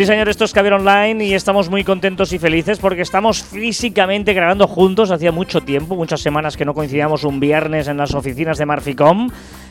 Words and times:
Sí, 0.00 0.06
señor, 0.06 0.30
esto 0.30 0.46
es 0.46 0.54
Caber 0.54 0.72
Online 0.72 1.22
y 1.22 1.34
estamos 1.34 1.68
muy 1.68 1.84
contentos 1.84 2.32
y 2.32 2.38
felices 2.38 2.78
porque 2.78 3.02
estamos 3.02 3.42
físicamente 3.42 4.32
grabando 4.32 4.66
juntos. 4.66 5.10
Hacía 5.10 5.30
mucho 5.30 5.60
tiempo, 5.60 5.94
muchas 5.94 6.22
semanas 6.22 6.56
que 6.56 6.64
no 6.64 6.72
coincidíamos 6.72 7.22
un 7.24 7.38
viernes 7.38 7.86
en 7.86 7.98
las 7.98 8.14
oficinas 8.14 8.56
de 8.56 8.64
Marficom. 8.64 9.28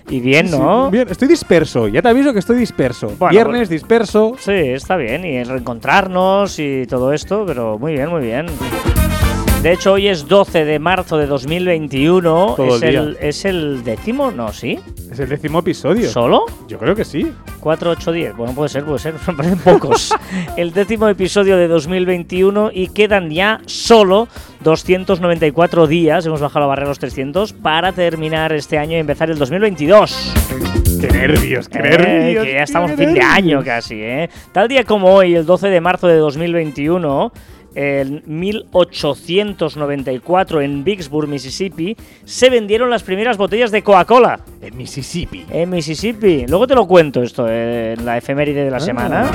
Y 0.07 0.19
bien, 0.19 0.51
¿no? 0.51 0.85
Sí, 0.85 0.91
bien, 0.91 1.07
estoy 1.09 1.29
disperso. 1.29 1.87
Ya 1.87 2.03
te 2.03 2.09
aviso 2.09 2.31
que 2.31 2.37
estoy 2.37 2.57
disperso. 2.57 3.07
Bueno, 3.17 3.31
Viernes, 3.31 3.61
pues- 3.61 3.69
disperso. 3.69 4.35
Sí, 4.37 4.51
está 4.51 4.97
bien. 4.97 5.25
Y 5.25 5.37
el 5.37 5.47
reencontrarnos 5.49 6.59
y 6.59 6.85
todo 6.85 7.11
esto, 7.11 7.43
pero 7.47 7.79
muy 7.79 7.93
bien, 7.93 8.09
muy 8.09 8.21
bien. 8.21 8.45
De 9.61 9.73
hecho, 9.73 9.91
hoy 9.93 10.07
es 10.07 10.25
12 10.29 10.63
de 10.63 10.79
marzo 10.79 11.17
de 11.17 11.25
2021. 11.27 12.53
Todo 12.55 12.77
es, 12.77 12.81
el 12.81 12.95
el, 12.95 13.17
¿Es 13.19 13.43
el 13.43 13.83
décimo? 13.83 14.31
No, 14.31 14.53
¿sí? 14.53 14.79
Es 15.11 15.19
el 15.19 15.27
décimo 15.27 15.59
episodio. 15.59 16.09
¿Solo? 16.09 16.45
Yo 16.69 16.77
creo 16.77 16.95
que 16.95 17.03
sí. 17.03 17.33
4, 17.59 17.91
8, 17.91 18.11
10. 18.13 18.37
Bueno, 18.37 18.53
puede 18.53 18.69
ser, 18.69 18.85
puede 18.85 18.99
ser. 18.99 19.15
Me 19.27 19.33
parecen 19.33 19.59
pocos. 19.59 20.13
el 20.57 20.71
décimo 20.71 21.09
episodio 21.09 21.57
de 21.57 21.67
2021 21.67 22.71
y 22.73 22.87
quedan 22.87 23.31
ya 23.31 23.59
solo 23.65 24.29
294 24.63 25.87
días. 25.87 26.25
Hemos 26.25 26.39
bajado 26.39 26.61
la 26.61 26.67
barrera 26.67 26.85
de 26.85 26.91
los 26.91 26.99
300 26.99 27.51
para 27.51 27.91
terminar 27.91 28.53
este 28.53 28.77
año 28.77 28.95
y 28.95 28.99
empezar 29.01 29.29
el 29.29 29.37
2022. 29.39 30.33
Qué 31.01 31.07
nervios, 31.09 31.67
qué 31.67 31.79
Eh, 31.79 31.81
nervios. 31.97 32.45
que 32.45 32.53
ya 32.53 32.63
estamos 32.63 32.91
fin 32.91 32.99
de 32.99 33.05
nervios. 33.07 33.25
año 33.33 33.63
casi, 33.63 33.95
¿eh? 34.01 34.29
Tal 34.53 34.69
día 34.69 34.85
como 34.85 35.13
hoy, 35.13 35.35
el 35.35 35.45
12 35.45 35.67
de 35.67 35.81
marzo 35.81 36.07
de 36.07 36.15
2021, 36.15 37.33
en 37.75 38.23
1894 38.25 40.61
en 40.61 40.83
Vicksburg, 40.83 41.27
Mississippi, 41.27 41.95
se 42.25 42.49
vendieron 42.49 42.89
las 42.89 43.03
primeras 43.03 43.37
botellas 43.37 43.71
de 43.71 43.81
Coca-Cola 43.83 44.39
En 44.61 44.75
Mississippi. 44.77 45.45
en 45.51 45.69
Mississippi. 45.69 46.45
Luego 46.47 46.67
te 46.67 46.75
lo 46.75 46.87
cuento 46.87 47.21
esto 47.21 47.45
eh, 47.49 47.95
en 47.97 48.05
la 48.05 48.17
efeméride 48.17 48.63
de 48.65 48.71
la 48.71 48.77
Ah. 48.77 48.81
semana. 48.81 49.31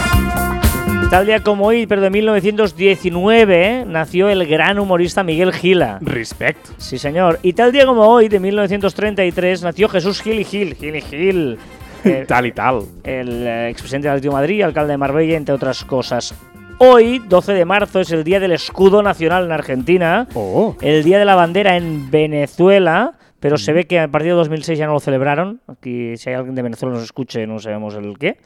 Tal 1.10 1.26
día 1.26 1.42
como 1.42 1.66
hoy, 1.66 1.86
pero 1.86 2.00
de 2.00 2.10
1919, 2.10 3.84
nació 3.86 4.28
el 4.28 4.46
gran 4.46 4.78
humorista 4.78 5.22
Miguel 5.22 5.52
Gila. 5.52 5.98
Respect. 6.00 6.66
Sí, 6.78 6.98
señor. 6.98 7.38
Y 7.42 7.52
tal 7.52 7.72
día 7.72 7.86
como 7.86 8.02
hoy, 8.02 8.28
de 8.28 8.40
1933, 8.40 9.62
nació 9.62 9.88
Jesús 9.88 10.20
Gil 10.22 10.40
y 10.40 10.44
Gil. 10.44 10.74
Gil 10.74 10.96
y 10.96 11.00
Gil. 11.02 11.58
Eh, 12.04 12.24
Tal 12.28 12.46
y 12.46 12.52
tal. 12.52 12.82
el 13.04 13.46
eh, 13.46 13.68
expresidente 13.70 14.08
del 14.08 14.16
Atlético 14.16 14.34
de 14.34 14.40
Madrid, 14.40 14.62
alcalde 14.62 14.92
de 14.92 14.98
Marbella, 14.98 15.36
entre 15.36 15.54
otras 15.54 15.84
cosas. 15.84 16.34
Hoy, 16.78 17.20
12 17.28 17.52
de 17.54 17.64
marzo, 17.64 18.00
es 18.00 18.10
el 18.10 18.24
Día 18.24 18.40
del 18.40 18.52
Escudo 18.52 19.02
Nacional 19.02 19.44
en 19.44 19.52
Argentina, 19.52 20.26
Oh. 20.34 20.76
el 20.80 21.04
Día 21.04 21.18
de 21.18 21.24
la 21.24 21.34
Bandera 21.34 21.76
en 21.76 22.10
Venezuela, 22.10 23.14
pero 23.40 23.56
se 23.58 23.72
ve 23.72 23.86
que 23.86 24.00
a 24.00 24.08
partir 24.08 24.30
de 24.32 24.36
2006 24.36 24.78
ya 24.78 24.86
no 24.86 24.94
lo 24.94 25.00
celebraron. 25.00 25.60
Aquí, 25.68 26.16
si 26.16 26.30
hay 26.30 26.36
alguien 26.36 26.54
de 26.54 26.62
Venezuela 26.62 26.94
nos 26.94 27.04
escuche, 27.04 27.46
no 27.46 27.58
sabemos 27.58 27.94
el 27.94 28.18
qué. 28.18 28.38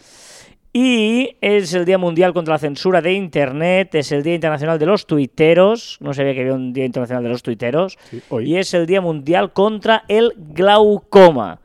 Y 0.72 1.36
es 1.40 1.72
el 1.72 1.86
Día 1.86 1.96
Mundial 1.96 2.34
contra 2.34 2.54
la 2.54 2.58
Censura 2.58 3.00
de 3.00 3.14
Internet, 3.14 3.94
es 3.94 4.12
el 4.12 4.22
Día 4.22 4.34
Internacional 4.34 4.78
de 4.78 4.86
los 4.86 5.06
Tuiteros, 5.06 5.96
no 6.00 6.12
sabía 6.12 6.34
que 6.34 6.40
había 6.42 6.52
un 6.54 6.72
Día 6.74 6.84
Internacional 6.84 7.22
de 7.24 7.30
los 7.30 7.42
Tuiteros, 7.42 7.96
Sí, 8.10 8.20
y 8.44 8.56
es 8.56 8.74
el 8.74 8.86
Día 8.86 9.00
Mundial 9.00 9.52
contra 9.54 10.04
el 10.08 10.34
Glaucoma. 10.36 11.60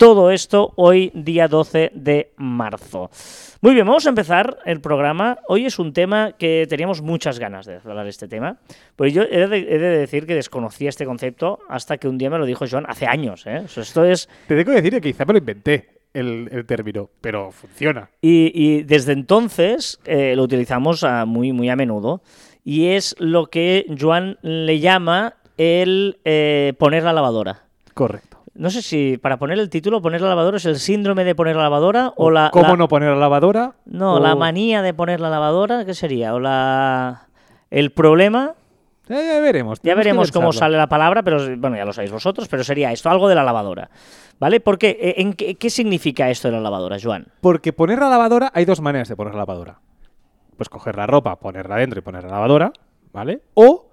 Todo 0.00 0.30
esto 0.30 0.72
hoy, 0.76 1.12
día 1.12 1.46
12 1.46 1.90
de 1.94 2.32
marzo. 2.38 3.10
Muy 3.60 3.74
bien, 3.74 3.86
vamos 3.86 4.06
a 4.06 4.08
empezar 4.08 4.56
el 4.64 4.80
programa. 4.80 5.40
Hoy 5.46 5.66
es 5.66 5.78
un 5.78 5.92
tema 5.92 6.32
que 6.38 6.66
teníamos 6.66 7.02
muchas 7.02 7.38
ganas 7.38 7.66
de 7.66 7.80
hablar 7.84 8.06
este 8.06 8.26
tema. 8.26 8.56
Pues 8.96 9.12
yo 9.12 9.24
he 9.24 9.46
de, 9.46 9.58
he 9.58 9.78
de 9.78 9.98
decir 9.98 10.26
que 10.26 10.34
desconocía 10.34 10.88
este 10.88 11.04
concepto 11.04 11.58
hasta 11.68 11.98
que 11.98 12.08
un 12.08 12.16
día 12.16 12.30
me 12.30 12.38
lo 12.38 12.46
dijo 12.46 12.64
Joan 12.66 12.86
hace 12.88 13.06
años. 13.06 13.46
¿eh? 13.46 13.60
O 13.62 13.68
sea, 13.68 13.82
esto 13.82 14.02
es 14.06 14.26
Te 14.48 14.56
tengo 14.56 14.70
que 14.70 14.80
decir 14.80 14.92
que 14.92 15.02
quizá 15.02 15.26
me 15.26 15.34
lo 15.34 15.38
inventé 15.38 15.90
el, 16.14 16.48
el 16.50 16.64
término, 16.64 17.10
pero 17.20 17.50
funciona. 17.50 18.08
Y, 18.22 18.52
y 18.54 18.84
desde 18.84 19.12
entonces 19.12 20.00
eh, 20.06 20.34
lo 20.34 20.44
utilizamos 20.44 21.04
muy, 21.26 21.52
muy 21.52 21.68
a 21.68 21.76
menudo. 21.76 22.22
Y 22.64 22.92
es 22.92 23.16
lo 23.18 23.48
que 23.48 23.84
Joan 24.00 24.38
le 24.40 24.80
llama 24.80 25.34
el 25.58 26.20
eh, 26.24 26.72
poner 26.78 27.02
la 27.02 27.12
lavadora. 27.12 27.64
Correcto. 27.92 28.29
No 28.54 28.68
sé 28.70 28.82
si 28.82 29.16
para 29.16 29.38
poner 29.38 29.58
el 29.58 29.70
título, 29.70 30.02
poner 30.02 30.20
la 30.20 30.28
lavadora 30.30 30.56
es 30.56 30.64
el 30.66 30.76
síndrome 30.78 31.24
de 31.24 31.34
poner 31.34 31.56
la 31.56 31.62
lavadora 31.62 32.12
o 32.16 32.30
la. 32.30 32.50
¿Cómo 32.52 32.68
la- 32.70 32.76
no 32.76 32.88
poner 32.88 33.10
la 33.10 33.16
lavadora? 33.16 33.74
No, 33.86 34.14
O- 34.14 34.20
la 34.20 34.34
manía 34.34 34.82
de 34.82 34.92
poner 34.92 35.20
la 35.20 35.30
lavadora, 35.30 35.84
¿qué 35.84 35.94
sería? 35.94 36.34
O 36.34 36.40
la. 36.40 37.28
El 37.70 37.92
problema. 37.92 38.54
Eh, 39.08 39.32
ya 39.34 39.40
veremos. 39.40 39.80
Ya 39.82 39.94
veremos 39.94 40.30
cómo 40.30 40.52
sale 40.52 40.76
la 40.76 40.88
palabra, 40.88 41.22
pero 41.22 41.38
bueno, 41.58 41.76
ya 41.76 41.84
lo 41.84 41.92
sabéis 41.92 42.12
vosotros, 42.12 42.46
pero 42.48 42.62
sería 42.62 42.92
esto, 42.92 43.08
algo 43.10 43.28
de 43.28 43.34
la 43.34 43.42
lavadora. 43.44 43.90
¿Vale? 44.38 44.60
Porque, 44.60 44.96
eh, 45.00 45.14
¿en 45.18 45.32
qué, 45.34 45.56
qué 45.56 45.68
significa 45.68 46.30
esto 46.30 46.48
de 46.48 46.54
la 46.54 46.60
lavadora, 46.60 46.96
Joan? 47.02 47.26
Porque 47.40 47.72
poner 47.72 47.98
la 47.98 48.08
lavadora, 48.08 48.50
hay 48.54 48.64
dos 48.64 48.80
maneras 48.80 49.08
de 49.08 49.16
poner 49.16 49.34
la 49.34 49.40
lavadora. 49.40 49.80
Pues 50.56 50.68
coger 50.68 50.96
la 50.96 51.06
ropa, 51.06 51.36
ponerla 51.40 51.76
dentro 51.76 51.98
y 51.98 52.02
poner 52.02 52.22
la 52.24 52.30
lavadora, 52.30 52.72
¿vale? 53.12 53.40
O 53.54 53.89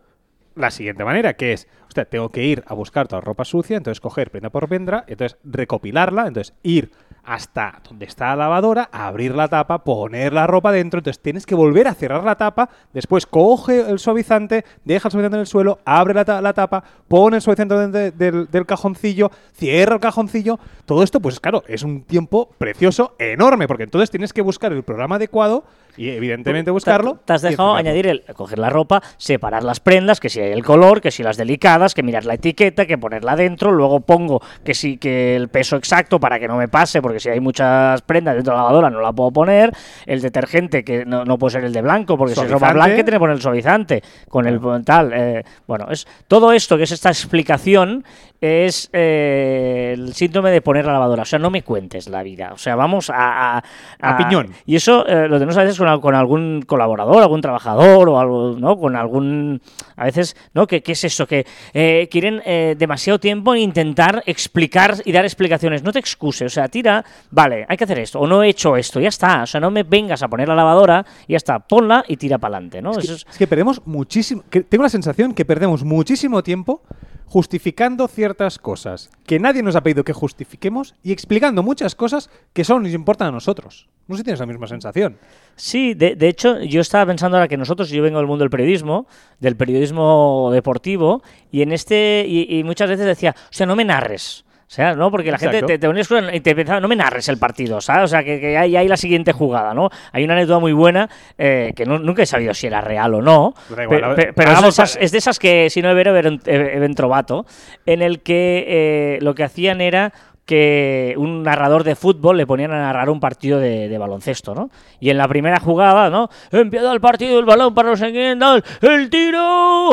la 0.58 0.72
siguiente 0.72 1.04
manera, 1.06 1.34
que 1.36 1.54
es, 1.54 1.68
hostia, 1.88 2.06
tengo 2.06 2.30
que 2.30 2.44
ir 2.44 2.64
a 2.68 2.74
buscar 2.74 3.08
toda 3.08 3.22
la 3.22 3.26
ropa 3.26 3.46
sucia, 3.46 3.78
entonces 3.78 4.02
coger 4.02 4.32
prenda 4.32 4.50
por 4.50 4.68
prenda, 4.68 5.04
entonces 5.08 5.38
recopilarla, 5.44 6.28
entonces 6.28 6.54
ir 6.64 6.92
hasta 7.24 7.82
donde 7.88 8.06
está 8.06 8.28
la 8.30 8.36
lavadora, 8.44 8.88
abrir 8.90 9.36
la 9.36 9.50
tapa, 9.50 9.84
poner 9.84 10.32
la 10.32 10.48
ropa 10.48 10.72
dentro, 10.72 11.00
entonces 11.00 11.22
tienes 11.22 11.46
que 11.46 11.56
volver 11.56 11.88
a 11.90 11.94
cerrar 11.94 12.24
la 12.24 12.36
tapa, 12.36 12.70
después 12.94 13.26
coge 13.26 13.82
el 13.90 14.00
suavizante, 14.00 14.64
deja 14.86 15.10
el 15.10 15.12
suavizante 15.12 15.36
en 15.36 15.42
el 15.42 15.48
suelo, 15.48 15.80
abre 15.84 16.14
la, 16.14 16.42
la 16.42 16.54
tapa, 16.54 16.82
pone 17.10 17.36
el 17.36 17.42
suavizante 17.42 17.76
dentro 17.76 18.00
de- 18.00 18.12
del, 18.12 18.48
del 18.50 18.66
cajoncillo, 18.66 19.30
cierra 19.54 19.96
el 19.96 20.00
cajoncillo, 20.00 20.58
todo 20.86 21.04
esto 21.04 21.20
pues 21.20 21.42
claro, 21.42 21.64
es 21.68 21.84
un 21.84 22.04
tiempo 22.04 22.50
precioso, 22.58 23.16
enorme, 23.20 23.68
porque 23.68 23.84
entonces 23.84 24.10
tienes 24.10 24.32
que 24.32 24.42
buscar 24.42 24.72
el 24.72 24.84
programa 24.84 25.18
adecuado 25.18 25.66
y 25.98 26.10
evidentemente 26.10 26.72
buscarlo. 26.72 27.20
Te, 27.26 27.34
has 27.34 27.42
dejado 27.42 27.76
añadir 27.76 28.08
el 28.08 28.24
coger 28.34 28.60
la 28.60 28.70
ropa, 28.70 29.02
separar 29.18 29.64
las 29.64 29.80
prendas, 29.80 30.20
que 30.20 30.30
si 30.30 30.40
hay 30.40 30.52
el 30.52 30.64
color, 30.64 31.02
que 31.02 31.12
si 31.12 31.24
las 31.24 31.38
delicadas, 31.38 31.94
que 31.94 32.04
mirar 32.04 32.26
la 32.26 32.36
etiqueta, 32.36 32.86
que 32.86 32.98
ponerla 32.98 33.36
dentro, 33.36 33.72
luego 33.72 34.00
pongo 34.02 34.42
que 34.64 34.74
sí 34.74 34.98
que 34.98 35.36
el 35.36 35.50
peso 35.50 35.76
exacto 35.76 36.20
para 36.20 36.40
que 36.40 36.48
no 36.48 36.56
me 36.56 36.68
pase, 36.68 37.02
porque 37.02 37.20
si 37.20 37.30
hay 37.30 37.40
muchas 37.40 38.02
prendas 38.04 38.36
dentro 38.36 38.54
de 38.54 38.58
la 38.58 38.64
lavadora 38.64 38.90
no 38.90 39.02
la 39.02 39.12
puedo 39.12 39.32
poner, 39.32 39.72
el 40.06 40.22
detergente 40.22 40.84
que 40.84 41.06
no, 41.06 41.26
no 41.26 41.38
puede 41.38 41.54
ser 41.54 41.64
el 41.64 41.74
de 41.74 41.82
blanco, 41.82 42.18
porque 42.18 42.36
si 42.36 42.42
es 42.42 42.52
ropa 42.52 42.74
blanca 42.74 42.96
tiene 42.96 43.12
que 43.12 43.20
poner 43.20 43.36
el 43.36 43.42
suavizante, 43.42 44.04
con 44.30 44.46
el 44.48 44.62
tal, 44.86 45.12
eh, 45.14 45.44
bueno, 45.66 45.88
es 45.90 46.08
todo 46.28 46.52
esto 46.52 46.78
que 46.78 46.84
es 46.84 46.92
esta 46.92 47.10
explicación 47.10 48.06
es 48.40 48.90
eh, 48.94 49.94
el 49.98 50.14
síndrome 50.14 50.52
de 50.52 50.62
poner 50.62 50.86
la 50.86 50.94
lavadora, 50.94 51.24
o 51.24 51.26
sea, 51.26 51.40
no 51.40 51.50
me 51.50 51.64
cuentes 51.64 52.08
la 52.08 52.22
vida, 52.24 52.52
o 52.54 52.58
sea, 52.58 52.76
vamos 52.76 53.10
a... 53.10 53.58
a- 53.58 53.64
A 54.02 54.18
piñón. 54.18 54.52
y 54.66 54.76
eso 54.76 55.06
eh, 55.08 55.28
lo 55.28 55.36
tenemos 55.38 55.58
a 55.58 55.64
veces 55.64 55.78
con, 55.78 56.00
con 56.02 56.14
algún 56.16 56.62
colaborador, 56.66 57.22
algún 57.22 57.42
trabajador 57.42 58.10
o 58.10 58.20
algo, 58.20 58.56
¿no? 58.60 58.78
Con 58.78 58.96
algún... 58.96 59.62
A 59.96 60.06
veces, 60.06 60.36
¿no? 60.54 60.68
¿Qué, 60.68 60.82
qué 60.84 60.92
es 60.92 61.04
eso? 61.04 61.26
Que 61.26 61.46
eh, 61.74 62.08
quieren 62.12 62.42
eh, 62.46 62.76
demasiado 62.78 63.20
tiempo 63.20 63.56
en 63.56 63.62
intentar 63.62 64.22
explicar 64.28 64.96
y 65.06 65.12
dar 65.12 65.26
explicaciones. 65.26 65.82
No 65.84 65.92
te 65.92 66.00
excuses, 66.00 66.46
o 66.52 66.54
sea, 66.54 66.68
tira, 66.68 67.04
vale, 67.32 67.66
hay 67.68 67.78
que 67.78 67.84
hacer 67.86 68.00
esto, 68.00 68.20
o 68.20 68.28
no 68.28 68.44
he 68.44 68.50
hecho 68.50 68.78
esto, 68.78 69.00
ya 69.00 69.10
está. 69.10 69.44
O 69.44 69.48
sea, 69.48 69.60
no 69.60 69.72
me 69.72 69.84
vengas 69.84 70.22
a 70.22 70.28
poner 70.28 70.48
la 70.48 70.56
lavadora, 70.56 71.06
ya 71.28 71.38
está, 71.38 71.60
ponla 71.60 72.04
y 72.08 72.18
tira 72.18 72.38
para 72.38 72.58
adelante, 72.58 72.82
¿no? 72.82 72.92
Es 72.92 72.98
Eso 73.00 73.08
que, 73.08 73.14
es- 73.16 73.26
es 73.32 73.38
que 73.38 73.48
perdemos 73.48 73.82
muchísimo. 73.86 74.44
que 74.50 74.62
tengo 74.62 74.84
la 74.84 74.90
sensación 74.90 75.34
que 75.34 75.46
perdemos 75.46 75.84
muchísimo 75.84 76.44
tiempo 76.44 76.84
justificando 77.28 78.08
ciertas 78.08 78.58
cosas 78.58 79.10
que 79.26 79.40
nadie 79.40 79.62
nos 79.62 79.76
ha 79.76 79.82
pedido 79.82 80.04
que 80.04 80.14
justifiquemos 80.14 80.96
y 81.04 81.12
explicando 81.12 81.62
muchas 81.62 81.94
cosas 81.94 82.30
que 82.54 82.64
solo 82.64 82.80
nos 82.82 82.94
importan 82.94 83.28
a 83.28 83.32
nosotros. 83.32 83.90
No 84.08 84.16
sé 84.16 84.20
si 84.20 84.24
tienes 84.24 84.40
la 84.40 84.46
misma 84.46 84.68
sensación. 84.68 85.18
Sí, 85.56 85.94
de, 85.94 86.16
hecho, 86.28 86.62
yo 86.62 86.80
estaba 86.80 87.06
pensando 87.06 87.38
ahora 87.38 87.50
que 87.50 87.58
nosotros, 87.58 87.90
yo 87.90 88.02
vengo 88.02 88.20
del 88.20 88.28
mundo 88.28 88.44
del 88.44 88.50
periodismo, 88.50 89.08
del 89.40 89.58
periodismo 89.58 90.50
deportivo, 90.54 91.22
y 91.52 91.62
en 91.62 91.74
este, 91.74 92.26
y, 92.26 92.60
y 92.60 92.64
muchas 92.64 92.90
veces 92.90 93.06
decía, 93.06 93.36
o 93.38 93.54
sea, 93.54 93.68
no 93.68 93.76
me 93.76 93.84
narres. 93.84 94.46
O 94.68 94.70
sea, 94.70 94.96
¿no? 94.96 95.10
Porque 95.10 95.32
la 95.32 95.38
gente 95.38 95.62
te, 95.68 95.80
te 95.80 95.88
ponías 95.88 96.10
y 96.36 96.42
te 96.42 96.54
pensaba, 96.54 96.82
no 96.82 96.90
me 96.90 96.96
narres 96.98 97.30
el 97.30 97.38
partido, 97.38 97.80
¿sabes? 97.80 98.04
O 98.04 98.08
sea, 98.08 98.22
que, 98.22 98.38
que 98.42 98.58
hay, 98.58 98.76
hay 98.76 98.88
la 98.90 98.98
siguiente 98.98 99.32
jugada, 99.32 99.74
¿no? 99.74 99.90
Hay 100.12 100.26
una 100.26 100.34
anécdota 100.34 100.60
muy 100.60 100.74
buena 100.74 101.10
eh, 101.38 101.72
que 101.74 101.86
no- 101.86 102.00
nunca 102.00 102.24
he 102.24 102.26
sabido 102.26 102.54
si 102.54 102.68
era 102.68 102.82
real 102.82 103.14
o 103.16 103.22
no. 103.22 103.54
Igual, 103.84 104.02
pe- 104.16 104.26
pe- 104.28 104.34
pero 104.34 104.50
es 104.52 104.58
de, 104.64 104.70
esas, 104.84 104.98
es 105.02 105.12
de 105.14 105.18
esas 105.20 105.40
que 105.40 105.70
si 105.70 105.82
no 105.82 105.90
he 105.90 105.94
ver, 105.94 106.12
ver, 106.12 106.38
ver, 106.46 106.96
trovato, 106.96 107.46
en 107.86 108.02
el 108.02 108.22
que 108.22 108.66
eh, 108.68 109.20
lo 109.22 109.34
que 109.36 109.44
hacían 109.46 109.80
era 109.80 110.12
que 110.48 111.14
un 111.18 111.44
narrador 111.44 111.84
de 111.84 111.96
fútbol 111.96 112.38
le 112.38 112.48
ponían 112.48 112.72
a 112.72 112.80
narrar 112.80 113.10
un 113.10 113.20
partido 113.20 113.60
de, 113.60 113.90
de 113.90 113.98
baloncesto, 113.98 114.56
¿no? 114.56 114.70
Y 115.00 115.10
en 115.10 115.18
la 115.18 115.28
primera 115.28 115.60
jugada, 115.60 116.10
¿no? 116.10 116.30
Empieza 116.52 116.92
el 116.94 117.02
partido, 117.02 117.38
el 117.38 117.46
balón 117.46 117.76
para 117.76 117.90
los 117.90 118.00
tal, 118.00 118.64
el 118.82 119.10
tiro, 119.10 119.90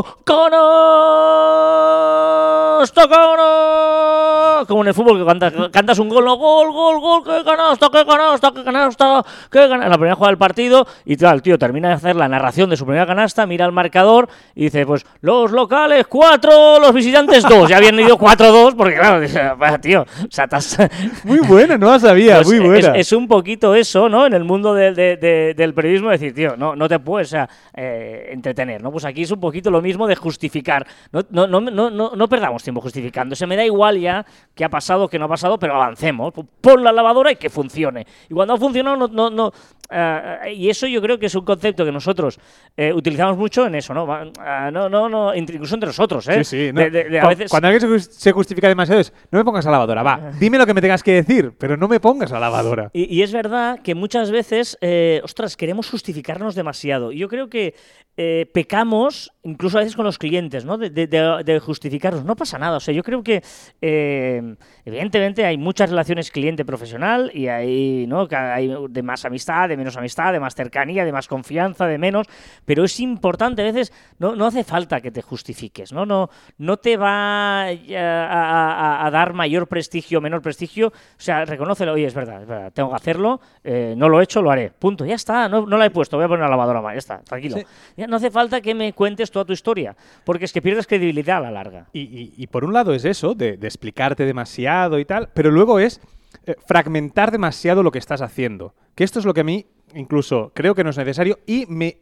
canasta, 2.84 3.08
canasta. 3.08 4.64
Como 4.68 4.82
en 4.82 4.88
el 4.88 4.94
fútbol 4.94 5.18
que 5.18 5.26
cantas, 5.26 5.52
cantas 5.72 5.98
un 5.98 6.08
gol, 6.08 6.24
no, 6.24 6.36
gol, 6.36 6.70
gol, 6.72 7.00
gol, 7.00 7.22
qué 7.24 7.44
canasta, 7.44 7.88
qué 7.92 8.06
canasta, 8.06 8.52
qué 8.54 8.64
canasta, 8.64 9.24
qué 9.50 9.58
canasta. 9.58 9.84
En 9.84 9.90
la 9.90 9.96
primera 9.98 10.14
jugada 10.14 10.30
del 10.30 10.38
partido 10.38 10.86
y 11.04 11.16
tal, 11.16 11.34
el 11.34 11.42
tío 11.42 11.58
termina 11.58 11.88
de 11.88 11.94
hacer 11.94 12.14
la 12.16 12.28
narración 12.28 12.70
de 12.70 12.76
su 12.76 12.84
primera 12.86 13.06
canasta, 13.06 13.44
mira 13.46 13.66
el 13.66 13.72
marcador 13.72 14.28
y 14.54 14.64
dice, 14.64 14.86
pues 14.86 15.04
los 15.20 15.50
locales 15.50 16.06
cuatro, 16.06 16.78
los 16.78 16.92
visitantes 16.94 17.42
dos. 17.42 17.68
Ya 17.68 17.78
habían 17.78 17.98
ido 17.98 18.16
4-2 18.16 18.76
porque 18.76 18.94
claro, 18.94 19.20
dice, 19.20 19.42
"Vaya, 19.58 19.78
tío, 19.78 20.02
o 20.02 20.30
sea, 20.30 20.43
Muy 21.24 21.40
buena, 21.40 21.76
no 21.78 21.90
la 21.90 21.98
sabía, 21.98 22.36
pues 22.36 22.48
muy 22.48 22.58
buena. 22.66 22.90
Es, 22.96 23.08
es 23.08 23.12
un 23.12 23.26
poquito 23.28 23.74
eso, 23.74 24.08
¿no? 24.08 24.26
En 24.26 24.34
el 24.34 24.44
mundo 24.44 24.74
de- 24.74 24.92
de- 24.92 25.16
de- 25.16 25.54
del 25.54 25.74
periodismo, 25.74 26.10
decir, 26.10 26.34
tío, 26.34 26.56
no, 26.56 26.74
no 26.76 26.88
te 26.88 26.98
puedes 26.98 27.28
o 27.28 27.30
sea, 27.30 27.48
eh, 27.74 28.28
entretener, 28.32 28.82
¿no? 28.82 28.90
Pues 28.92 29.04
aquí 29.04 29.22
es 29.22 29.30
un 29.30 29.40
poquito 29.40 29.70
lo 29.70 29.80
mismo 29.80 30.06
de 30.06 30.16
justificar. 30.16 30.86
No, 31.12 31.22
no, 31.30 31.46
no, 31.46 31.60
no, 31.60 31.90
no, 31.90 32.12
no 32.14 32.28
perdamos 32.28 32.62
tiempo 32.62 32.80
justificando. 32.80 33.34
Se 33.36 33.46
me 33.46 33.56
da 33.56 33.64
igual 33.64 33.98
ya 33.98 34.24
qué 34.54 34.64
ha 34.64 34.68
pasado, 34.68 35.08
qué 35.08 35.18
no 35.18 35.26
ha 35.26 35.28
pasado, 35.28 35.58
pero 35.58 35.74
avancemos. 35.74 36.32
Pon 36.60 36.82
la 36.84 36.92
lavadora 36.92 37.32
y 37.32 37.36
que 37.36 37.50
funcione. 37.50 38.06
Y 38.28 38.34
cuando 38.34 38.54
ha 38.54 38.58
funcionado, 38.58 38.96
no. 38.96 39.08
no, 39.08 39.30
no 39.30 39.52
eh, 39.90 40.54
y 40.56 40.68
eso 40.70 40.86
yo 40.86 41.00
creo 41.02 41.18
que 41.18 41.26
es 41.26 41.34
un 41.34 41.44
concepto 41.44 41.84
que 41.84 41.92
nosotros 41.92 42.38
eh, 42.76 42.92
utilizamos 42.92 43.36
mucho 43.36 43.66
en 43.66 43.74
eso, 43.74 43.92
¿no? 43.94 44.06
Ah, 44.38 44.70
no, 44.72 44.88
no, 44.88 45.08
no, 45.08 45.34
incluso 45.34 45.74
entre 45.74 45.88
nosotros, 45.88 46.28
¿eh? 46.28 46.44
Sí, 46.44 46.66
sí. 46.66 46.70
no. 46.72 46.80
De- 46.80 46.90
de- 46.90 47.04
de 47.10 47.18
a 47.18 47.22
Cu- 47.22 47.28
veces- 47.28 47.50
Cuando 47.50 47.68
alguien 47.68 47.80
se 47.80 47.88
jus- 47.88 48.10
se 48.12 48.32
justifica 48.32 48.68
demasiado 48.68 49.00
es, 49.00 49.12
no 49.30 49.38
me 49.38 49.44
pongas 49.44 49.66
a 49.66 49.70
la 49.70 49.72
lavadora, 49.76 50.02
va, 50.02 50.30
dime 50.38 50.58
lo 50.58 50.66
que 50.66 50.74
me 50.74 50.80
tengas 50.80 51.02
que 51.02 51.12
decir, 51.12 51.52
pero 51.58 51.76
no 51.76 51.88
me 51.88 52.00
pongas 52.00 52.30
a 52.32 52.34
la 52.34 52.40
lavadora. 52.40 52.90
Y, 52.92 53.14
y 53.14 53.22
es 53.22 53.32
verdad 53.32 53.80
que 53.82 53.94
muchas 53.94 54.30
veces, 54.30 54.78
eh, 54.80 55.20
ostras, 55.24 55.56
queremos 55.56 55.90
justificarnos 55.90 56.54
demasiado. 56.54 57.12
Yo 57.12 57.28
creo 57.28 57.48
que 57.48 57.74
eh, 58.16 58.48
pecamos, 58.54 59.32
incluso 59.42 59.76
a 59.76 59.80
veces 59.80 59.96
con 59.96 60.04
los 60.04 60.18
clientes, 60.18 60.64
¿no? 60.64 60.78
De, 60.78 60.88
de- 60.88 61.08
de- 61.08 61.42
de 61.44 61.58
justificarnos. 61.58 62.24
No 62.24 62.36
pasa 62.36 62.58
nada. 62.58 62.76
O 62.76 62.80
sea, 62.80 62.94
yo 62.94 63.02
creo 63.02 63.24
que, 63.24 63.42
eh, 63.82 64.54
evidentemente, 64.84 65.44
hay 65.44 65.58
muchas 65.58 65.90
relaciones 65.90 66.30
cliente-profesional 66.30 67.30
y 67.34 67.48
hay, 67.48 68.06
¿no? 68.06 68.28
Que 68.28 68.36
hay 68.36 68.72
de 68.88 69.02
más 69.02 69.24
amistad, 69.24 69.70
de 69.74 69.78
menos 69.78 69.96
amistad, 69.96 70.32
de 70.32 70.40
más 70.40 70.54
cercanía, 70.54 71.04
de 71.04 71.12
más 71.12 71.28
confianza, 71.28 71.86
de 71.86 71.98
menos. 71.98 72.26
Pero 72.64 72.84
es 72.84 72.98
importante, 73.00 73.62
a 73.62 73.64
veces, 73.66 73.92
no, 74.18 74.34
no 74.36 74.46
hace 74.46 74.64
falta 74.64 75.00
que 75.00 75.10
te 75.10 75.20
justifiques, 75.22 75.92
¿no? 75.92 76.06
No, 76.06 76.30
no 76.58 76.76
te 76.76 76.96
va 76.96 77.66
eh, 77.70 77.96
a, 77.98 78.24
a- 78.26 78.72
a- 79.02 79.06
a 79.06 79.10
dar 79.10 79.32
mayor 79.34 79.66
prestigio 79.66 80.18
o 80.18 80.20
menor 80.22 80.42
prestigio. 80.42 80.88
O 80.88 80.92
sea, 81.16 81.44
reconócelo, 81.44 81.92
oye, 81.92 82.06
es 82.06 82.14
verdad, 82.14 82.42
es 82.42 82.48
verdad, 82.48 82.72
tengo 82.72 82.90
que 82.90 82.96
hacerlo, 82.96 83.40
eh, 83.62 83.94
no 83.96 84.08
lo 84.08 84.20
he 84.20 84.24
hecho, 84.24 84.40
lo 84.42 84.50
haré. 84.50 84.70
Punto, 84.70 85.04
ya 85.04 85.14
está, 85.14 85.48
no, 85.48 85.66
no 85.66 85.76
la 85.76 85.86
he 85.86 85.90
puesto, 85.90 86.16
voy 86.16 86.24
a 86.24 86.28
poner 86.28 86.40
una 86.42 86.50
lavadora 86.50 86.80
más, 86.80 86.94
ya 86.94 86.98
está, 86.98 87.18
tranquilo. 87.22 87.56
Sí. 87.58 87.64
Ya 87.96 88.06
no 88.06 88.16
hace 88.16 88.30
falta 88.30 88.60
que 88.60 88.74
me 88.74 88.92
cuentes 88.92 89.30
toda 89.30 89.44
tu 89.44 89.52
historia, 89.52 89.96
porque 90.24 90.44
es 90.44 90.52
que 90.52 90.62
pierdes 90.62 90.86
credibilidad 90.86 91.38
a 91.38 91.40
la 91.40 91.50
larga. 91.50 91.86
Y, 91.92 92.00
y- 92.00 92.34
y 92.36 92.46
por 92.46 92.64
un 92.64 92.72
lado 92.72 92.94
es 92.94 93.04
eso, 93.04 93.34
de, 93.34 93.56
de 93.56 93.66
explicarte 93.66 94.24
demasiado 94.24 94.98
y 94.98 95.04
tal, 95.04 95.28
pero 95.34 95.50
luego 95.50 95.78
es 95.78 96.00
eh, 96.46 96.56
fragmentar 96.66 97.30
demasiado 97.30 97.82
lo 97.82 97.90
que 97.90 97.98
estás 97.98 98.20
haciendo. 98.22 98.74
Que 98.94 99.04
esto 99.04 99.18
es 99.18 99.24
lo 99.24 99.34
que 99.34 99.40
a 99.40 99.44
mí 99.44 99.66
incluso 99.94 100.52
creo 100.54 100.74
que 100.74 100.84
no 100.84 100.90
es 100.90 100.98
necesario 100.98 101.38
y 101.46 101.66
me, 101.66 101.98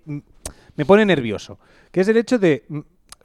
me 0.76 0.84
pone 0.84 1.04
nervioso. 1.04 1.58
Que 1.90 2.00
es 2.00 2.08
el 2.08 2.16
hecho 2.16 2.38
de... 2.38 2.64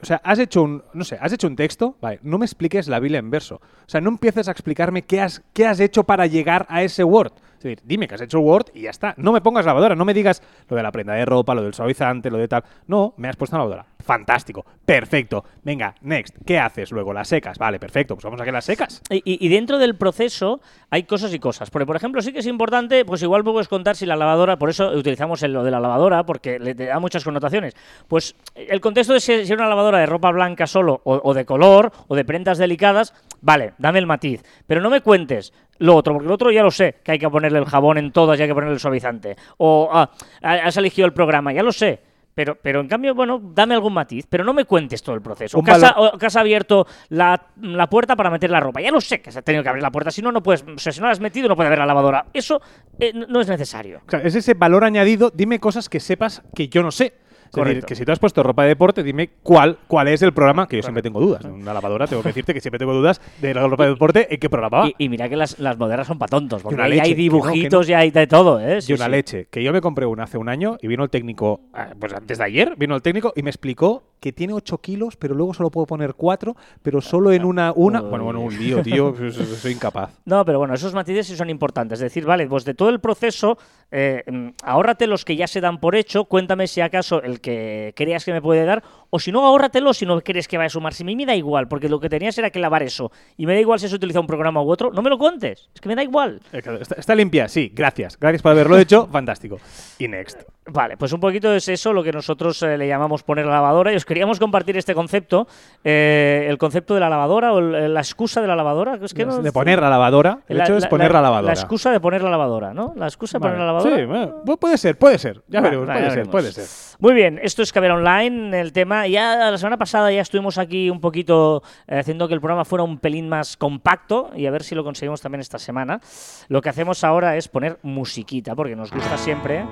O 0.00 0.06
sea, 0.06 0.20
has 0.22 0.38
hecho 0.38 0.62
un, 0.62 0.84
no 0.94 1.04
sé, 1.04 1.18
has 1.20 1.32
hecho 1.32 1.48
un 1.48 1.56
texto, 1.56 1.96
vale, 2.00 2.20
no 2.22 2.38
me 2.38 2.44
expliques 2.44 2.86
la 2.86 3.00
Biblia 3.00 3.18
en 3.18 3.30
verso. 3.30 3.56
O 3.56 3.88
sea, 3.88 4.00
no 4.00 4.10
empieces 4.10 4.46
a 4.46 4.52
explicarme 4.52 5.02
qué 5.02 5.20
has, 5.20 5.42
qué 5.52 5.66
has 5.66 5.80
hecho 5.80 6.04
para 6.04 6.26
llegar 6.26 6.66
a 6.68 6.84
ese 6.84 7.02
Word. 7.02 7.32
Es 7.58 7.64
decir, 7.64 7.80
dime 7.84 8.06
que 8.06 8.14
has 8.14 8.20
hecho 8.20 8.38
Word 8.38 8.66
y 8.72 8.82
ya 8.82 8.90
está. 8.90 9.14
No 9.16 9.32
me 9.32 9.40
pongas 9.40 9.66
lavadora, 9.66 9.96
no 9.96 10.04
me 10.04 10.14
digas 10.14 10.42
lo 10.68 10.76
de 10.76 10.82
la 10.84 10.92
prenda 10.92 11.14
de 11.14 11.24
ropa, 11.24 11.54
lo 11.56 11.62
del 11.62 11.74
suavizante, 11.74 12.30
lo 12.30 12.38
de 12.38 12.46
tal. 12.46 12.62
No, 12.86 13.14
me 13.16 13.28
has 13.28 13.34
puesto 13.36 13.56
una 13.56 13.64
lavadora. 13.64 13.86
Fantástico, 13.98 14.64
perfecto. 14.86 15.44
Venga, 15.64 15.94
next. 16.02 16.36
¿Qué 16.46 16.58
haces 16.58 16.92
luego? 16.92 17.12
Las 17.12 17.28
secas. 17.28 17.58
Vale, 17.58 17.78
perfecto. 17.80 18.14
Pues 18.14 18.24
vamos 18.24 18.40
a 18.40 18.44
que 18.44 18.52
las 18.52 18.64
secas. 18.64 19.02
Y, 19.10 19.48
dentro 19.48 19.78
del 19.78 19.96
proceso 19.96 20.60
hay 20.88 21.02
cosas 21.02 21.34
y 21.34 21.38
cosas. 21.40 21.68
Porque, 21.70 21.84
por 21.84 21.96
ejemplo, 21.96 22.22
sí 22.22 22.32
que 22.32 22.38
es 22.38 22.46
importante, 22.46 23.04
pues 23.04 23.22
igual 23.22 23.42
puedes 23.44 23.68
contar 23.68 23.96
si 23.96 24.06
la 24.06 24.16
lavadora, 24.16 24.56
por 24.56 24.70
eso 24.70 24.88
utilizamos 24.92 25.42
el- 25.42 25.52
lo 25.52 25.64
de 25.64 25.72
la 25.72 25.80
lavadora, 25.80 26.24
porque 26.24 26.58
le 26.58 26.74
da 26.74 26.98
muchas 27.00 27.24
connotaciones. 27.24 27.74
Pues 28.06 28.34
el 28.54 28.80
contexto 28.80 29.12
de 29.14 29.20
si, 29.20 29.32
era 29.32 29.56
una 29.56 29.68
lavadora 29.68 29.98
de 29.98 30.06
ropa 30.06 30.30
blanca 30.30 30.66
solo, 30.66 31.00
o 31.04 31.34
de 31.34 31.44
color, 31.44 31.92
o 32.06 32.14
de 32.14 32.24
prendas 32.24 32.56
delicadas, 32.56 33.12
vale, 33.42 33.74
dame 33.78 33.98
el 33.98 34.06
matiz. 34.06 34.42
Pero 34.66 34.80
no 34.80 34.90
me 34.90 35.00
cuentes 35.00 35.52
lo 35.78 35.94
otro, 35.96 36.14
porque 36.14 36.28
lo 36.28 36.34
otro 36.34 36.50
ya 36.50 36.62
lo 36.62 36.70
sé, 36.70 36.96
que 37.02 37.12
hay 37.12 37.18
que 37.18 37.28
ponerle 37.28 37.58
el 37.58 37.64
jabón 37.64 37.98
en 37.98 38.12
todas 38.12 38.38
y 38.38 38.42
hay 38.42 38.48
que 38.48 38.54
ponerle 38.54 38.74
el 38.74 38.80
suavizante. 38.80 39.36
O 39.58 39.88
ah, 39.92 40.10
has 40.42 40.76
elegido 40.76 41.06
el 41.06 41.12
programa, 41.12 41.52
ya 41.52 41.62
lo 41.62 41.72
sé. 41.72 42.00
Pero, 42.34 42.56
pero 42.62 42.80
en 42.80 42.86
cambio, 42.86 43.16
bueno, 43.16 43.40
dame 43.42 43.74
algún 43.74 43.92
matiz, 43.92 44.24
pero 44.30 44.44
no 44.44 44.54
me 44.54 44.64
cuentes 44.64 45.02
todo 45.02 45.16
el 45.16 45.20
proceso. 45.20 45.60
Que 45.60 45.72
has, 45.72 45.82
o 45.96 46.16
que 46.16 46.26
has 46.26 46.36
abierto 46.36 46.86
la, 47.08 47.48
la 47.62 47.88
puerta 47.88 48.14
para 48.14 48.30
meter 48.30 48.48
la 48.48 48.60
ropa. 48.60 48.80
Ya 48.80 48.92
lo 48.92 49.00
sé 49.00 49.20
que 49.20 49.30
has 49.30 49.42
tenido 49.42 49.64
que 49.64 49.68
abrir 49.68 49.82
la 49.82 49.90
puerta, 49.90 50.12
si 50.12 50.22
no, 50.22 50.30
no 50.30 50.40
puedes. 50.40 50.62
O 50.62 50.78
sea, 50.78 50.92
si 50.92 51.00
no 51.00 51.06
la 51.06 51.12
has 51.14 51.18
metido, 51.20 51.48
no 51.48 51.56
puede 51.56 51.66
haber 51.66 51.80
la 51.80 51.86
lavadora. 51.86 52.26
Eso 52.32 52.60
eh, 53.00 53.10
no- 53.12 53.26
no 53.26 53.40
es 53.40 53.48
necesario. 53.48 54.02
O 54.06 54.10
sea, 54.10 54.20
es 54.20 54.36
ese 54.36 54.54
valor 54.54 54.84
añadido. 54.84 55.32
Dime 55.34 55.58
cosas 55.58 55.88
que 55.88 55.98
sepas 55.98 56.42
que 56.54 56.68
yo 56.68 56.84
no 56.84 56.92
sé. 56.92 57.14
Es 57.48 57.52
decir, 57.52 57.64
Correcto. 57.64 57.86
que 57.86 57.94
si 57.94 58.04
tú 58.04 58.12
has 58.12 58.18
puesto 58.18 58.42
ropa 58.42 58.62
de 58.62 58.68
deporte, 58.68 59.02
dime 59.02 59.30
cuál, 59.42 59.78
cuál 59.86 60.08
es 60.08 60.20
el 60.22 60.32
programa, 60.32 60.68
que 60.68 60.76
yo 60.76 60.82
siempre 60.82 61.02
tengo 61.02 61.20
dudas. 61.20 61.44
En 61.44 61.52
una 61.52 61.72
lavadora 61.72 62.06
tengo 62.06 62.22
que 62.22 62.28
decirte 62.28 62.52
que 62.52 62.60
siempre 62.60 62.78
tengo 62.78 62.92
dudas 62.92 63.20
de 63.40 63.54
la 63.54 63.66
ropa 63.66 63.84
de 63.84 63.90
deporte, 63.90 64.32
en 64.32 64.38
qué 64.38 64.50
programa 64.50 64.82
va. 64.82 64.88
Y, 64.88 64.94
y 64.98 65.08
mira 65.08 65.28
que 65.28 65.36
las, 65.36 65.58
las 65.58 65.78
modernas 65.78 66.06
son 66.06 66.18
para 66.18 66.30
tontos, 66.30 66.62
porque 66.62 66.74
una 66.74 66.84
ahí 66.84 66.90
leche, 66.90 67.02
hay 67.02 67.08
que 67.08 67.14
no, 67.14 67.16
que 67.16 67.22
dibujitos 67.22 67.88
y 67.88 67.94
hay 67.94 68.10
de 68.10 68.26
todo, 68.26 68.60
¿eh? 68.60 68.82
Sí, 68.82 68.92
y 68.92 68.94
una 68.94 69.06
sí. 69.06 69.10
leche. 69.10 69.48
Que 69.50 69.62
yo 69.62 69.72
me 69.72 69.80
compré 69.80 70.06
una 70.06 70.24
hace 70.24 70.38
un 70.38 70.48
año 70.48 70.76
y 70.82 70.88
vino 70.88 71.02
el 71.04 71.10
técnico, 71.10 71.60
ah, 71.72 71.88
pues 71.98 72.12
antes 72.12 72.38
de 72.38 72.44
ayer, 72.44 72.74
vino 72.76 72.94
el 72.94 73.02
técnico 73.02 73.32
y 73.34 73.42
me 73.42 73.50
explicó 73.50 74.02
que 74.20 74.32
tiene 74.32 74.52
8 74.52 74.78
kilos, 74.78 75.16
pero 75.16 75.34
luego 75.34 75.54
solo 75.54 75.70
puedo 75.70 75.86
poner 75.86 76.14
4, 76.14 76.56
pero 76.82 77.00
solo 77.00 77.32
en 77.32 77.44
una. 77.44 77.72
una 77.74 78.00
bueno, 78.00 78.24
bueno, 78.24 78.40
un 78.40 78.58
lío, 78.58 78.82
tío. 78.82 79.14
soy 79.32 79.72
incapaz. 79.72 80.10
No, 80.24 80.44
pero 80.44 80.58
bueno, 80.58 80.74
esos 80.74 80.94
matices 80.94 81.26
sí 81.26 81.36
son 81.36 81.50
importantes. 81.50 81.98
Es 81.98 82.04
decir, 82.04 82.24
vale, 82.24 82.46
pues 82.46 82.64
de 82.64 82.74
todo 82.74 82.88
el 82.88 83.00
proceso, 83.00 83.58
eh, 83.90 84.24
mm, 84.26 84.48
ahórrate 84.62 85.06
los 85.06 85.24
que 85.24 85.36
ya 85.36 85.46
se 85.46 85.60
dan 85.60 85.78
por 85.78 85.94
hecho, 85.94 86.24
cuéntame 86.24 86.66
si 86.66 86.80
acaso 86.80 87.22
el 87.22 87.40
que 87.40 87.92
creas 87.96 88.24
que 88.24 88.32
me 88.32 88.42
puede 88.42 88.64
dar, 88.64 88.82
o 89.10 89.18
si 89.18 89.32
no, 89.32 89.44
ahórratelo 89.46 89.92
si 89.94 90.04
no 90.06 90.20
crees 90.20 90.46
que 90.48 90.56
vaya 90.58 90.66
a 90.66 90.70
sumar. 90.70 90.92
Si 90.94 91.02
a 91.02 91.06
mí 91.06 91.16
me 91.16 91.24
da 91.26 91.34
igual, 91.34 91.68
porque 91.68 91.88
lo 91.88 91.98
que 92.00 92.08
tenías 92.08 92.36
era 92.38 92.50
que 92.50 92.58
lavar 92.58 92.82
eso, 92.82 93.10
y 93.36 93.46
me 93.46 93.54
da 93.54 93.60
igual 93.60 93.78
si 93.80 93.88
se 93.88 93.94
utiliza 93.96 94.20
un 94.20 94.26
programa 94.26 94.62
u 94.62 94.70
otro, 94.70 94.90
no 94.92 95.02
me 95.02 95.10
lo 95.10 95.18
cuentes, 95.18 95.68
es 95.74 95.80
que 95.80 95.88
me 95.88 95.94
da 95.96 96.02
igual. 96.02 96.40
Eh, 96.52 96.62
Está, 96.80 96.94
está 96.96 97.14
limpia, 97.14 97.48
sí, 97.48 97.72
gracias. 97.74 98.18
Gracias 98.18 98.42
por 98.42 98.52
haberlo 98.52 98.76
hecho, 98.78 99.06
fantástico. 99.12 99.58
Y 99.98 100.08
next. 100.08 100.42
Vale, 100.70 100.98
pues 100.98 101.12
un 101.14 101.20
poquito 101.20 101.54
es 101.54 101.66
eso 101.68 101.94
lo 101.94 102.02
que 102.02 102.12
nosotros 102.12 102.62
eh, 102.62 102.76
le 102.76 102.86
llamamos 102.86 103.22
poner 103.22 103.46
la 103.46 103.52
lavadora, 103.52 103.90
y 103.92 103.96
os 103.96 104.04
queríamos 104.04 104.38
compartir 104.38 104.76
este 104.76 104.94
concepto, 104.94 105.46
eh, 105.82 106.46
el 106.48 106.58
concepto 106.58 106.92
de 106.94 107.00
la 107.00 107.08
lavadora, 107.08 107.52
o 107.54 107.58
el- 107.58 107.94
la 107.94 108.00
excusa 108.00 108.42
de 108.42 108.46
la 108.48 108.54
lavadora, 108.56 108.98
que 108.98 109.06
es 109.06 109.14
que 109.14 109.24
no- 109.24 109.38
de 109.40 109.52
poner 109.52 109.80
la 109.80 109.88
lavadora. 109.88 110.40
El 110.48 110.60
hecho 110.60 110.76
es 110.76 110.86
poner 110.86 111.12
la, 111.12 111.22
lavadora. 111.22 111.54
La 111.54 111.58
excusa 111.58 111.90
de 111.90 112.00
poner 112.00 112.22
la 112.22 112.30
lavadora, 112.30 112.74
¿no? 112.74 112.92
La 112.96 113.06
excusa 113.06 113.38
de 113.38 113.42
Vale. 113.42 113.52
poner 113.54 113.66
la 113.66 113.72
lavadora. 113.72 113.96
Sí, 113.96 114.04
bueno, 114.04 114.58
puede 114.60 114.76
ser, 114.76 114.98
puede 114.98 115.18
ser. 115.18 115.42
Ya 115.48 115.60
Vale, 115.60 115.76
veremos, 115.78 115.86
vale, 115.88 116.00
puede 116.00 116.04
ya 116.04 116.10
ser, 116.10 116.16
veremos. 116.26 116.32
puede 116.32 116.52
ser. 116.52 116.87
Muy 117.00 117.14
bien, 117.14 117.38
esto 117.44 117.62
es 117.62 117.72
Caber 117.72 117.92
Online, 117.92 118.58
el 118.60 118.72
tema. 118.72 119.06
Ya 119.06 119.36
la 119.52 119.56
semana 119.58 119.76
pasada 119.76 120.10
ya 120.10 120.20
estuvimos 120.20 120.58
aquí 120.58 120.90
un 120.90 121.00
poquito 121.00 121.62
eh, 121.86 122.00
haciendo 122.00 122.26
que 122.26 122.34
el 122.34 122.40
programa 122.40 122.64
fuera 122.64 122.82
un 122.82 122.98
pelín 122.98 123.28
más 123.28 123.56
compacto 123.56 124.30
y 124.34 124.46
a 124.46 124.50
ver 124.50 124.64
si 124.64 124.74
lo 124.74 124.82
conseguimos 124.82 125.20
también 125.20 125.40
esta 125.40 125.60
semana. 125.60 126.00
Lo 126.48 126.60
que 126.60 126.70
hacemos 126.70 127.04
ahora 127.04 127.36
es 127.36 127.46
poner 127.46 127.78
musiquita, 127.82 128.56
porque 128.56 128.74
nos 128.74 128.90
gusta 128.90 129.16
siempre. 129.16 129.62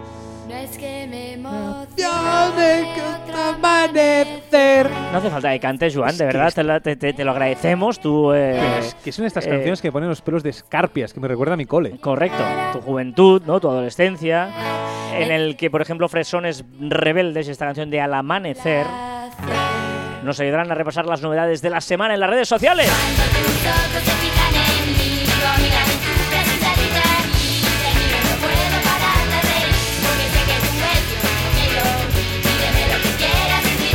No 0.49 0.55
es 0.55 0.79
que 0.79 1.09
me 1.09 1.37
otro 1.45 3.37
amanecer. 3.57 4.89
No 5.11 5.19
hace 5.19 5.29
falta 5.31 5.51
que 5.51 5.59
cantes, 5.59 5.97
Joan, 5.97 6.17
de 6.17 6.27
verdad, 6.27 6.53
te, 6.55 6.63
la- 6.63 6.79
te- 6.79 6.95
te- 6.95 7.13
te 7.13 7.25
lo 7.25 7.33
agradecemos. 7.33 7.99
Tú, 7.99 8.33
eh, 8.33 8.81
que 9.03 9.11
son 9.11 9.25
estas 9.25 9.47
eh, 9.47 9.51
canciones 9.51 9.83
que 9.83 9.89
me 9.89 9.93
ponen 9.93 10.09
los 10.09 10.21
pelos 10.23 10.45
de 10.45 10.51
escarpias, 10.51 11.13
que 11.13 11.19
me 11.19 11.27
recuerda 11.27 11.55
a 11.55 11.57
mi 11.57 11.67
cole. 11.67 11.99
Correcto, 11.99 12.45
tu 12.73 12.81
juventud, 12.83 13.43
¿no? 13.47 13.59
tu 13.59 13.69
adolescencia, 13.69 14.49
en 15.23 15.31
el 15.31 15.57
que, 15.57 15.71
por 15.71 15.83
ejemplo, 15.83 16.09
Fresones 16.09 16.65
Rebeldes, 16.79 17.49
esta 17.49 17.67
canción 17.67 17.91
de 17.91 18.01
Al 18.01 18.15
Amanecer, 18.15 18.87
nos 20.23 20.41
ayudarán 20.41 20.71
a 20.71 20.75
repasar 20.75 21.07
las 21.07 21.23
novedades 21.23 21.63
de 21.63 21.71
la 21.71 21.81
semana 21.81 22.15
en 22.15 22.21
las 22.21 22.31
redes 22.31 22.49
sociales. 22.49 22.91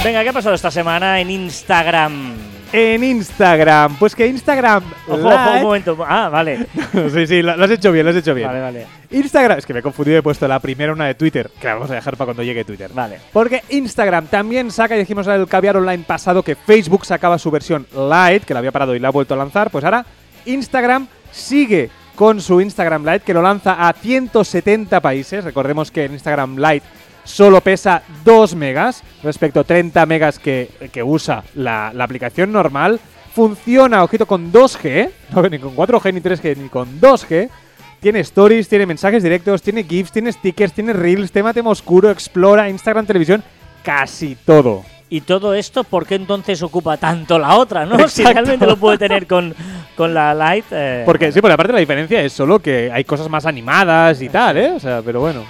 Venga, 0.04 0.24
¿qué 0.24 0.30
ha 0.30 0.34
pasado 0.34 0.56
esta 0.56 0.72
semana 0.72 1.20
en 1.20 1.30
Instagram? 1.30 2.51
En 2.74 3.04
Instagram, 3.04 3.98
pues 3.98 4.16
que 4.16 4.28
Instagram. 4.28 4.84
Ojo, 5.08 5.28
un 5.28 5.62
momento. 5.62 5.98
Ah, 6.08 6.30
vale. 6.30 6.68
sí, 7.14 7.28
sí, 7.28 7.42
lo, 7.42 7.58
lo 7.58 7.66
has 7.66 7.72
hecho 7.72 7.92
bien, 7.92 8.06
lo 8.06 8.12
has 8.12 8.18
hecho 8.18 8.34
bien. 8.34 8.48
Vale, 8.48 8.62
vale. 8.62 8.88
Instagram, 9.10 9.58
es 9.58 9.66
que 9.66 9.74
me 9.74 9.80
he 9.80 9.84
confundido 9.84 10.16
y 10.16 10.20
he 10.20 10.24
puesto 10.24 10.48
la 10.48 10.60
primera 10.60 10.94
una 10.94 11.06
de 11.06 11.16
Twitter, 11.16 11.52
que 11.60 11.68
la 11.68 11.74
vamos 11.74 11.92
a 11.92 11.96
dejar 11.96 12.16
para 12.16 12.28
cuando 12.28 12.44
llegue 12.44 12.64
Twitter. 12.64 12.90
Vale. 12.94 13.20
Porque 13.34 13.62
Instagram 13.70 14.28
también 14.28 14.72
saca, 14.72 14.96
y 14.96 15.00
dijimos 15.00 15.28
en 15.28 15.34
el 15.34 15.48
caviar 15.48 15.76
online 15.76 16.06
pasado 16.08 16.44
que 16.44 16.56
Facebook 16.56 17.06
sacaba 17.06 17.38
su 17.38 17.52
versión 17.52 17.86
Lite, 17.92 18.46
que 18.46 18.54
la 18.54 18.60
había 18.60 18.72
parado 18.72 18.96
y 18.96 19.00
la 19.00 19.10
ha 19.10 19.12
vuelto 19.12 19.34
a 19.34 19.38
lanzar, 19.38 19.70
pues 19.70 19.84
ahora 19.84 20.06
Instagram 20.46 21.08
sigue 21.32 21.90
con 22.16 22.40
su 22.40 22.62
Instagram 22.62 23.06
Lite, 23.06 23.22
que 23.22 23.34
lo 23.34 23.42
lanza 23.42 23.88
a 23.88 23.92
170 23.94 25.00
países. 25.02 25.44
Recordemos 25.44 25.92
que 25.92 26.06
el 26.06 26.14
Instagram 26.14 26.58
Lite 26.58 26.86
solo 27.24 27.62
pesa 27.62 28.02
2 28.24 28.56
megas 28.56 29.04
respecto 29.24 29.60
a 29.60 29.64
30 29.64 30.06
megas 30.06 30.40
que, 30.40 30.70
que 30.92 31.04
usa 31.04 31.44
la, 31.56 31.92
la 31.94 32.04
aplicación 32.04 32.52
normal. 32.52 33.00
Funciona, 33.34 34.04
ojito, 34.04 34.26
con 34.26 34.52
2G, 34.52 35.10
no 35.34 35.42
ni 35.44 35.58
con 35.60 35.76
4G, 35.76 36.14
ni 36.14 36.20
3G, 36.20 36.58
ni 36.58 36.70
con 36.70 37.00
2G. 37.00 37.50
Tiene 38.02 38.20
stories, 38.22 38.68
tiene 38.68 38.86
mensajes 38.86 39.24
directos, 39.24 39.62
tiene 39.62 39.84
GIFs, 39.84 40.12
tiene 40.12 40.32
stickers, 40.32 40.74
tiene 40.74 40.92
reels, 40.92 41.32
tema 41.32 41.54
tema 41.54 41.70
oscuro, 41.70 42.10
explora, 42.10 42.68
Instagram, 42.68 43.06
televisión, 43.06 43.44
casi 43.84 44.36
todo. 44.44 44.84
Y 45.08 45.22
todo 45.22 45.54
esto, 45.54 45.84
¿por 45.84 46.06
qué 46.08 46.16
entonces 46.16 46.62
ocupa 46.64 46.98
tanto 46.98 47.38
la 47.38 47.56
otra, 47.58 47.86
no? 47.86 47.96
Si 48.10 48.22
Exacto. 48.22 48.32
realmente 48.34 48.66
lo 48.66 48.78
puede 48.78 48.98
tener 48.98 49.28
con, 49.28 49.54
con 49.96 50.14
la 50.14 50.34
Lite. 50.34 50.68
eh, 50.72 51.04
Porque 51.06 51.32
sí, 51.32 51.42
por 51.42 51.52
aparte 51.52 51.74
la 51.74 51.80
diferencia 51.80 52.22
es 52.22 52.34
solo 52.34 52.60
que 52.60 52.90
hay 52.92 53.04
cosas 53.04 53.30
más 53.30 53.46
animadas 53.46 54.22
y 54.22 54.30
tal, 54.30 54.58
¿eh? 54.58 54.72
O 54.76 54.80
sea, 54.80 55.02
pero 55.06 55.20
bueno. 55.20 55.44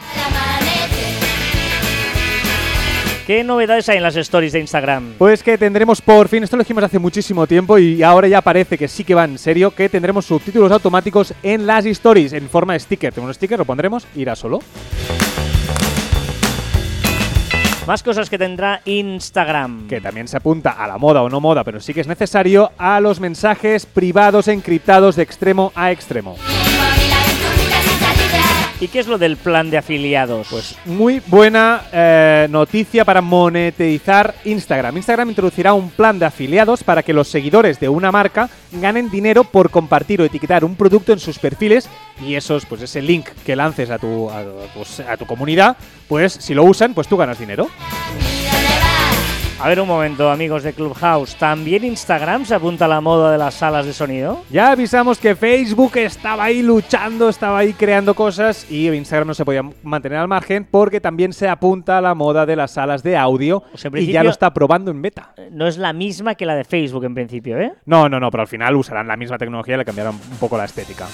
¿Qué 3.27 3.43
novedades 3.43 3.87
hay 3.87 3.97
en 3.97 4.03
las 4.03 4.15
stories 4.15 4.51
de 4.51 4.59
Instagram? 4.59 5.13
Pues 5.19 5.43
que 5.43 5.55
tendremos 5.55 6.01
por 6.01 6.27
fin, 6.27 6.43
esto 6.43 6.57
lo 6.57 6.63
dijimos 6.63 6.83
hace 6.83 6.97
muchísimo 6.97 7.45
tiempo 7.45 7.77
y 7.77 8.01
ahora 8.01 8.27
ya 8.27 8.41
parece 8.41 8.79
que 8.79 8.87
sí 8.87 9.03
que 9.03 9.13
va 9.13 9.25
en 9.25 9.37
serio, 9.37 9.71
que 9.71 9.89
tendremos 9.89 10.25
subtítulos 10.25 10.71
automáticos 10.71 11.33
en 11.43 11.67
las 11.67 11.85
stories 11.85 12.33
en 12.33 12.49
forma 12.49 12.73
de 12.73 12.79
sticker. 12.79 13.13
Tenemos 13.13 13.29
un 13.29 13.35
sticker, 13.35 13.59
lo 13.59 13.65
pondremos, 13.65 14.07
irá 14.15 14.35
solo. 14.35 14.59
Más 17.85 18.01
cosas 18.01 18.29
que 18.29 18.39
tendrá 18.39 18.81
Instagram. 18.85 19.87
Que 19.87 20.01
también 20.01 20.27
se 20.27 20.37
apunta 20.37 20.71
a 20.71 20.87
la 20.87 20.97
moda 20.97 21.21
o 21.21 21.29
no 21.29 21.39
moda, 21.39 21.63
pero 21.63 21.79
sí 21.79 21.93
que 21.93 22.01
es 22.01 22.07
necesario 22.07 22.71
a 22.77 22.99
los 22.99 23.19
mensajes 23.19 23.85
privados 23.85 24.47
encriptados 24.47 25.15
de 25.15 25.23
extremo 25.23 25.71
a 25.75 25.91
extremo. 25.91 26.37
¿Y 28.81 28.87
qué 28.87 28.97
es 28.97 29.05
lo 29.05 29.19
del 29.19 29.37
plan 29.37 29.69
de 29.69 29.77
afiliados? 29.77 30.47
Pues 30.49 30.75
muy 30.85 31.21
buena 31.27 31.83
eh, 31.93 32.47
noticia 32.49 33.05
para 33.05 33.21
monetizar 33.21 34.33
Instagram. 34.43 34.97
Instagram 34.97 35.29
introducirá 35.29 35.75
un 35.75 35.91
plan 35.91 36.17
de 36.17 36.25
afiliados 36.25 36.83
para 36.83 37.03
que 37.03 37.13
los 37.13 37.27
seguidores 37.27 37.79
de 37.79 37.89
una 37.89 38.11
marca 38.11 38.49
ganen 38.71 39.11
dinero 39.11 39.43
por 39.43 39.69
compartir 39.69 40.19
o 40.19 40.25
etiquetar 40.25 40.65
un 40.65 40.75
producto 40.75 41.13
en 41.13 41.19
sus 41.19 41.37
perfiles 41.37 41.87
y 42.25 42.33
esos, 42.33 42.65
pues 42.65 42.81
ese 42.81 43.03
link 43.03 43.27
que 43.45 43.55
lances 43.55 43.91
a 43.91 43.99
tu, 43.99 44.31
a, 44.31 44.43
pues, 44.73 44.99
a 45.01 45.15
tu 45.15 45.27
comunidad, 45.27 45.77
pues 46.07 46.33
si 46.33 46.55
lo 46.55 46.63
usan, 46.63 46.95
pues 46.95 47.07
tú 47.07 47.17
ganas 47.17 47.37
dinero. 47.37 47.69
A 49.63 49.67
ver 49.67 49.79
un 49.79 49.87
momento, 49.87 50.31
amigos 50.31 50.63
de 50.63 50.73
Clubhouse. 50.73 51.35
¿También 51.35 51.85
Instagram 51.85 52.45
se 52.45 52.55
apunta 52.55 52.85
a 52.85 52.87
la 52.87 52.99
moda 52.99 53.31
de 53.31 53.37
las 53.37 53.53
salas 53.53 53.85
de 53.85 53.93
sonido? 53.93 54.41
Ya 54.49 54.71
avisamos 54.71 55.19
que 55.19 55.35
Facebook 55.35 55.97
estaba 55.97 56.45
ahí 56.45 56.63
luchando, 56.63 57.29
estaba 57.29 57.59
ahí 57.59 57.73
creando 57.73 58.15
cosas 58.15 58.65
y 58.71 58.89
Instagram 58.89 59.27
no 59.27 59.33
se 59.35 59.45
podía 59.45 59.61
mantener 59.83 60.17
al 60.17 60.27
margen 60.27 60.65
porque 60.69 60.99
también 60.99 61.31
se 61.31 61.47
apunta 61.47 61.99
a 61.99 62.01
la 62.01 62.15
moda 62.15 62.47
de 62.47 62.55
las 62.55 62.71
salas 62.71 63.03
de 63.03 63.15
audio 63.15 63.63
O 63.71 63.77
sea, 63.77 63.91
en 63.93 63.99
y 63.99 64.07
ya 64.07 64.23
lo 64.23 64.31
está 64.31 64.51
probando 64.51 64.89
en 64.89 64.99
beta. 64.99 65.35
Eh, 65.37 65.49
No 65.51 65.67
es 65.67 65.77
la 65.77 65.93
misma 65.93 66.33
que 66.33 66.47
la 66.47 66.55
de 66.55 66.63
Facebook 66.63 67.05
en 67.05 67.13
principio, 67.13 67.59
¿eh? 67.59 67.71
No, 67.85 68.09
no, 68.09 68.19
no, 68.19 68.31
pero 68.31 68.41
al 68.41 68.47
final 68.47 68.75
usarán 68.75 69.07
la 69.07 69.15
misma 69.15 69.37
tecnología 69.37 69.75
y 69.75 69.77
le 69.77 69.85
cambiarán 69.85 70.15
un 70.15 70.37
poco 70.39 70.57
la 70.57 70.65
estética. 70.65 71.05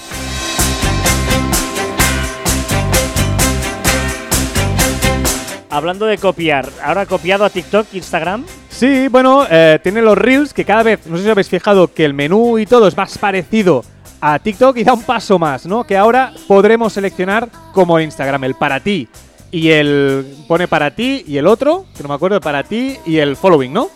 Hablando 5.70 6.06
de 6.06 6.16
copiar, 6.16 6.68
¿ahora 6.82 7.02
ha 7.02 7.06
copiado 7.06 7.44
a 7.44 7.50
TikTok, 7.50 7.88
Instagram? 7.92 8.44
Sí, 8.70 9.08
bueno, 9.08 9.46
eh, 9.50 9.78
tiene 9.82 10.00
los 10.00 10.16
Reels 10.16 10.54
que 10.54 10.64
cada 10.64 10.82
vez, 10.82 11.06
no 11.06 11.18
sé 11.18 11.24
si 11.24 11.30
habéis 11.30 11.50
fijado, 11.50 11.92
que 11.92 12.06
el 12.06 12.14
menú 12.14 12.58
y 12.58 12.64
todo 12.64 12.88
es 12.88 12.96
más 12.96 13.18
parecido 13.18 13.84
a 14.20 14.38
TikTok 14.38 14.78
y 14.78 14.84
da 14.84 14.94
un 14.94 15.02
paso 15.02 15.38
más, 15.38 15.66
¿no? 15.66 15.84
Que 15.84 15.96
ahora 15.96 16.32
podremos 16.46 16.94
seleccionar 16.94 17.48
como 17.72 18.00
Instagram 18.00 18.44
el 18.44 18.54
para 18.54 18.80
ti 18.80 19.08
y 19.50 19.68
el 19.68 20.26
pone 20.48 20.68
para 20.68 20.90
ti 20.90 21.24
y 21.26 21.36
el 21.36 21.46
otro, 21.46 21.84
que 21.94 22.02
no 22.02 22.08
me 22.08 22.14
acuerdo, 22.14 22.36
el 22.36 22.42
para 22.42 22.62
ti 22.62 22.96
y 23.04 23.18
el 23.18 23.36
following, 23.36 23.72
¿no? 23.72 23.90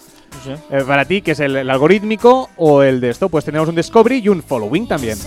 Sé. 0.45 0.57
Eh, 0.71 0.85
para 0.87 1.05
ti, 1.07 1.23
que 1.23 1.33
es 1.33 1.41
el, 1.41 1.57
el 1.57 1.71
algorítmico 1.71 2.51
o 2.57 2.83
el 2.83 3.01
de 3.01 3.11
esto, 3.11 3.29
pues 3.29 3.45
tenemos 3.45 3.69
un 3.69 3.77
discovery 3.77 4.19
y 4.19 4.29
un 4.29 4.43
following 4.43 4.87
también. 4.87 5.19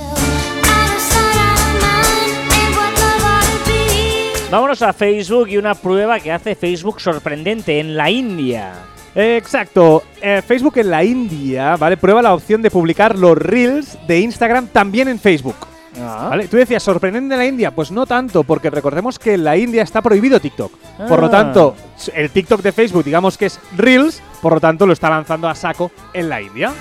Vámonos 4.52 4.82
a 4.84 4.94
Facebook 4.94 5.50
y 5.50 5.58
una 5.58 5.74
prueba 5.76 6.20
que 6.20 6.32
hace 6.32 6.56
Facebook 6.56 7.02
sorprendente 7.02 7.80
en 7.80 7.98
la 7.98 8.10
India. 8.10 8.74
Exacto. 9.14 10.04
Eh, 10.22 10.42
Facebook 10.46 10.78
en 10.78 10.92
la 10.92 11.04
India, 11.04 11.76
¿vale? 11.78 11.98
Prueba 11.98 12.22
la 12.22 12.34
opción 12.34 12.62
de 12.62 12.70
publicar 12.72 13.18
los 13.18 13.38
reels 13.38 13.98
de 14.08 14.20
Instagram 14.20 14.68
también 14.68 15.08
en 15.08 15.20
Facebook. 15.20 15.56
Ah. 16.00 16.28
¿Vale? 16.30 16.48
Tú 16.48 16.58
decías, 16.58 16.84
sorprendente 16.84 17.34
en 17.34 17.40
la 17.40 17.46
India. 17.46 17.72
Pues 17.72 17.92
no 17.92 18.06
tanto, 18.06 18.44
porque 18.44 18.70
recordemos 18.70 19.18
que 19.18 19.34
en 19.34 19.44
la 19.46 19.58
India 19.58 19.82
está 19.82 20.02
prohibido 20.02 20.40
TikTok. 20.40 20.72
Por 21.08 21.20
lo 21.20 21.28
Ah. 21.28 21.32
tanto, 21.32 21.76
el 22.14 22.30
TikTok 22.30 22.62
de 22.62 22.72
Facebook, 22.72 23.04
digamos 23.04 23.38
que 23.38 23.48
es 23.48 23.60
Reels, 23.76 24.22
por 24.42 24.54
lo 24.54 24.60
tanto 24.60 24.86
lo 24.86 24.94
está 24.94 25.10
lanzando 25.10 25.48
a 25.50 25.56
saco 25.56 25.92
en 26.14 26.30
la 26.30 26.42
India. 26.42 26.72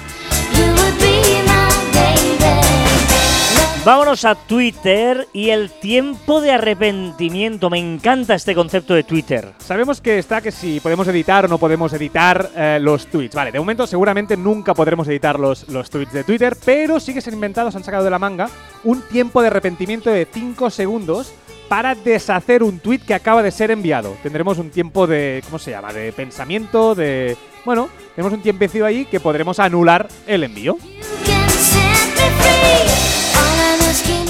Vámonos 3.84 4.24
a 4.24 4.34
Twitter 4.34 5.28
y 5.34 5.50
el 5.50 5.70
tiempo 5.70 6.40
de 6.40 6.52
arrepentimiento. 6.52 7.68
Me 7.68 7.78
encanta 7.78 8.34
este 8.34 8.54
concepto 8.54 8.94
de 8.94 9.02
Twitter. 9.02 9.52
Sabemos 9.58 10.00
que 10.00 10.18
está 10.18 10.40
que 10.40 10.52
si 10.52 10.80
podemos 10.80 11.06
editar 11.06 11.44
o 11.44 11.48
no 11.48 11.58
podemos 11.58 11.92
editar 11.92 12.50
eh, 12.56 12.78
los 12.80 13.06
tweets. 13.08 13.34
Vale, 13.34 13.52
de 13.52 13.58
momento 13.58 13.86
seguramente 13.86 14.38
nunca 14.38 14.72
podremos 14.72 15.06
editar 15.08 15.38
los, 15.38 15.68
los 15.68 15.90
tweets 15.90 16.14
de 16.14 16.24
Twitter, 16.24 16.56
pero 16.64 16.98
sí 16.98 17.12
que 17.12 17.20
se 17.20 17.28
han 17.28 17.34
inventado, 17.34 17.70
se 17.70 17.76
han 17.76 17.84
sacado 17.84 18.04
de 18.04 18.10
la 18.10 18.18
manga 18.18 18.48
un 18.84 19.02
tiempo 19.02 19.42
de 19.42 19.48
arrepentimiento 19.48 20.08
de 20.08 20.26
5 20.32 20.70
segundos 20.70 21.34
para 21.68 21.94
deshacer 21.94 22.62
un 22.62 22.78
tweet 22.78 23.00
que 23.00 23.12
acaba 23.12 23.42
de 23.42 23.50
ser 23.50 23.70
enviado. 23.70 24.16
Tendremos 24.22 24.56
un 24.56 24.70
tiempo 24.70 25.06
de, 25.06 25.42
¿cómo 25.44 25.58
se 25.58 25.72
llama? 25.72 25.92
De 25.92 26.10
pensamiento, 26.14 26.94
de... 26.94 27.36
Bueno, 27.66 27.90
tenemos 28.16 28.32
un 28.32 28.42
tiempecillo 28.42 28.86
ahí 28.86 29.04
que 29.04 29.20
podremos 29.20 29.60
anular 29.60 30.08
el 30.26 30.44
envío. 30.44 30.78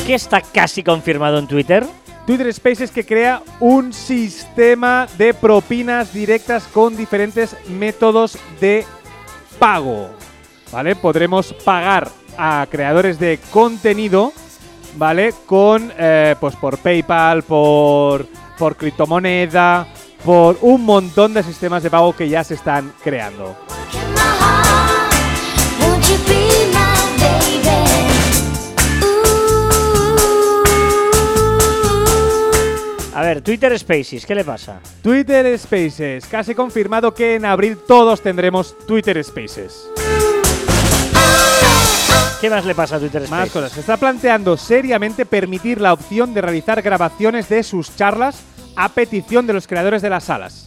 ¿Qué 0.07 0.15
está 0.15 0.41
casi 0.43 0.83
confirmado 0.83 1.39
en 1.39 1.47
Twitter? 1.47 1.87
Twitter 2.27 2.53
Spaces 2.53 2.91
que 2.91 3.05
crea 3.05 3.43
un 3.61 3.93
sistema 3.93 5.07
de 5.19 5.35
propinas 5.35 6.13
directas 6.13 6.65
con 6.65 6.97
diferentes 6.97 7.57
métodos 7.69 8.39
de 8.61 8.85
pago. 9.59 10.11
¿Vale? 10.73 10.97
Podremos 10.97 11.53
pagar 11.53 12.11
a 12.37 12.67
creadores 12.71 13.19
de 13.19 13.39
contenido, 13.51 14.33
¿vale? 14.97 15.33
Con, 15.47 15.93
eh, 15.97 16.35
pues 16.41 16.57
por 16.57 16.79
PayPal, 16.79 17.43
por, 17.43 18.27
por 18.59 18.77
criptomoneda, 18.77 19.87
por 20.25 20.59
un 20.63 20.85
montón 20.85 21.35
de 21.35 21.43
sistemas 21.43 21.83
de 21.83 21.91
pago 21.91 22.15
que 22.15 22.29
ya 22.29 22.43
se 22.45 22.55
están 22.55 22.93
creando. 23.03 23.57
A 33.15 33.23
ver, 33.23 33.43
Twitter 33.43 33.79
Spaces, 33.79 34.27
¿qué 34.27 34.35
le 34.35 34.45
pasa? 34.45 34.81
Twitter 35.01 35.57
Spaces, 35.57 36.27
casi 36.27 36.53
confirmado 36.53 37.15
que 37.15 37.37
en 37.37 37.45
abril 37.45 37.79
todos 37.87 38.21
tendremos 38.21 38.77
Twitter 38.89 39.23
Spaces. 39.23 39.89
¿Qué 42.41 42.51
más 42.51 42.65
le 42.65 42.75
pasa 42.75 42.97
a 42.97 42.99
Twitter 42.99 43.25
Spaces? 43.25 43.31
Más 43.31 43.51
cosas. 43.51 43.71
Se 43.71 43.81
está 43.81 43.99
planteando 43.99 44.57
seriamente 44.57 45.27
permitir 45.27 45.81
la 45.81 45.93
opción 45.93 46.35
de 46.35 46.41
realizar 46.41 46.83
grabaciones 46.83 47.49
de 47.49 47.63
sus 47.63 47.95
charlas 47.95 48.43
a 48.75 48.89
petición 48.89 49.47
de 49.47 49.53
los 49.53 49.69
creadores 49.69 50.03
de 50.03 50.11
las 50.11 50.25
salas. 50.25 50.67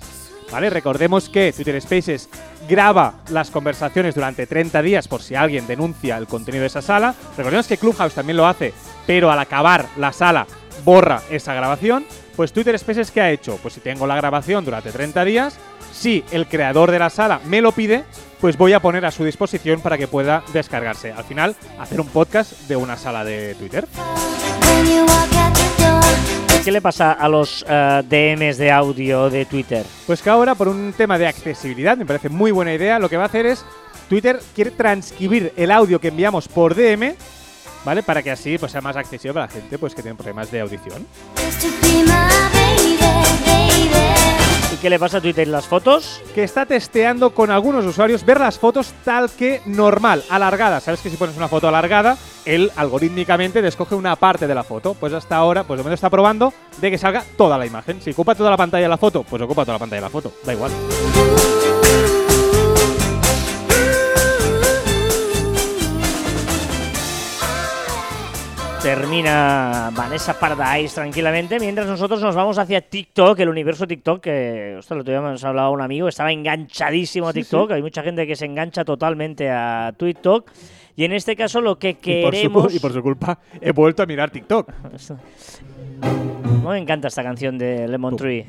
¿Vale? 0.49 0.69
Recordemos 0.69 1.27
que 1.27 1.51
Twitter 1.51 1.81
Spaces 1.81 2.29
graba 2.69 3.15
las 3.29 3.51
conversaciones 3.51 4.15
durante 4.15 4.47
30 4.47 4.81
días 4.81 5.09
por 5.09 5.21
si 5.21 5.35
alguien 5.35 5.67
denuncia 5.67 6.15
el 6.15 6.27
contenido 6.27 6.61
de 6.61 6.67
esa 6.67 6.81
sala. 6.81 7.13
Recordemos 7.35 7.67
que 7.67 7.77
Clubhouse 7.77 8.13
también 8.13 8.37
lo 8.37 8.47
hace, 8.47 8.73
pero 9.05 9.29
al 9.29 9.39
acabar 9.39 9.85
la 9.97 10.13
sala 10.13 10.47
borra 10.85 11.21
esa 11.29 11.53
grabación. 11.53 12.05
Pues 12.37 12.53
Twitter 12.53 12.77
Spaces, 12.77 13.09
¿qué 13.09 13.19
ha 13.19 13.31
hecho? 13.31 13.57
Pues 13.63 13.73
si 13.73 13.79
tengo 13.79 14.05
la 14.05 14.15
grabación 14.15 14.63
durante 14.63 14.91
30 14.91 15.25
días, 15.25 15.57
si 15.91 16.23
el 16.29 16.45
creador 16.45 16.91
de 16.91 16.99
la 16.99 17.09
sala 17.09 17.41
me 17.45 17.61
lo 17.61 17.71
pide, 17.71 18.03
pues 18.39 18.55
voy 18.59 18.73
a 18.73 18.79
poner 18.79 19.07
a 19.07 19.11
su 19.11 19.25
disposición 19.25 19.81
para 19.81 19.97
que 19.97 20.07
pueda 20.07 20.43
descargarse. 20.53 21.11
Al 21.11 21.23
final, 21.23 21.55
hacer 21.79 21.99
un 21.99 22.05
podcast 22.05 22.51
de 22.67 22.75
una 22.75 22.95
sala 22.95 23.25
de 23.25 23.55
Twitter. 23.55 23.87
¿Qué 26.63 26.71
le 26.71 26.79
pasa 26.79 27.13
a 27.13 27.27
los 27.27 27.65
eh, 27.67 28.03
DMs 28.07 28.57
de 28.57 28.71
audio 28.71 29.31
de 29.31 29.45
Twitter? 29.45 29.83
Pues 30.05 30.21
que 30.21 30.29
ahora, 30.29 30.53
por 30.53 30.67
un 30.67 30.93
tema 30.93 31.17
de 31.17 31.25
accesibilidad, 31.25 31.97
me 31.97 32.05
parece 32.05 32.29
muy 32.29 32.51
buena 32.51 32.71
idea, 32.71 32.99
lo 32.99 33.09
que 33.09 33.17
va 33.17 33.23
a 33.23 33.27
hacer 33.27 33.47
es, 33.47 33.65
Twitter 34.09 34.39
quiere 34.53 34.69
transcribir 34.69 35.53
el 35.57 35.71
audio 35.71 35.99
que 35.99 36.09
enviamos 36.09 36.47
por 36.47 36.75
DM, 36.75 37.15
¿vale? 37.87 38.03
Para 38.03 38.21
que 38.21 38.29
así 38.29 38.57
pues, 38.57 38.73
sea 38.73 38.81
más 38.81 38.97
accesible 38.97 39.33
para 39.33 39.45
la 39.45 39.51
gente 39.51 39.77
pues, 39.77 39.95
que 39.95 40.01
tiene 40.01 40.17
problemas 40.17 40.51
de 40.51 40.59
audición. 40.59 41.07
¿Y 44.73 44.75
qué 44.75 44.89
le 44.89 44.99
pasa 44.99 45.19
a 45.19 45.21
Twitter? 45.21 45.47
¿Las 45.47 45.67
fotos? 45.67 46.21
que 46.35 46.43
está 46.43 46.65
testeando 46.65 47.33
con 47.33 47.49
algunos 47.49 47.85
usuarios 47.85 48.25
ver 48.25 48.41
las 48.41 48.59
fotos 48.59 48.93
tal 49.05 49.29
que 49.29 49.61
normal, 49.65 50.21
alargada. 50.29 50.81
Sabes 50.81 50.99
que 50.99 51.09
si 51.09 51.15
pones 51.15 51.37
una 51.37 51.47
foto 51.47 51.69
alargada, 51.69 52.17
él 52.43 52.73
algorítmicamente 52.75 53.61
te 53.61 53.69
escoge 53.69 53.95
una 53.95 54.17
parte 54.17 54.47
de 54.47 54.53
la 54.53 54.65
foto. 54.65 54.93
Pues 54.93 55.13
hasta 55.13 55.37
ahora, 55.37 55.63
pues 55.63 55.77
de 55.77 55.83
momento 55.83 55.95
está 55.95 56.09
probando 56.09 56.53
de 56.81 56.91
que 56.91 56.97
salga 56.97 57.23
toda 57.37 57.57
la 57.57 57.65
imagen. 57.65 58.01
Si 58.01 58.11
ocupa 58.11 58.35
toda 58.35 58.51
la 58.51 58.57
pantalla 58.57 58.89
la 58.89 58.97
foto, 58.97 59.23
pues 59.23 59.41
ocupa 59.41 59.63
toda 59.63 59.75
la 59.75 59.79
pantalla 59.79 60.01
la 60.01 60.09
foto. 60.09 60.33
Da 60.45 60.51
igual. 60.51 60.71
Termina 68.87 69.91
Vanessa 69.93 70.39
Paradise 70.39 70.95
tranquilamente, 70.95 71.59
mientras 71.59 71.85
nosotros 71.87 72.21
nos 72.21 72.33
vamos 72.33 72.57
hacia 72.57 72.79
TikTok, 72.79 73.37
el 73.41 73.49
universo 73.49 73.85
TikTok, 73.85 74.21
que, 74.21 74.77
ostras, 74.79 74.95
lo 74.95 75.01
habíamos 75.01 75.43
hablado 75.43 75.67
a 75.67 75.71
un 75.71 75.81
amigo, 75.81 76.07
estaba 76.07 76.31
enganchadísimo 76.31 77.27
a 77.27 77.33
TikTok, 77.33 77.71
hay 77.71 77.81
mucha 77.81 78.01
gente 78.01 78.25
que 78.25 78.37
se 78.37 78.45
engancha 78.45 78.85
totalmente 78.85 79.49
a 79.49 79.93
TikTok, 79.97 80.49
y 80.95 81.03
en 81.03 81.11
este 81.11 81.35
caso 81.35 81.59
lo 81.59 81.77
que 81.77 81.89
Y 81.89 82.21
por, 82.21 82.31
queremos... 82.31 82.71
su, 82.71 82.77
y 82.77 82.79
por 82.79 82.93
su 82.93 83.03
culpa 83.03 83.37
he 83.59 83.73
vuelto 83.73 84.03
a 84.03 84.05
mirar 84.05 84.31
TikTok. 84.31 84.71
Me 86.65 86.77
encanta 86.77 87.09
esta 87.09 87.23
canción 87.23 87.57
de 87.57 87.89
Lemon 87.89 88.15
Tree. 88.15 88.45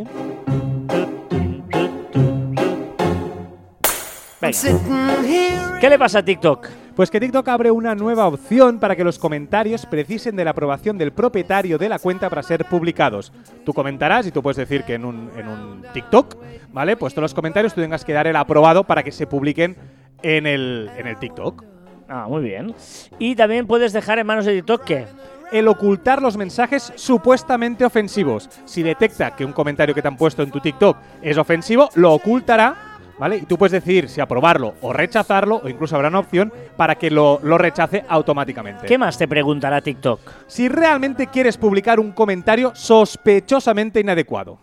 Venga. 4.40 5.80
¿Qué 5.80 5.90
le 5.90 5.99
pasa 5.99 6.21
a 6.21 6.25
TikTok? 6.25 6.68
Pues 6.99 7.12
que 7.12 7.21
TikTok 7.21 7.47
abre 7.47 7.71
una 7.71 7.95
nueva 7.95 8.26
opción 8.26 8.81
para 8.81 8.97
que 8.97 9.05
los 9.05 9.21
comentarios 9.21 9.87
precisen 9.87 10.35
de 10.35 10.45
la 10.45 10.50
aprobación 10.50 10.99
del 10.99 11.12
propietario 11.12 11.78
de 11.78 11.88
la 11.88 12.00
cuenta 12.00 12.28
para 12.28 12.43
ser 12.43 12.64
publicados. 12.64 13.33
Tú 13.64 13.73
comentarás 13.73 14.26
y 14.26 14.33
tú 14.33 14.43
puedes 14.43 14.57
decir 14.57 14.83
que 14.83 14.95
en 14.95 15.05
un, 15.05 15.31
en 15.37 15.47
un 15.47 15.85
TikTok, 15.95 16.37
¿vale? 16.73 16.97
Pues 16.97 17.14
todos 17.14 17.23
los 17.23 17.35
comentarios 17.35 17.73
tú 17.73 17.81
tengas 17.81 18.05
que 18.05 18.14
dar 18.14 18.26
el 18.26 18.35
aprobado 18.35 18.83
para 18.83 19.05
que 19.05 19.12
se 19.12 19.28
publiquen 19.28 19.76
en 20.25 20.45
el, 20.49 20.90
en 20.97 21.07
el 21.07 21.17
TikTok. 21.19 21.62
Ah, 22.09 22.26
muy 22.28 22.43
bien. 22.43 22.75
Y 23.21 23.37
también 23.37 23.69
puedes 23.69 23.93
dejar 23.93 24.19
en 24.19 24.26
manos 24.26 24.45
de 24.45 24.57
TikTok 24.57 24.83
que... 24.83 25.07
El 25.50 25.67
ocultar 25.69 26.21
los 26.21 26.37
mensajes 26.37 26.93
supuestamente 26.97 27.83
ofensivos. 27.83 28.50
Si 28.67 28.83
detecta 28.83 29.35
que 29.35 29.47
un 29.47 29.52
comentario 29.52 29.95
que 29.95 30.02
te 30.02 30.09
han 30.09 30.17
puesto 30.19 30.43
en 30.43 30.50
tu 30.50 30.61
TikTok 30.61 30.99
es 31.23 31.38
ofensivo, 31.38 31.88
lo 31.95 32.12
ocultará, 32.12 32.88
¿vale? 33.18 33.38
Y 33.38 33.42
tú 33.42 33.58
puedes 33.58 33.72
decidir 33.72 34.08
si 34.08 34.20
aprobarlo 34.20 34.75
o 34.80 34.92
rechazarlo, 34.92 35.60
o 35.62 35.68
incluso 35.68 35.96
habrá 35.96 36.08
una 36.08 36.20
opción 36.20 36.52
para 36.76 36.94
que 36.94 37.10
lo, 37.10 37.40
lo 37.42 37.58
rechace 37.58 38.04
automáticamente. 38.08 38.87
¿Qué 38.87 38.98
más 38.98 39.18
te 39.18 39.28
preguntará 39.28 39.80
TikTok? 39.80 40.20
Si 40.46 40.68
realmente 40.68 41.26
quieres 41.26 41.56
publicar 41.56 42.00
un 42.00 42.12
comentario 42.12 42.72
sospechosamente 42.75 44.00
inadecuado. 44.00 44.58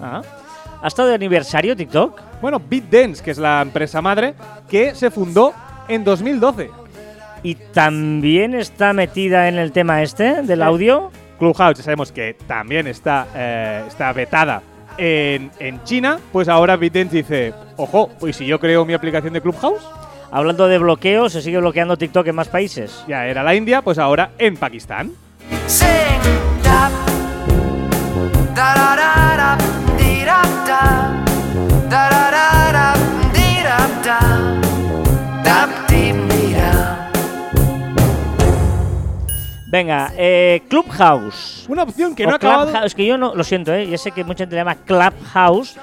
Ah. 0.00 0.22
¿Ha 0.82 0.88
estado 0.88 1.08
de 1.08 1.14
aniversario 1.14 1.74
TikTok? 1.74 2.20
Bueno, 2.40 2.60
BitDance, 2.60 3.22
que 3.22 3.30
es 3.30 3.38
la 3.38 3.62
empresa 3.62 4.02
madre, 4.02 4.34
que 4.68 4.94
se 4.94 5.10
fundó 5.10 5.52
en 5.88 6.04
2012. 6.04 6.70
¿Y 7.42 7.54
también 7.54 8.54
está 8.54 8.92
metida 8.92 9.48
en 9.48 9.56
el 9.56 9.72
tema 9.72 10.02
este 10.02 10.42
del 10.42 10.62
audio? 10.62 11.10
Clubhouse, 11.38 11.78
ya 11.78 11.84
sabemos 11.84 12.12
que 12.12 12.34
también 12.46 12.86
está, 12.86 13.26
eh, 13.34 13.84
está 13.86 14.12
vetada 14.12 14.62
en, 14.98 15.50
en 15.58 15.82
China, 15.84 16.18
pues 16.32 16.48
ahora 16.48 16.76
BitDance 16.76 17.16
dice, 17.16 17.54
ojo, 17.76 18.10
pues 18.18 18.36
si 18.36 18.46
yo 18.46 18.58
creo 18.60 18.84
mi 18.84 18.94
aplicación 18.94 19.32
de 19.32 19.40
Clubhouse, 19.40 19.82
Hablando 20.30 20.66
de 20.66 20.78
bloqueo, 20.78 21.28
se 21.30 21.40
sigue 21.40 21.58
bloqueando 21.58 21.96
TikTok 21.96 22.26
en 22.26 22.34
más 22.34 22.48
países. 22.48 23.04
ya 23.06 23.26
era 23.26 23.42
la 23.42 23.54
India, 23.54 23.82
pues 23.82 23.98
ahora 23.98 24.32
en 24.38 24.56
Pakistán. 24.56 25.12
Sing 25.66 25.86
da 26.62 26.90
da 28.54 28.74
da 28.74 28.96
da 28.96 29.36
da 29.36 29.58
dee 29.96 30.24
da 30.24 30.42
da 30.66 31.24
da 31.88 32.10
da 32.10 32.30
da 32.30 32.65
Venga, 39.76 40.10
eh, 40.16 40.62
Clubhouse. 40.68 41.66
Una 41.68 41.82
opción 41.82 42.14
que 42.14 42.24
O 42.24 42.28
no 42.28 42.32
ha 42.32 42.36
acabado... 42.36 42.70
Clubhouse, 42.70 42.94
que 42.94 43.04
yo 43.04 43.18
no, 43.18 43.34
lo 43.34 43.44
siento, 43.44 43.74
¿eh? 43.74 43.86
ya 43.86 43.98
sé 43.98 44.10
que 44.10 44.24
mucha 44.24 44.38
gente 44.44 44.54
le 44.54 44.60
llama 44.60 44.74
Clubhouse, 44.76 45.76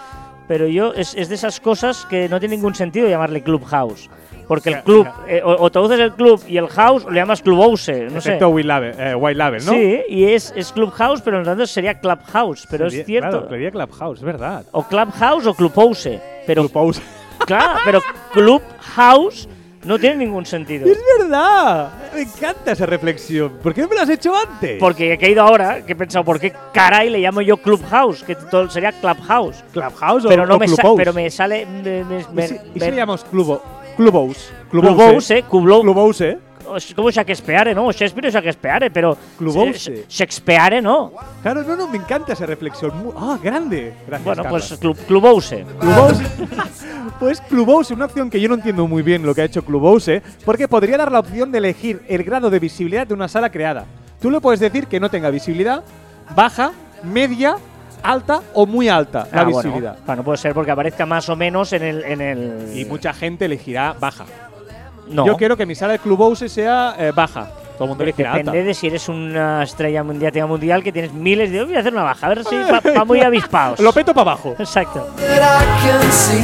pero 0.48 0.66
yo 0.68 0.94
es, 0.96 1.14
es 1.14 1.30
de 1.30 1.36
esas 1.36 1.60
cosas 1.60 2.04
que 2.10 2.28
no 2.28 2.40
tiene 2.40 2.56
ningún 2.56 2.74
sentido 2.74 3.08
llamarle 3.08 3.44
Clubhouse. 3.44 4.10
Porque 4.48 4.70
el 4.72 4.82
club, 4.82 5.08
eh, 5.28 5.44
o, 5.46 5.52
o 5.64 5.70
traduces 5.70 6.00
el 6.00 6.12
club 6.14 6.44
y 6.48 6.58
el 6.58 6.68
house, 6.70 7.06
o 7.06 7.12
le 7.12 7.20
llamas 7.20 7.44
Clubhouse, 7.44 7.88
no 8.12 8.20
sé. 8.20 8.44
White 8.44 8.68
Label, 8.68 8.96
eh, 8.98 9.14
White 9.14 9.38
Label, 9.38 9.64
¿no? 9.64 9.72
Sí, 9.74 10.02
y 10.10 10.24
es, 10.26 10.52
es 10.56 10.72
Clubhouse, 10.72 11.22
pero 11.22 11.38
en 11.38 11.46
realidad 11.46 11.68
sería 11.68 11.94
Clubhouse, 12.00 12.66
pero 12.72 12.90
Sería- 12.90 13.02
es 13.02 13.06
cierto. 13.06 13.30
Claro, 13.30 13.50
sería 13.50 13.70
Clubhouse, 13.70 14.18
es 14.18 14.26
verdad. 14.26 14.66
O 14.72 14.82
Clubhouse 14.88 15.46
o 15.46 15.54
Clubhouse. 15.54 16.10
Pero, 16.48 16.68
Clubhouse. 16.68 17.00
claro, 17.46 17.80
pero 17.86 18.02
Clubhouse 18.34 19.48
no 19.86 20.00
tiene 20.00 20.18
ningún 20.18 20.46
sentido. 20.46 20.88
¡Es 20.88 20.98
verdad! 21.20 21.92
Me 22.14 22.22
encanta 22.22 22.72
esa 22.72 22.86
reflexión. 22.86 23.54
¿Por 23.62 23.74
qué 23.74 23.82
no 23.82 23.88
me 23.90 23.96
la 23.96 24.04
has 24.04 24.10
hecho 24.10 24.34
antes? 24.36 24.78
Porque 24.80 25.14
he 25.14 25.18
caído 25.18 25.42
ahora, 25.44 25.86
que 25.86 25.94
he 25.94 25.96
pensado, 25.96 26.24
¿por 26.24 26.40
qué 26.40 26.54
caray 26.74 27.10
le 27.10 27.20
llamo 27.20 27.42
yo 27.42 27.58
Clubhouse? 27.58 28.24
Que 28.24 28.36
todo 28.36 28.70
sería 28.70 28.92
Clubhouse. 28.92 29.64
Clubhouse 29.72 30.26
Pero 30.28 30.44
o, 30.44 30.46
no 30.46 30.56
o 30.56 30.60
me, 30.60 30.66
Clubhouse? 30.68 30.98
pero 30.98 31.14
me 31.14 31.30
sale. 31.30 31.66
Me, 31.66 32.04
me- 32.04 32.22
¿Y 32.22 32.26
me- 32.34 32.48
si, 32.48 32.56
y 32.56 32.60
si 32.74 32.80
me- 32.80 32.92
le 32.92 32.98
llamamos 32.98 33.24
Clubo, 33.26 33.62
Clubhouse? 33.98 34.52
Clubhouse, 34.72 35.28
Clubhouse. 35.30 35.82
Clubhouse. 35.84 36.22
Como 36.96 37.10
Shakespeare, 37.12 37.76
¿no? 37.76 37.92
Shakespeare 37.92 38.28
es 38.28 38.34
Shakespeare, 38.34 38.90
pero. 38.92 39.18
Clubhouse. 39.38 39.90
Sh- 39.90 40.06
Shakespeare, 40.08 40.82
¿no? 40.82 41.12
Claro, 41.42 41.64
no, 41.64 41.76
no, 41.76 41.88
me 41.88 41.98
encanta 41.98 42.34
esa 42.34 42.46
reflexión. 42.46 42.92
¡Ah, 43.18 43.38
grande! 43.42 43.94
Gracias, 44.08 44.26
Bueno, 44.26 44.44
Carlos. 44.44 44.68
pues 44.68 44.80
Club, 44.80 44.98
Clubhouse. 45.08 45.56
Clubhouse. 45.80 46.18
pues 47.20 47.42
Clubhouse, 47.42 47.92
una 47.92 48.06
opción 48.06 48.30
que 48.30 48.40
yo 48.40 48.48
no 48.50 48.56
entiendo 48.56 48.88
muy 48.88 49.02
bien 49.04 49.26
lo 49.26 49.34
que 49.36 49.42
ha 49.42 49.46
hecho 49.46 49.64
Clubhouse, 49.64 50.10
porque 50.46 50.68
podría 50.68 50.98
dar 50.98 51.12
la 51.12 51.20
opción 51.20 51.52
de 51.52 51.58
elegir 51.60 52.02
el 52.08 52.24
grado 52.24 52.50
de 52.50 52.60
visibilidad 52.60 53.06
de 53.06 53.14
una 53.14 53.28
sala 53.28 53.50
creada. 53.52 53.86
Tú 54.22 54.32
le 54.32 54.40
puedes 54.40 54.60
decir 54.60 54.88
que 54.88 55.00
no 55.00 55.10
tenga 55.10 55.30
visibilidad, 55.30 55.84
baja, 56.36 56.72
media, 57.04 57.58
alta 58.02 58.42
o 58.54 58.66
muy 58.66 58.90
alta 58.90 59.28
la 59.32 59.42
Ah, 59.42 59.44
bueno. 59.44 59.58
visibilidad. 59.58 59.98
Bueno, 60.06 60.24
puede 60.24 60.38
ser 60.38 60.54
porque 60.54 60.72
aparezca 60.72 61.06
más 61.06 61.28
o 61.30 61.36
menos 61.36 61.72
en 61.74 61.84
el. 61.84 62.04
En 62.04 62.22
el 62.22 62.78
Y 62.78 62.86
mucha 62.86 63.14
gente 63.14 63.46
elegirá 63.46 63.94
baja. 64.00 64.26
No. 65.08 65.26
Yo 65.26 65.38
quiero 65.38 65.56
que 65.58 65.66
mi 65.66 65.76
sala 65.76 65.94
de 65.94 66.00
Clubhouse 66.00 66.50
sea 66.52 66.96
eh, 66.98 67.12
baja. 67.14 67.48
Todo 67.78 67.86
el 67.86 67.90
mundo 67.90 68.06
Depende 68.06 68.30
alta. 68.30 68.52
de 68.52 68.74
si 68.76 68.88
eres 68.88 69.10
una 69.10 69.64
estrella 69.64 70.04
mundial, 70.04 70.32
mundial 70.48 70.84
que 70.84 70.92
tienes 70.92 71.12
miles 71.12 71.52
de. 71.52 71.64
Voy 71.64 71.76
a 71.76 71.80
hacer 71.80 71.92
una 71.92 72.04
baja, 72.04 72.28
a 72.28 72.30
ver 72.30 72.44
si 72.46 72.56
va, 72.56 73.04
muy 73.04 73.22
avispados. 73.26 73.80
Lo 73.80 73.92
peto 73.92 74.14
para 74.14 74.32
abajo. 74.32 74.56
Exacto. 74.60 75.08
that 75.18 75.42
I 75.42 75.66
can 75.82 76.12
see, 76.12 76.44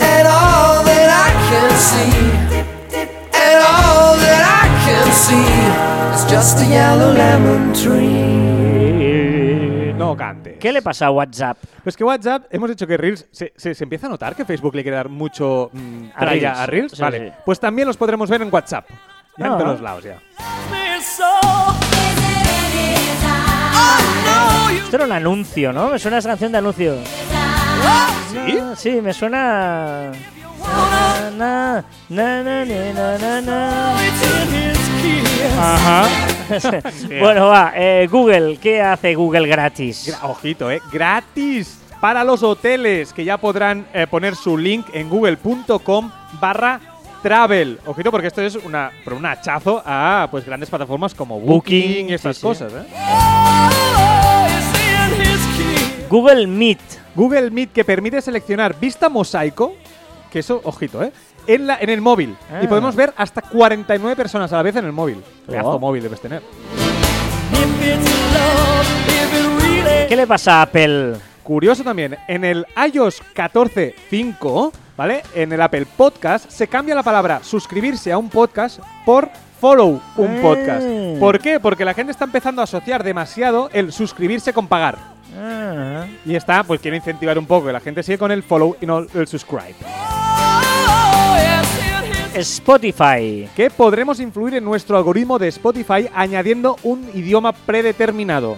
and 0.00 0.28
all 0.28 0.84
that 0.84 1.10
I 1.10 1.30
can 1.50 1.70
see, 1.76 2.12
and 3.34 3.64
all 3.64 4.16
that 4.16 4.44
I 4.64 4.68
can 4.86 5.12
see 5.12 6.14
is 6.14 6.24
just 6.32 6.62
a 6.62 6.66
yellow 6.70 7.12
lemon 7.12 7.72
tree. 7.74 8.45
No 10.06 10.16
cante. 10.16 10.54
¿Qué 10.58 10.72
le 10.72 10.82
pasa 10.82 11.06
a 11.06 11.10
WhatsApp? 11.10 11.58
Pues 11.82 11.96
que 11.96 12.04
WhatsApp, 12.04 12.44
hemos 12.50 12.68
dicho 12.70 12.86
que 12.86 12.96
Reels, 12.96 13.26
se, 13.30 13.52
se- 13.56 13.74
se 13.74 13.84
empieza 13.84 14.06
a 14.06 14.10
notar 14.10 14.34
que 14.34 14.44
Facebook 14.44 14.74
le 14.74 14.82
quiere 14.82 14.96
dar 14.96 15.08
mucho 15.08 15.70
mm, 15.72 16.04
A 16.14 16.20
tralla 16.20 16.50
Reels. 16.52 16.58
a 16.60 16.66
Reels. 16.66 16.92
Sí, 16.92 17.02
vale, 17.02 17.28
sí. 17.28 17.34
pues 17.44 17.60
también 17.60 17.86
los 17.88 17.96
podremos 17.96 18.28
ver 18.30 18.42
en 18.42 18.52
WhatsApp. 18.52 18.88
Ya 19.38 19.46
Ah. 19.46 19.52
en 19.52 19.58
todos 19.58 19.80
lados 19.80 20.04
ya. 20.04 20.18
Esto 24.84 24.96
era 24.96 25.04
un 25.04 25.12
anuncio, 25.12 25.72
¿no? 25.72 25.88
Me 25.90 25.98
suena 25.98 26.18
esa 26.18 26.28
canción 26.30 26.52
de 26.52 26.58
anuncio. 26.58 26.94
¿Sí? 27.04 28.58
Ah, 28.60 28.74
sí, 28.76 29.00
me 29.02 29.12
suena. 29.12 30.12
Na, 31.36 31.84
na, 32.08 32.42
na, 32.42 32.64
na, 32.64 32.92
na, 32.92 33.18
na, 33.18 33.40
na. 33.40 33.96
Ajá. 35.58 36.08
bueno, 37.20 37.48
va. 37.48 37.72
eh, 37.74 38.06
Google, 38.10 38.58
¿qué 38.60 38.80
hace 38.82 39.14
Google 39.14 39.46
gratis? 39.48 40.08
Gra- 40.08 40.30
Ojito, 40.30 40.70
¿eh? 40.70 40.80
Gratis 40.92 41.78
para 42.00 42.22
los 42.24 42.42
hoteles 42.42 43.12
que 43.12 43.24
ya 43.24 43.38
podrán 43.38 43.86
eh, 43.92 44.06
poner 44.06 44.36
su 44.36 44.56
link 44.56 44.86
en 44.92 45.08
google.com 45.08 46.10
barra 46.40 46.80
travel. 47.22 47.80
Ojito 47.86 48.10
porque 48.10 48.28
esto 48.28 48.42
es 48.42 48.54
una, 48.56 48.90
pero 49.04 49.16
un 49.16 49.26
hachazo 49.26 49.82
a 49.84 50.28
pues 50.30 50.44
grandes 50.44 50.68
plataformas 50.70 51.14
como 51.14 51.40
Booking, 51.40 52.10
y 52.10 52.14
estas 52.14 52.36
sí, 52.36 52.40
sí. 52.42 52.46
cosas. 52.46 52.72
¿eh? 52.72 52.86
Google 56.08 56.46
Meet. 56.46 56.78
Google 57.14 57.50
Meet 57.50 57.72
que 57.72 57.84
permite 57.84 58.20
seleccionar 58.20 58.78
vista 58.78 59.08
mosaico, 59.08 59.74
que 60.30 60.40
eso, 60.40 60.60
ojito, 60.64 61.02
¿eh? 61.02 61.12
En, 61.46 61.66
la, 61.66 61.78
en 61.80 61.90
el 61.90 62.00
móvil. 62.00 62.36
Ah. 62.52 62.60
Y 62.62 62.66
podemos 62.66 62.94
ver 62.96 63.12
hasta 63.16 63.40
49 63.42 64.16
personas 64.16 64.52
a 64.52 64.56
la 64.56 64.62
vez 64.62 64.76
en 64.76 64.84
el 64.86 64.92
móvil. 64.92 65.22
Pedazo 65.46 65.70
Oh. 65.72 65.78
móvil 65.78 66.02
debes 66.02 66.20
tener. 66.20 66.42
¿Qué 70.08 70.16
le 70.16 70.26
pasa 70.26 70.58
a 70.60 70.62
Apple? 70.62 71.14
Curioso 71.42 71.82
también, 71.84 72.16
en 72.28 72.44
el 72.44 72.66
iOS 72.92 73.22
14.5, 73.34 74.72
¿vale? 74.96 75.22
En 75.34 75.52
el 75.52 75.60
Apple 75.62 75.86
Podcast 75.96 76.50
se 76.50 76.66
cambia 76.68 76.94
la 76.94 77.02
palabra 77.02 77.40
suscribirse 77.42 78.10
a 78.12 78.18
un 78.18 78.28
podcast 78.28 78.80
por 79.04 79.28
follow 79.60 80.00
un 80.16 80.36
Eh. 80.36 80.40
podcast. 80.42 80.86
¿Por 81.20 81.38
qué? 81.40 81.60
Porque 81.60 81.84
la 81.84 81.94
gente 81.94 82.10
está 82.12 82.24
empezando 82.24 82.60
a 82.60 82.64
asociar 82.64 83.02
demasiado 83.04 83.70
el 83.72 83.92
suscribirse 83.92 84.52
con 84.52 84.66
pagar. 84.66 84.96
Ah. 85.38 86.04
Y 86.24 86.34
está, 86.34 86.62
pues 86.64 86.80
quiero 86.80 86.96
incentivar 86.96 87.38
un 87.38 87.46
poco 87.46 87.66
que 87.66 87.72
la 87.72 87.80
gente 87.80 88.02
sigue 88.02 88.18
con 88.18 88.30
el 88.32 88.42
follow 88.42 88.76
y 88.80 88.86
no 88.86 88.98
el 89.14 89.26
subscribe. 89.28 89.74
Spotify. 92.36 93.48
Que 93.56 93.70
podremos 93.70 94.20
influir 94.20 94.54
en 94.54 94.64
nuestro 94.64 94.96
algoritmo 94.98 95.38
de 95.38 95.48
Spotify 95.48 96.08
añadiendo 96.14 96.76
un 96.82 97.08
idioma 97.14 97.52
predeterminado. 97.52 98.56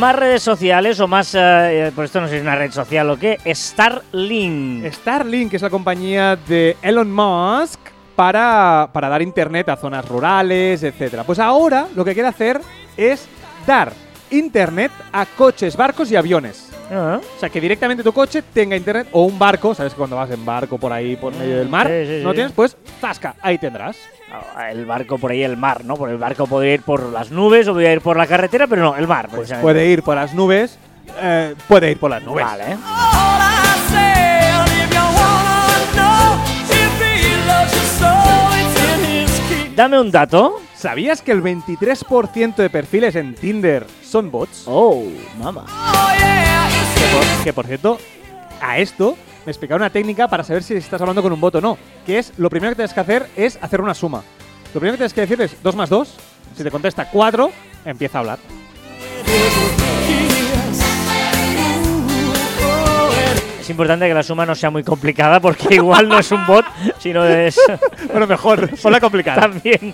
Más 0.00 0.16
redes 0.16 0.42
sociales 0.42 1.00
o 1.00 1.08
más. 1.08 1.34
eh, 1.34 1.92
por 1.94 2.04
esto 2.04 2.20
no 2.20 2.26
sé 2.26 2.32
si 2.32 2.36
es 2.38 2.42
una 2.42 2.56
red 2.56 2.70
social 2.72 3.08
o 3.08 3.16
qué. 3.16 3.38
Starlink. 3.46 4.92
Starlink 4.92 5.54
es 5.54 5.62
la 5.62 5.70
compañía 5.70 6.36
de 6.36 6.76
Elon 6.82 7.10
Musk 7.10 7.78
para, 8.14 8.90
para 8.92 9.08
dar 9.08 9.22
internet 9.22 9.68
a 9.68 9.76
zonas 9.76 10.06
rurales, 10.06 10.82
etcétera. 10.82 11.24
Pues 11.24 11.38
ahora 11.38 11.86
lo 11.94 12.04
que 12.04 12.14
quiere 12.14 12.28
hacer 12.28 12.60
es 12.96 13.26
dar 13.66 13.92
internet 14.30 14.90
a 15.12 15.24
coches, 15.24 15.76
barcos 15.76 16.10
y 16.10 16.16
aviones. 16.16 16.65
Ah. 16.90 17.20
O 17.36 17.40
sea, 17.40 17.48
que 17.48 17.60
directamente 17.60 18.02
tu 18.04 18.12
coche 18.12 18.42
tenga 18.42 18.76
internet 18.76 19.08
o 19.12 19.22
un 19.24 19.38
barco, 19.38 19.74
¿sabes? 19.74 19.92
que 19.92 19.98
Cuando 19.98 20.16
vas 20.16 20.30
en 20.30 20.44
barco 20.44 20.78
por 20.78 20.92
ahí, 20.92 21.16
por 21.16 21.34
medio 21.34 21.58
del 21.58 21.68
mar, 21.68 21.86
Sí, 21.88 22.06
sí, 22.06 22.20
no 22.22 22.30
sí. 22.30 22.34
tienes, 22.36 22.52
pues, 22.52 22.76
zasca, 23.00 23.34
ahí 23.42 23.58
tendrás. 23.58 23.96
Ah, 24.56 24.70
El 24.70 24.86
barco 24.86 25.18
por 25.18 25.30
ahí, 25.30 25.42
el 25.42 25.56
mar, 25.56 25.84
¿no? 25.84 25.96
Por 25.96 26.10
el 26.10 26.18
barco 26.18 26.46
podría 26.46 26.74
ir 26.74 26.82
por 26.82 27.02
las 27.12 27.30
nubes 27.30 27.66
o 27.68 27.72
podría 27.72 27.92
ir 27.92 28.00
por 28.00 28.16
la 28.16 28.26
carretera, 28.26 28.66
pero 28.66 28.82
no, 28.82 28.96
el 28.96 29.06
mar. 29.06 29.28
Pues 29.34 29.52
puede 29.54 29.86
ir 29.86 30.02
por 30.02 30.16
las 30.16 30.34
nubes, 30.34 30.78
eh, 31.22 31.54
puede 31.68 31.90
ir 31.92 31.98
por 31.98 32.10
las 32.10 32.22
nubes. 32.22 32.44
Vale. 32.44 32.76
Dame 39.76 40.00
un 40.00 40.10
dato. 40.10 40.62
¿Sabías 40.74 41.20
que 41.20 41.32
el 41.32 41.42
23% 41.42 42.56
de 42.56 42.70
perfiles 42.70 43.14
en 43.14 43.34
Tinder 43.34 43.86
son 44.02 44.30
bots? 44.30 44.64
Oh, 44.64 45.04
mamá. 45.38 45.66
Que 46.94 47.04
por, 47.12 47.44
que, 47.44 47.52
por 47.52 47.66
cierto, 47.66 47.98
a 48.62 48.78
esto 48.78 49.18
me 49.44 49.52
explicaron 49.52 49.82
una 49.82 49.90
técnica 49.90 50.28
para 50.28 50.44
saber 50.44 50.62
si 50.62 50.72
estás 50.72 50.98
hablando 51.02 51.22
con 51.22 51.30
un 51.30 51.42
bot 51.42 51.56
o 51.56 51.60
no. 51.60 51.76
Que 52.06 52.18
es, 52.18 52.32
lo 52.38 52.48
primero 52.48 52.70
que 52.70 52.76
tienes 52.76 52.94
que 52.94 53.00
hacer 53.00 53.28
es 53.36 53.58
hacer 53.60 53.82
una 53.82 53.92
suma. 53.92 54.22
Lo 54.72 54.80
primero 54.80 54.94
que 54.94 54.98
tienes 54.98 55.12
que 55.12 55.20
decir 55.20 55.42
es 55.42 55.62
2 55.62 55.76
más 55.76 55.90
2. 55.90 56.16
Si 56.56 56.64
te 56.64 56.70
contesta 56.70 57.10
4, 57.10 57.50
empieza 57.84 58.16
a 58.16 58.20
hablar. 58.20 58.38
Es 63.66 63.70
importante 63.70 64.06
que 64.06 64.14
la 64.14 64.22
suma 64.22 64.46
no 64.46 64.54
sea 64.54 64.70
muy 64.70 64.84
complicada 64.84 65.40
porque 65.40 65.74
igual 65.74 66.08
no 66.08 66.16
es 66.20 66.30
un 66.30 66.46
bot, 66.46 66.64
sino 66.98 67.24
es 67.24 67.58
Bueno, 68.12 68.28
mejor, 68.28 68.70
ponla 68.80 69.00
complicada. 69.00 69.40
también. 69.40 69.92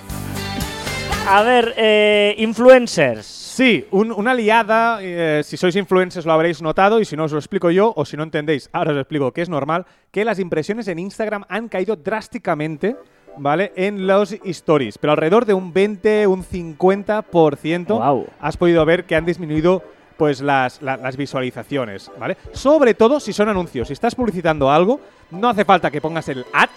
A 1.26 1.42
ver, 1.42 1.72
eh, 1.78 2.35
influencers. 2.37 3.24
Sí, 3.24 3.87
un- 3.92 4.12
una 4.12 4.35
liada, 4.35 4.98
eh, 5.00 5.40
si 5.42 5.56
sois 5.56 5.74
influencers 5.76 6.26
lo 6.26 6.32
habréis 6.35 6.61
notado 6.61 7.00
y 7.00 7.06
si 7.06 7.16
no 7.16 7.24
os 7.24 7.32
lo 7.32 7.38
explico 7.38 7.70
yo 7.70 7.94
o 7.96 8.04
si 8.04 8.14
no 8.18 8.24
entendéis, 8.24 8.68
ahora 8.74 8.92
os 8.92 8.98
explico 8.98 9.32
que 9.32 9.40
es 9.40 9.48
normal, 9.48 9.87
que 10.11 10.24
las 10.26 10.38
impresiones 10.38 10.87
en 10.88 10.98
Instagram 10.98 11.44
han 11.48 11.68
caído 11.68 11.96
drásticamente, 11.96 12.96
¿vale? 13.38 13.72
En 13.74 14.06
los 14.06 14.32
stories, 14.44 14.98
pero 14.98 15.12
alrededor 15.12 15.46
de 15.46 15.54
un 15.54 15.72
20, 15.72 16.26
un 16.26 16.44
50% 16.44 17.87
Guau. 17.96 18.26
has 18.38 18.56
podido 18.58 18.85
ver 18.85 19.04
que 19.04 19.16
han 19.16 19.24
disminuido 19.24 19.82
pues 20.16 20.40
las, 20.40 20.81
la- 20.83 20.96
las 20.96 21.16
visualizaciones, 21.16 22.11
¿vale? 22.18 22.37
Sobre 22.53 22.94
todo 22.94 23.20
si 23.20 23.33
son 23.33 23.48
anuncios, 23.48 23.88
si 23.88 23.92
estás 23.94 24.14
publicitando 24.14 24.70
algo, 24.70 25.01
no 25.31 25.48
hace 25.48 25.64
falta 25.64 25.90
que 25.90 26.01
pongas 26.01 26.29
el 26.29 26.44
ad 26.53 26.68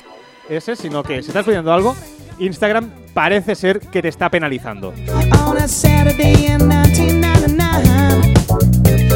ese, 0.50 0.76
sino 0.76 1.02
que 1.04 1.21
si 1.21 1.30
estás 1.30 1.43
publicitando 1.43 1.74
algo, 1.74 1.95
Instagram 2.39 2.89
parece 3.13 3.56
ser 3.56 3.80
que 3.80 4.02
te 4.02 4.10
está 4.10 4.30
penalizando. 4.30 4.93
On 5.48 5.58
a 5.58 5.67
Saturday 5.67 6.45
in 6.48 6.67
1999. 6.67 8.34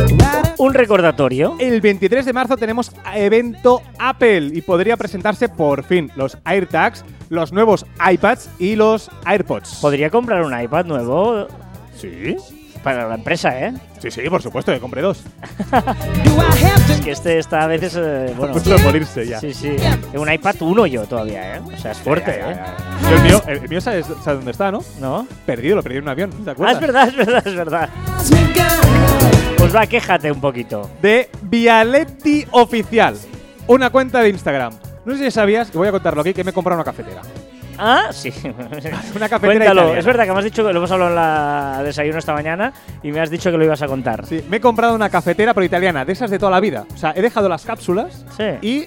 Right 0.10 0.53
Un 0.58 0.73
recordatorio. 0.73 1.55
El 1.60 1.82
23 1.82 2.25
de 2.25 2.34
marzo 2.34 2.58
tenemos 2.58 2.91
evento 3.13 3.82
Apple 3.97 4.49
y 4.53 4.62
podría 4.62 4.97
presentarse 4.97 5.49
por 5.49 5.84
fin 5.84 6.12
los 6.15 6.38
AirTags, 6.45 7.03
los 7.29 7.51
nuevos 7.53 7.86
iPads 8.12 8.49
y 8.60 8.75
los 8.75 9.10
AirPods. 9.25 9.79
Podría 9.82 10.10
comprar 10.10 10.43
un 10.43 10.60
iPad 10.60 10.86
nuevo 10.86 11.47
Sí, 11.95 12.36
para 12.83 13.07
la 13.07 13.15
empresa, 13.15 13.59
¿eh? 13.59 13.73
sí, 13.99 14.09
sí, 14.11 14.21
por 14.29 14.41
supuesto 14.41 14.71
que 14.71 14.79
compré 14.79 15.01
dos. 15.01 15.23
to 15.71 17.03
Que 17.03 17.11
este 17.11 17.39
está 17.39 17.63
a 17.63 17.67
veces, 17.67 17.95
eh, 17.97 18.33
bueno. 18.37 18.53
Punto 18.53 18.69
de 18.71 18.77
morirse 18.79 19.25
ya. 19.27 19.39
Sí, 19.39 19.53
sí. 19.53 19.75
Tengo 20.11 20.23
un 20.23 20.31
iPad 20.31 20.55
1 20.61 20.85
yo 20.87 21.05
todavía, 21.05 21.57
¿eh? 21.57 21.61
O 21.65 21.77
sea, 21.77 21.91
es 21.91 21.97
fuerte, 21.99 22.31
Ya, 22.39 22.39
ya, 22.39 22.51
¿eh? 22.51 22.55
ya, 22.55 22.77
ya. 23.01 23.09
Yo 23.09 23.15
el 23.15 23.21
mío, 23.23 23.43
el, 23.47 23.57
el 23.63 23.69
mío 23.69 23.81
sabes, 23.81 24.05
sabes 24.07 24.25
dónde 24.39 24.51
está, 24.51 24.71
¿no? 24.71 24.81
¿No? 24.99 25.27
Perdido, 25.45 25.75
lo 25.75 25.83
perdí 25.83 25.97
en 25.97 26.03
un 26.03 26.09
avión, 26.09 26.29
¿te 26.31 26.49
Ah, 26.49 26.53
acuerdas? 26.53 26.75
es 26.75 26.81
verdad, 26.81 27.07
es 27.09 27.15
verdad, 27.15 27.47
es 27.47 27.55
verdad. 27.55 27.89
Pues 29.57 29.75
va, 29.75 29.85
quéjate 29.87 30.31
un 30.31 30.39
poquito. 30.41 30.89
De 31.01 31.29
Vialetti 31.41 32.45
Oficial, 32.51 33.15
una 33.67 33.89
cuenta 33.89 34.21
de 34.21 34.29
Instagram. 34.29 34.73
No 35.05 35.15
sé 35.15 35.25
si 35.25 35.31
sabías, 35.31 35.69
que 35.69 35.77
voy 35.77 35.87
a 35.87 35.91
contarlo 35.91 36.21
aquí, 36.21 36.33
que 36.33 36.43
me 36.43 36.51
he 36.51 36.53
comprado 36.53 36.77
una 36.77 36.85
cafetera. 36.85 37.21
Ah, 37.79 38.07
sí. 38.11 38.29
Una 39.15 39.29
cafetera 39.29 39.39
Cuéntalo. 39.39 39.59
italiana. 39.81 39.99
Es 39.99 40.05
verdad 40.05 40.25
que 40.25 40.31
me 40.33 40.37
has 40.39 40.43
dicho 40.45 40.65
que 40.65 40.73
lo 40.73 40.79
hemos 40.79 40.91
hablado 40.91 41.09
en 41.11 41.15
la 41.15 41.81
desayuno 41.83 42.17
esta 42.19 42.33
mañana 42.33 42.73
y 43.01 43.11
me 43.11 43.19
has 43.21 43.29
dicho 43.29 43.49
que 43.51 43.57
lo 43.57 43.63
ibas 43.63 43.81
a 43.81 43.87
contar. 43.87 44.25
Sí, 44.25 44.43
me 44.49 44.57
he 44.57 44.61
comprado 44.61 44.93
una 44.95 45.09
cafetera 45.09 45.53
pero 45.53 45.65
italiana, 45.65 46.03
de 46.05 46.13
esas 46.13 46.29
de 46.29 46.37
toda 46.37 46.51
la 46.51 46.59
vida. 46.59 46.85
O 46.93 46.97
sea, 46.97 47.13
he 47.15 47.21
dejado 47.21 47.47
las 47.49 47.65
cápsulas 47.65 48.25
Sí. 48.37 48.43
y, 48.61 48.85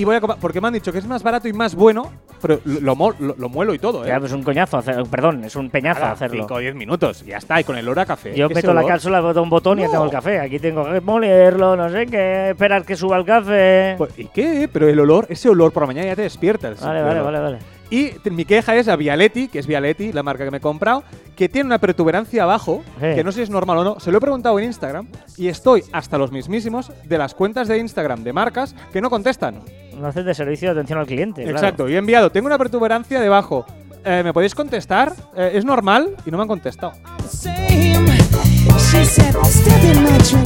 y 0.00 0.04
voy 0.04 0.16
a 0.16 0.20
comprar. 0.20 0.40
Porque 0.40 0.60
me 0.60 0.68
han 0.68 0.74
dicho 0.74 0.90
que 0.92 0.98
es 0.98 1.06
más 1.06 1.22
barato 1.22 1.48
y 1.48 1.52
más 1.52 1.74
bueno, 1.74 2.10
pero 2.40 2.58
lo, 2.64 2.80
lo, 2.94 3.14
lo- 3.18 3.34
lo 3.36 3.48
muelo 3.50 3.74
y 3.74 3.78
todo, 3.78 4.02
¿eh? 4.04 4.08
Ya, 4.08 4.18
pues 4.18 4.32
un 4.32 4.42
coñazo, 4.42 4.78
hacer- 4.78 5.04
perdón, 5.10 5.44
es 5.44 5.54
un 5.56 5.68
peñazo 5.68 6.06
hacerlo. 6.06 6.44
5 6.44 6.54
o 6.54 6.58
10 6.58 6.74
minutos, 6.74 7.22
ya 7.26 7.36
está, 7.36 7.60
y 7.60 7.64
con 7.64 7.76
el 7.76 7.86
olor 7.86 7.98
a 8.00 8.06
café. 8.06 8.34
Yo 8.34 8.48
meto 8.48 8.72
la 8.72 8.82
cápsula, 8.86 9.20
boto 9.20 9.42
un 9.42 9.50
botón 9.50 9.78
y 9.80 9.82
No. 9.84 9.90
tengo 9.90 10.04
el 10.06 10.10
café. 10.10 10.40
Aquí 10.40 10.58
tengo 10.58 10.90
que 10.90 11.00
molerlo, 11.02 11.76
no 11.76 11.90
sé 11.90 12.06
qué, 12.06 12.50
esperar 12.50 12.84
que 12.86 12.96
suba 12.96 13.18
el 13.18 13.26
café. 13.26 13.94
Pues, 13.98 14.18
¿Y 14.18 14.24
qué? 14.26 14.70
Pero 14.72 14.88
el 14.88 14.98
olor, 15.00 15.26
ese 15.28 15.50
olor 15.50 15.70
por 15.72 15.82
la 15.82 15.88
mañana 15.88 16.06
ya 16.06 16.16
te 16.16 16.22
despiertas. 16.22 16.80
vale, 16.82 17.02
vale, 17.02 17.20
vale, 17.20 17.38
vale. 17.40 17.58
Y 17.90 18.12
mi 18.30 18.44
queja 18.44 18.76
es 18.76 18.86
a 18.88 18.94
Vialetti, 18.96 19.48
que 19.48 19.58
es 19.58 19.66
Vialetti, 19.66 20.12
la 20.12 20.22
marca 20.22 20.44
que 20.44 20.50
me 20.50 20.58
he 20.58 20.60
comprado, 20.60 21.02
que 21.34 21.48
tiene 21.48 21.66
una 21.66 21.78
protuberancia 21.78 22.44
abajo, 22.44 22.82
que 23.00 23.24
no 23.24 23.32
sé 23.32 23.36
si 23.38 23.42
es 23.42 23.50
normal 23.50 23.78
o 23.78 23.84
no. 23.84 24.00
Se 24.00 24.12
lo 24.12 24.18
he 24.18 24.20
preguntado 24.20 24.58
en 24.58 24.66
Instagram 24.66 25.08
y 25.36 25.48
estoy 25.48 25.82
hasta 25.92 26.16
los 26.16 26.30
mismísimos 26.30 26.92
de 27.04 27.18
las 27.18 27.34
cuentas 27.34 27.66
de 27.66 27.78
Instagram 27.78 28.22
de 28.22 28.32
marcas 28.32 28.76
que 28.92 29.00
no 29.00 29.10
contestan. 29.10 29.60
No 29.98 30.06
haces 30.06 30.24
de 30.24 30.34
servicio 30.34 30.68
de 30.68 30.72
atención 30.72 30.98
al 30.98 31.06
cliente. 31.06 31.42
claro. 31.42 31.58
Exacto, 31.58 31.88
y 31.88 31.94
he 31.94 31.98
enviado, 31.98 32.30
tengo 32.30 32.46
una 32.46 32.58
protuberancia 32.58 33.20
debajo. 33.20 33.66
Eh, 34.04 34.22
¿Me 34.24 34.32
podéis 34.32 34.54
contestar? 34.54 35.12
Eh, 35.36 35.52
¿Es 35.54 35.64
normal? 35.64 36.14
Y 36.24 36.30
no 36.30 36.38
me 36.38 36.42
han 36.42 36.48
contestado. 36.48 36.92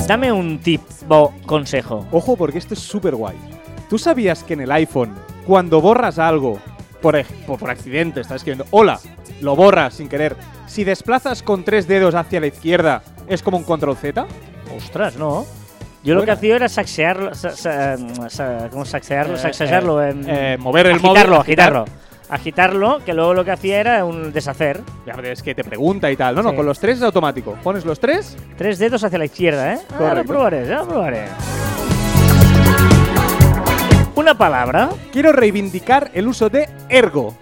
Dame 0.08 0.32
un 0.32 0.58
tip 0.58 0.80
o 1.08 1.32
consejo. 1.46 2.06
Ojo, 2.10 2.36
porque 2.36 2.58
esto 2.58 2.74
es 2.74 2.80
súper 2.80 3.14
guay. 3.14 3.36
¿Tú 3.88 3.98
sabías 3.98 4.42
que 4.42 4.54
en 4.54 4.62
el 4.62 4.72
iPhone, 4.72 5.14
cuando 5.46 5.80
borras 5.80 6.18
algo, 6.18 6.58
por, 7.04 7.22
por, 7.46 7.58
por 7.58 7.70
accidente, 7.70 8.20
estás 8.22 8.36
escribiendo 8.36 8.64
hola, 8.70 8.98
lo 9.42 9.54
borras 9.54 9.92
sin 9.94 10.08
querer, 10.08 10.34
si 10.66 10.84
desplazas 10.84 11.42
con 11.42 11.62
tres 11.62 11.86
dedos 11.86 12.14
hacia 12.14 12.40
la 12.40 12.46
izquierda, 12.46 13.02
es 13.28 13.42
como 13.42 13.58
un 13.58 13.64
control 13.64 13.94
Z? 13.96 14.24
Ostras, 14.74 15.16
no. 15.16 15.44
Yo 16.02 16.14
lo 16.14 16.24
que 16.24 16.30
hacía 16.30 16.56
era 16.56 16.68
saxearlo, 16.68 17.34
sa- 17.34 17.50
sa- 17.50 17.96
sa- 18.30 18.68
¿cómo 18.70 18.84
saxearlo? 18.86 19.34
Eh, 19.36 19.38
saxearlo, 19.38 20.02
eh, 20.02 20.14
eh, 20.26 20.56
mover 20.58 20.86
el 20.86 20.94
móvil, 21.00 21.06
agitarlo, 21.10 21.40
agitar. 21.40 21.64
agitarlo. 21.76 21.84
Agitarlo, 22.30 22.98
que 23.04 23.12
luego 23.12 23.34
lo 23.34 23.44
que 23.44 23.50
hacía 23.50 23.80
era 23.80 24.04
un 24.06 24.32
deshacer. 24.32 24.80
Ya 25.06 25.14
ves 25.14 25.42
que 25.42 25.54
te 25.54 25.62
pregunta 25.62 26.10
y 26.10 26.16
tal. 26.16 26.34
No, 26.34 26.42
no, 26.42 26.50
Sí. 26.50 26.56
con 26.56 26.64
los 26.66 26.78
tres 26.78 26.96
es 26.96 27.02
automático. 27.02 27.54
Pones 27.62 27.84
los 27.84 28.00
tres, 28.00 28.34
Tres 28.56 28.78
dedos 28.78 29.04
hacia 29.04 29.18
la 29.18 29.26
izquierda, 29.26 29.74
¿eh? 29.74 29.78
Ah, 29.90 29.94
Correcto. 29.98 30.14
lo 30.22 30.24
probaré, 30.24 30.66
ya 30.66 30.76
lo 30.78 30.88
probaré. 30.88 31.24
Una 34.16 34.36
palabra. 34.36 34.90
quiero 35.12 35.32
reivindicar 35.32 36.10
el 36.14 36.28
uso 36.28 36.48
de 36.48 36.68
ergo. 36.88 37.36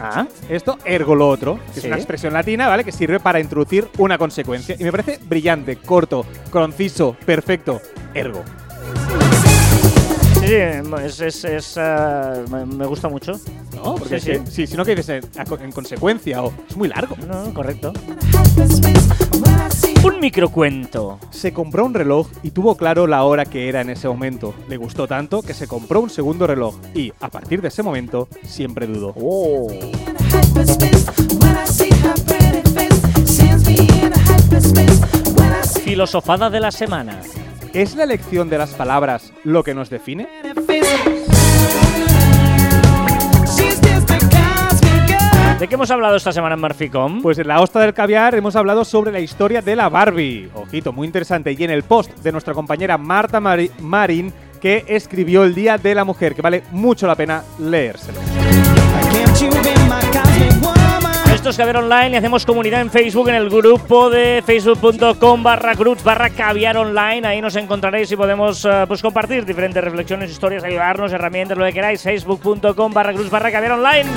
Ah, 0.00 0.26
Esto, 0.48 0.78
ergo 0.84 1.14
lo 1.14 1.28
otro, 1.28 1.58
que 1.72 1.76
es 1.76 1.82
Sí. 1.82 1.86
una 1.86 1.96
expresión 1.96 2.32
latina, 2.32 2.66
¿vale? 2.68 2.82
Que 2.84 2.90
sirve 2.92 3.20
para 3.20 3.38
introducir 3.40 3.88
una 3.98 4.18
consecuencia. 4.18 4.76
Y 4.78 4.82
me 4.84 4.90
parece 4.90 5.18
brillante, 5.22 5.76
corto, 5.76 6.26
conciso, 6.50 7.16
perfecto. 7.24 7.80
Ergo. 8.12 8.42
Sí, 10.46 10.48
sí, 10.48 11.04
es, 11.04 11.20
es- 11.20 11.44
es, 11.44 11.78
ah, 11.78 12.34
me, 12.50 12.86
gusta 12.86 13.08
mucho. 13.08 13.32
¿No? 13.74 13.94
Porque 13.96 14.20
Sí, 14.20 14.30
que- 14.32 14.46
si, 14.50 14.66
si 14.66 14.76
no 14.76 14.84
que 14.84 14.94
dices 14.94 15.22
en, 15.36 15.60
en 15.62 15.72
consecuencia 15.72 16.42
o 16.42 16.52
es 16.68 16.76
muy 16.76 16.88
largo. 16.88 17.16
No, 17.26 17.52
correcto. 17.52 17.92
Un 20.02 20.20
microcuento. 20.20 21.18
Se 21.30 21.52
compró 21.52 21.84
un 21.86 21.94
reloj 21.94 22.28
y 22.42 22.50
tuvo 22.50 22.76
claro 22.76 23.06
la 23.06 23.24
hora 23.24 23.44
que 23.46 23.68
era 23.68 23.80
en 23.80 23.90
ese 23.90 24.06
momento. 24.08 24.54
Le 24.68 24.76
gustó 24.76 25.06
tanto 25.08 25.42
que 25.42 25.54
se 25.54 25.66
compró 25.66 26.00
un 26.00 26.10
segundo 26.10 26.46
reloj 26.46 26.76
y, 26.94 27.12
a 27.20 27.28
partir 27.28 27.62
de 27.62 27.68
ese 27.68 27.82
momento, 27.82 28.28
siempre 28.44 28.86
dudó. 28.86 29.14
Oh. 29.16 29.68
Filosofada 35.84 36.50
de 36.50 36.60
la 36.60 36.70
semana. 36.70 37.20
¿Es 37.74 37.96
la 37.96 38.04
elección 38.04 38.48
de 38.48 38.58
las 38.58 38.70
palabras 38.74 39.32
lo 39.42 39.62
que 39.64 39.74
nos 39.74 39.90
define? 39.90 40.28
¿De 45.58 45.68
qué 45.68 45.74
hemos 45.74 45.90
hablado 45.90 46.16
esta 46.16 46.32
semana 46.32 46.54
en 46.54 46.60
Murphycom? 46.60 47.22
Pues 47.22 47.38
en 47.38 47.48
la 47.48 47.60
hosta 47.60 47.80
del 47.80 47.94
caviar 47.94 48.34
hemos 48.34 48.54
hablado 48.56 48.84
sobre 48.84 49.10
la 49.12 49.20
historia 49.20 49.60
de 49.62 49.74
la 49.76 49.88
Barbie. 49.88 50.50
Ojito, 50.54 50.92
muy 50.92 51.06
interesante. 51.06 51.52
Y 51.52 51.64
en 51.64 51.70
el 51.70 51.82
post 51.84 52.16
de 52.18 52.32
nuestra 52.32 52.54
compañera 52.54 52.98
Marta 52.98 53.40
Mari- 53.40 53.70
Marín, 53.80 54.32
que 54.60 54.84
escribió 54.86 55.44
el 55.44 55.54
Día 55.54 55.78
de 55.78 55.94
la 55.94 56.04
Mujer, 56.04 56.34
que 56.34 56.42
vale 56.42 56.62
mucho 56.72 57.06
la 57.06 57.14
pena 57.14 57.42
leérselo. 57.58 58.18
Esto 61.44 61.50
es 61.50 61.58
Caviar 61.58 61.76
Online 61.76 62.08
y 62.08 62.16
hacemos 62.16 62.46
comunidad 62.46 62.80
en 62.80 62.90
Facebook 62.90 63.28
en 63.28 63.34
el 63.34 63.50
grupo 63.50 64.08
de 64.08 64.42
facebook.com 64.46 65.42
barra 65.42 65.74
groups 65.74 66.02
barra 66.02 66.30
caviar 66.30 66.78
online. 66.78 67.28
Ahí 67.28 67.42
nos 67.42 67.54
encontraréis 67.56 68.10
y 68.10 68.16
podemos 68.16 68.64
eh, 68.64 68.84
pues 68.88 69.02
compartir 69.02 69.44
diferentes 69.44 69.84
reflexiones, 69.84 70.30
historias, 70.30 70.64
ayudarnos, 70.64 71.12
herramientas, 71.12 71.58
lo 71.58 71.66
que 71.66 71.74
queráis. 71.74 72.02
Facebook.com 72.02 72.94
barra 72.94 73.12
groups 73.12 73.28
barra 73.28 73.52
caviar 73.52 73.72
online. 73.72 74.08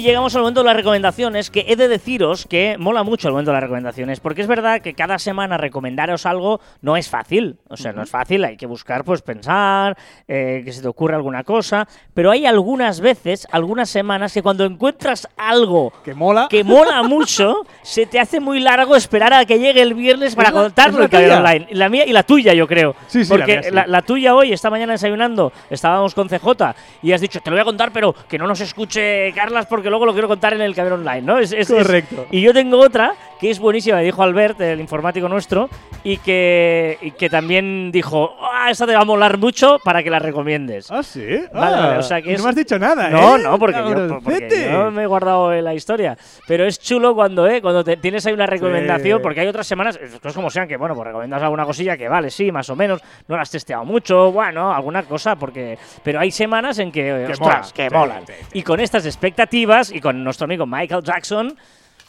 Y 0.00 0.02
llegamos 0.02 0.34
al 0.34 0.40
momento 0.40 0.60
de 0.62 0.66
las 0.66 0.76
recomendaciones, 0.76 1.50
que 1.50 1.66
he 1.68 1.76
de 1.76 1.86
deciros 1.86 2.46
que 2.48 2.76
mola 2.78 3.02
mucho 3.02 3.28
el 3.28 3.32
momento 3.32 3.50
de 3.50 3.56
las 3.56 3.62
recomendaciones, 3.64 4.18
porque 4.18 4.40
es 4.40 4.46
verdad 4.46 4.80
que 4.80 4.94
cada 4.94 5.18
semana 5.18 5.58
recomendaros 5.58 6.24
algo 6.24 6.58
no 6.80 6.96
es 6.96 7.10
fácil. 7.10 7.58
O 7.68 7.76
sea, 7.76 7.92
no 7.92 8.02
es 8.02 8.08
fácil, 8.08 8.42
hay 8.46 8.56
que 8.56 8.64
buscar, 8.64 9.04
pues 9.04 9.20
pensar, 9.20 9.98
eh, 10.26 10.62
que 10.64 10.72
se 10.72 10.80
te 10.80 10.88
ocurra 10.88 11.16
alguna 11.16 11.44
cosa, 11.44 11.86
pero 12.14 12.30
hay 12.30 12.46
algunas 12.46 13.02
veces, 13.02 13.46
algunas 13.52 13.90
semanas, 13.90 14.32
que 14.32 14.42
cuando 14.42 14.64
encuentras 14.64 15.28
algo 15.36 15.92
Que 16.02 16.14
mola. 16.14 16.46
que 16.48 16.64
mola 16.64 17.02
mucho, 17.02 17.66
se 17.82 18.06
te 18.06 18.18
hace 18.18 18.40
muy 18.40 18.58
largo 18.58 18.96
esperar 18.96 19.34
a 19.34 19.44
que 19.44 19.58
llegue 19.58 19.82
el 19.82 19.92
viernes 19.92 20.34
para 20.34 20.48
la- 20.50 20.62
contarlo 20.62 21.00
la 21.00 21.04
en 21.04 21.10
tuya. 21.10 21.36
Online. 21.40 21.66
La 21.72 21.90
mía 21.90 22.06
y 22.06 22.12
la 22.14 22.22
tuya, 22.22 22.54
yo 22.54 22.66
creo. 22.66 22.96
Sí, 23.06 23.22
sí, 23.26 23.30
la 23.30 23.36
Porque 23.36 23.52
mía 23.58 23.62
sí. 23.64 23.70
la, 23.74 23.86
la 23.86 24.00
tuya 24.00 24.34
hoy, 24.34 24.50
esta 24.54 24.70
mañana 24.70 24.92
desayunando, 24.92 25.52
estábamos 25.68 26.14
con 26.14 26.26
CJ 26.30 26.74
y 27.02 27.12
has 27.12 27.20
dicho, 27.20 27.38
te 27.40 27.50
lo 27.50 27.56
voy 27.56 27.60
a 27.60 27.64
contar, 27.66 27.92
pero 27.92 28.14
que 28.26 28.38
no 28.38 28.46
nos 28.46 28.62
escuche 28.62 29.30
Carlas 29.34 29.66
porque 29.66 29.89
luego 29.90 30.06
lo 30.06 30.12
quiero 30.12 30.28
contar 30.28 30.54
en 30.54 30.62
el 30.62 30.74
Caviar 30.74 30.94
Online, 30.94 31.22
¿no? 31.22 31.38
Es, 31.38 31.52
es- 31.52 31.68
es- 31.70 31.76
Correcto. 31.76 32.26
y 32.30 32.40
yo 32.40 32.52
tengo 32.54 32.78
otra 32.78 33.14
que 33.40 33.50
es 33.50 33.58
buenísima, 33.58 33.96
me 33.96 34.04
dijo 34.04 34.22
Albert, 34.22 34.60
el 34.60 34.80
informático 34.80 35.28
nuestro, 35.28 35.68
y 36.04 36.18
que, 36.18 36.98
y 37.00 37.10
que 37.12 37.30
también 37.30 37.90
dijo, 37.90 38.36
ah, 38.40 38.70
esta 38.70 38.86
te 38.86 38.94
va 38.94 39.00
a 39.00 39.04
molar 39.04 39.38
mucho 39.38 39.78
para 39.82 40.02
que 40.02 40.10
la 40.10 40.18
recomiendes. 40.18 40.90
Ah, 40.90 41.02
sí. 41.02 41.24
Vale, 41.52 41.76
Ah, 41.76 41.80
vale, 41.86 41.98
o 41.98 42.02
sea 42.02 42.20
que 42.20 42.32
es- 42.34 42.38
no 42.38 42.44
me 42.44 42.50
has 42.50 42.56
dicho 42.56 42.78
nada, 42.78 43.08
No, 43.10 43.36
¿eh? 43.36 43.42
no, 43.42 43.58
porque 43.58 43.78
yo, 43.78 44.20
porque 44.22 44.68
yo 44.70 44.90
me 44.90 45.04
he 45.04 45.06
guardado 45.06 45.52
la 45.52 45.72
historia. 45.74 46.16
Pero 46.46 46.64
es 46.66 46.78
chulo 46.78 47.14
cuando, 47.14 47.46
¿eh? 47.46 47.62
Cuando 47.62 47.82
te- 47.82 47.96
tienes 47.96 48.26
ahí 48.26 48.32
una 48.34 48.46
recomendación, 48.46 49.18
Sí. 49.18 49.22
porque 49.22 49.40
hay 49.40 49.46
otras 49.48 49.66
semanas, 49.66 49.98
es 50.02 50.12
cosas 50.16 50.34
como 50.34 50.50
sean, 50.50 50.68
que 50.68 50.76
bueno, 50.76 50.94
pues 50.94 51.06
recomiendas 51.06 51.42
alguna 51.42 51.64
cosilla 51.64 51.96
que 51.96 52.08
vale, 52.08 52.30
sí, 52.30 52.52
más 52.52 52.68
o 52.70 52.76
menos, 52.76 53.00
no 53.28 53.36
la 53.36 53.42
has 53.42 53.50
testeado 53.50 53.84
mucho, 53.84 54.32
bueno, 54.32 54.72
alguna 54.74 55.02
cosa, 55.04 55.36
porque. 55.36 55.78
Pero 56.02 56.20
hay 56.20 56.30
semanas 56.30 56.78
en 56.78 56.92
que, 56.92 57.00
Que 57.26 57.32
ostras, 57.32 57.40
mola. 57.40 57.72
que 57.74 57.88
Sí, 57.88 57.94
molan. 57.94 58.26
sí. 58.26 58.32
Y 58.52 58.62
con 58.62 58.80
estas 58.80 59.06
expectativas, 59.06 59.90
y 59.92 60.00
con 60.00 60.22
nuestro 60.22 60.44
amigo 60.44 60.66
Michael 60.66 61.02
Jackson 61.02 61.56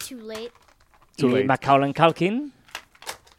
Too 0.10 0.18
late. 0.28 0.52
Y 1.28 1.32
late. 1.32 1.46
Macaulay 1.46 1.94
Culkin. 1.94 2.52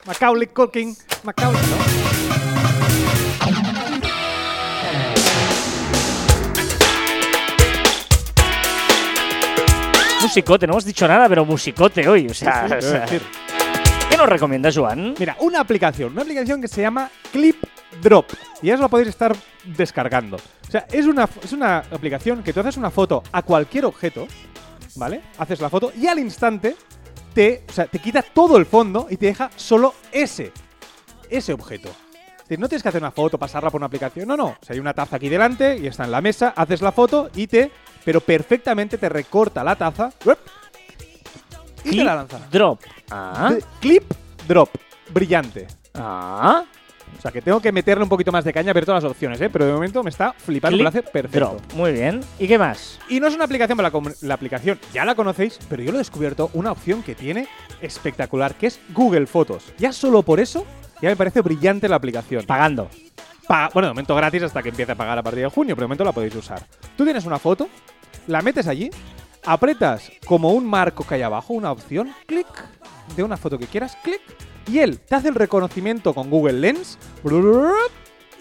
Macaulay 0.06 0.46
Culkin. 0.48 0.96
Macaulay, 1.24 1.62
¿no? 1.62 2.92
Musicote, 10.22 10.66
no 10.66 10.74
hemos 10.74 10.84
dicho 10.84 11.06
nada, 11.08 11.28
pero 11.28 11.44
musicote 11.44 12.08
hoy. 12.08 12.26
O 12.28 12.34
sea, 12.34 12.68
Sí, 12.80 12.86
o. 12.86 13.22
¿qué 14.08 14.16
nos 14.16 14.28
recomienda 14.28 14.70
Joan? 14.72 15.14
Mira, 15.18 15.36
una 15.40 15.60
aplicación, 15.60 16.12
una 16.12 16.22
aplicación 16.22 16.60
que 16.60 16.68
se 16.68 16.80
llama 16.80 17.10
Clip 17.32 17.56
Drop. 18.00 18.26
Y 18.62 18.68
ya 18.68 18.74
os 18.74 18.80
la 18.80 18.88
podéis 18.88 19.08
estar 19.08 19.34
descargando. 19.64 20.36
O 20.36 20.70
sea, 20.70 20.86
es 20.92 21.06
una, 21.06 21.28
es 21.42 21.52
una 21.52 21.78
aplicación 21.78 22.42
que 22.42 22.52
tú 22.52 22.60
haces 22.60 22.76
una 22.76 22.90
foto 22.90 23.22
a 23.32 23.42
cualquier 23.42 23.84
objeto, 23.84 24.28
¿vale? 24.94 25.22
Haces 25.38 25.60
la 25.60 25.68
foto 25.68 25.92
y 26.00 26.06
al 26.06 26.20
instante 26.20 26.76
te, 27.34 27.64
o 27.68 27.72
sea, 27.72 27.86
te 27.86 27.98
quita 27.98 28.22
todo 28.22 28.56
el 28.56 28.66
fondo 28.66 29.06
y 29.10 29.16
te 29.16 29.26
deja 29.26 29.50
solo 29.56 29.94
ese, 30.12 30.52
ese 31.30 31.52
objeto. 31.52 31.88
Es 31.88 32.38
decir, 32.48 32.58
no 32.58 32.68
tienes 32.68 32.82
que 32.82 32.88
hacer 32.88 33.00
una 33.02 33.10
foto, 33.12 33.38
pasarla 33.38 33.70
por 33.70 33.78
una 33.78 33.86
aplicación. 33.86 34.28
No, 34.28 34.36
no. 34.36 34.46
O 34.46 34.56
sea, 34.60 34.74
hay 34.74 34.80
una 34.80 34.92
taza 34.94 35.16
aquí 35.16 35.28
delante 35.28 35.78
y 35.78 35.86
está 35.86 36.04
en 36.04 36.10
la 36.10 36.20
mesa, 36.20 36.52
haces 36.56 36.82
la 36.82 36.92
foto 36.92 37.30
y 37.34 37.46
te. 37.46 37.70
Pero 38.04 38.20
perfectamente 38.20 38.98
te 38.98 39.08
recorta 39.08 39.62
la 39.62 39.76
taza. 39.76 40.12
Y 41.84 41.98
te 41.98 42.04
la 42.04 42.16
lanza. 42.16 42.40
Drop. 42.50 42.80
Ah, 43.10 43.54
Clip 43.80 44.04
Drop. 44.46 44.70
Brillante. 45.10 45.66
ah. 45.94 46.64
O 47.18 47.20
sea, 47.22 47.30
que 47.30 47.40
tengo 47.40 47.60
que 47.60 47.70
meterle 47.70 48.02
un 48.02 48.08
poquito 48.08 48.32
más 48.32 48.44
de 48.44 48.52
caña 48.52 48.70
a 48.70 48.74
ver 48.74 48.84
todas 48.84 49.02
las 49.04 49.10
opciones, 49.10 49.40
¿eh? 49.40 49.48
Pero 49.48 49.64
de 49.66 49.72
momento 49.72 50.02
me 50.02 50.10
está 50.10 50.32
flipando, 50.32 50.76
me 50.76 50.82
lo 50.82 50.88
hace 50.88 51.02
perfecto. 51.02 51.38
Drop. 51.38 51.72
Muy 51.74 51.92
bien. 51.92 52.20
¿Y 52.38 52.48
qué 52.48 52.58
más? 52.58 52.98
Y 53.08 53.20
no 53.20 53.28
es 53.28 53.34
una 53.34 53.44
aplicación 53.44 53.76
para 53.76 53.92
la, 54.22 54.34
aplicación, 54.34 54.78
ya 54.92 55.04
la 55.04 55.14
conocéis, 55.14 55.58
pero 55.68 55.82
yo 55.82 55.92
lo 55.92 55.98
he 55.98 56.00
descubierto 56.00 56.50
una 56.54 56.72
opción 56.72 57.02
que 57.02 57.14
tiene 57.14 57.46
espectacular, 57.80 58.54
que 58.56 58.66
es 58.66 58.80
Google 58.92 59.26
Fotos. 59.26 59.72
Ya 59.78 59.92
solo 59.92 60.22
por 60.22 60.40
eso, 60.40 60.66
ya 61.00 61.10
me 61.10 61.16
parece 61.16 61.40
brillante 61.42 61.88
la 61.88 61.96
aplicación. 61.96 62.44
Pagando. 62.44 62.88
Pa- 63.46 63.70
bueno, 63.72 63.88
de 63.88 63.94
momento 63.94 64.16
gratis 64.16 64.42
hasta 64.42 64.62
que 64.62 64.70
empiece 64.70 64.92
a 64.92 64.94
pagar 64.96 65.18
a 65.18 65.22
partir 65.22 65.42
de 65.42 65.48
junio, 65.48 65.74
pero 65.76 65.84
de 65.84 65.88
momento 65.88 66.04
la 66.04 66.12
podéis 66.12 66.34
usar. 66.34 66.66
Tú 66.96 67.04
tienes 67.04 67.24
una 67.24 67.38
foto, 67.38 67.68
la 68.26 68.42
metes 68.42 68.66
allí, 68.66 68.90
apretas 69.44 70.10
como 70.26 70.50
un 70.52 70.66
marco 70.66 71.06
que 71.06 71.14
hay 71.16 71.22
abajo, 71.22 71.52
una 71.54 71.70
opción, 71.72 72.12
clic, 72.26 72.46
de 73.16 73.22
una 73.22 73.36
foto 73.36 73.58
que 73.58 73.66
quieras, 73.66 73.96
clic, 74.02 74.20
y 74.70 74.78
él 74.78 74.98
te 74.98 75.14
hace 75.14 75.28
el 75.28 75.34
reconocimiento 75.34 76.14
con 76.14 76.30
Google 76.30 76.54
Lens 76.54 76.98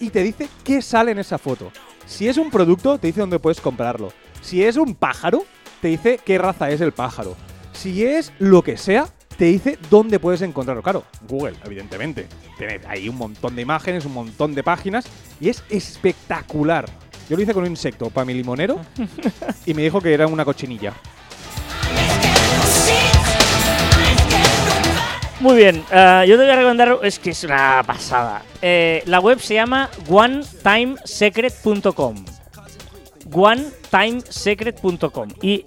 y 0.00 0.10
te 0.10 0.22
dice 0.22 0.48
qué 0.64 0.82
sale 0.82 1.12
en 1.12 1.18
esa 1.18 1.38
foto. 1.38 1.70
Si 2.06 2.28
es 2.28 2.36
un 2.36 2.50
producto, 2.50 2.98
te 2.98 3.08
dice 3.08 3.20
dónde 3.20 3.38
puedes 3.38 3.60
comprarlo. 3.60 4.12
Si 4.40 4.62
es 4.62 4.76
un 4.76 4.94
pájaro, 4.94 5.44
te 5.80 5.88
dice 5.88 6.18
qué 6.24 6.38
raza 6.38 6.70
es 6.70 6.80
el 6.80 6.92
pájaro. 6.92 7.36
Si 7.72 8.04
es 8.04 8.32
lo 8.38 8.62
que 8.62 8.76
sea, 8.76 9.08
te 9.36 9.46
dice 9.46 9.78
dónde 9.90 10.18
puedes 10.18 10.42
encontrarlo. 10.42 10.82
Claro, 10.82 11.04
Google, 11.28 11.54
evidentemente. 11.64 12.26
Tiene 12.58 12.80
ahí 12.86 13.08
un 13.08 13.16
montón 13.16 13.56
de 13.56 13.62
imágenes, 13.62 14.04
un 14.04 14.14
montón 14.14 14.54
de 14.54 14.62
páginas 14.62 15.06
y 15.40 15.48
es 15.48 15.64
espectacular. 15.70 16.86
Yo 17.28 17.36
lo 17.36 17.42
hice 17.42 17.54
con 17.54 17.64
un 17.64 17.70
insecto 17.70 18.10
para 18.10 18.24
mi 18.24 18.34
limonero 18.34 18.80
y 19.66 19.74
me 19.74 19.82
dijo 19.82 20.00
que 20.00 20.12
era 20.12 20.26
una 20.26 20.44
cochinilla. 20.44 20.92
Muy 25.42 25.56
bien, 25.56 25.82
eh, 25.90 26.24
yo 26.28 26.36
te 26.36 26.42
voy 26.44 26.52
a 26.52 26.56
recomendar, 26.56 26.98
es 27.02 27.18
que 27.18 27.30
es 27.30 27.42
una 27.42 27.82
pasada. 27.84 28.42
Eh, 28.60 29.02
la 29.06 29.18
web 29.18 29.40
se 29.40 29.54
llama 29.54 29.90
onetimesecret.com. 30.08 32.24
Onetimesecret.com. 33.34 35.28
Y 35.42 35.64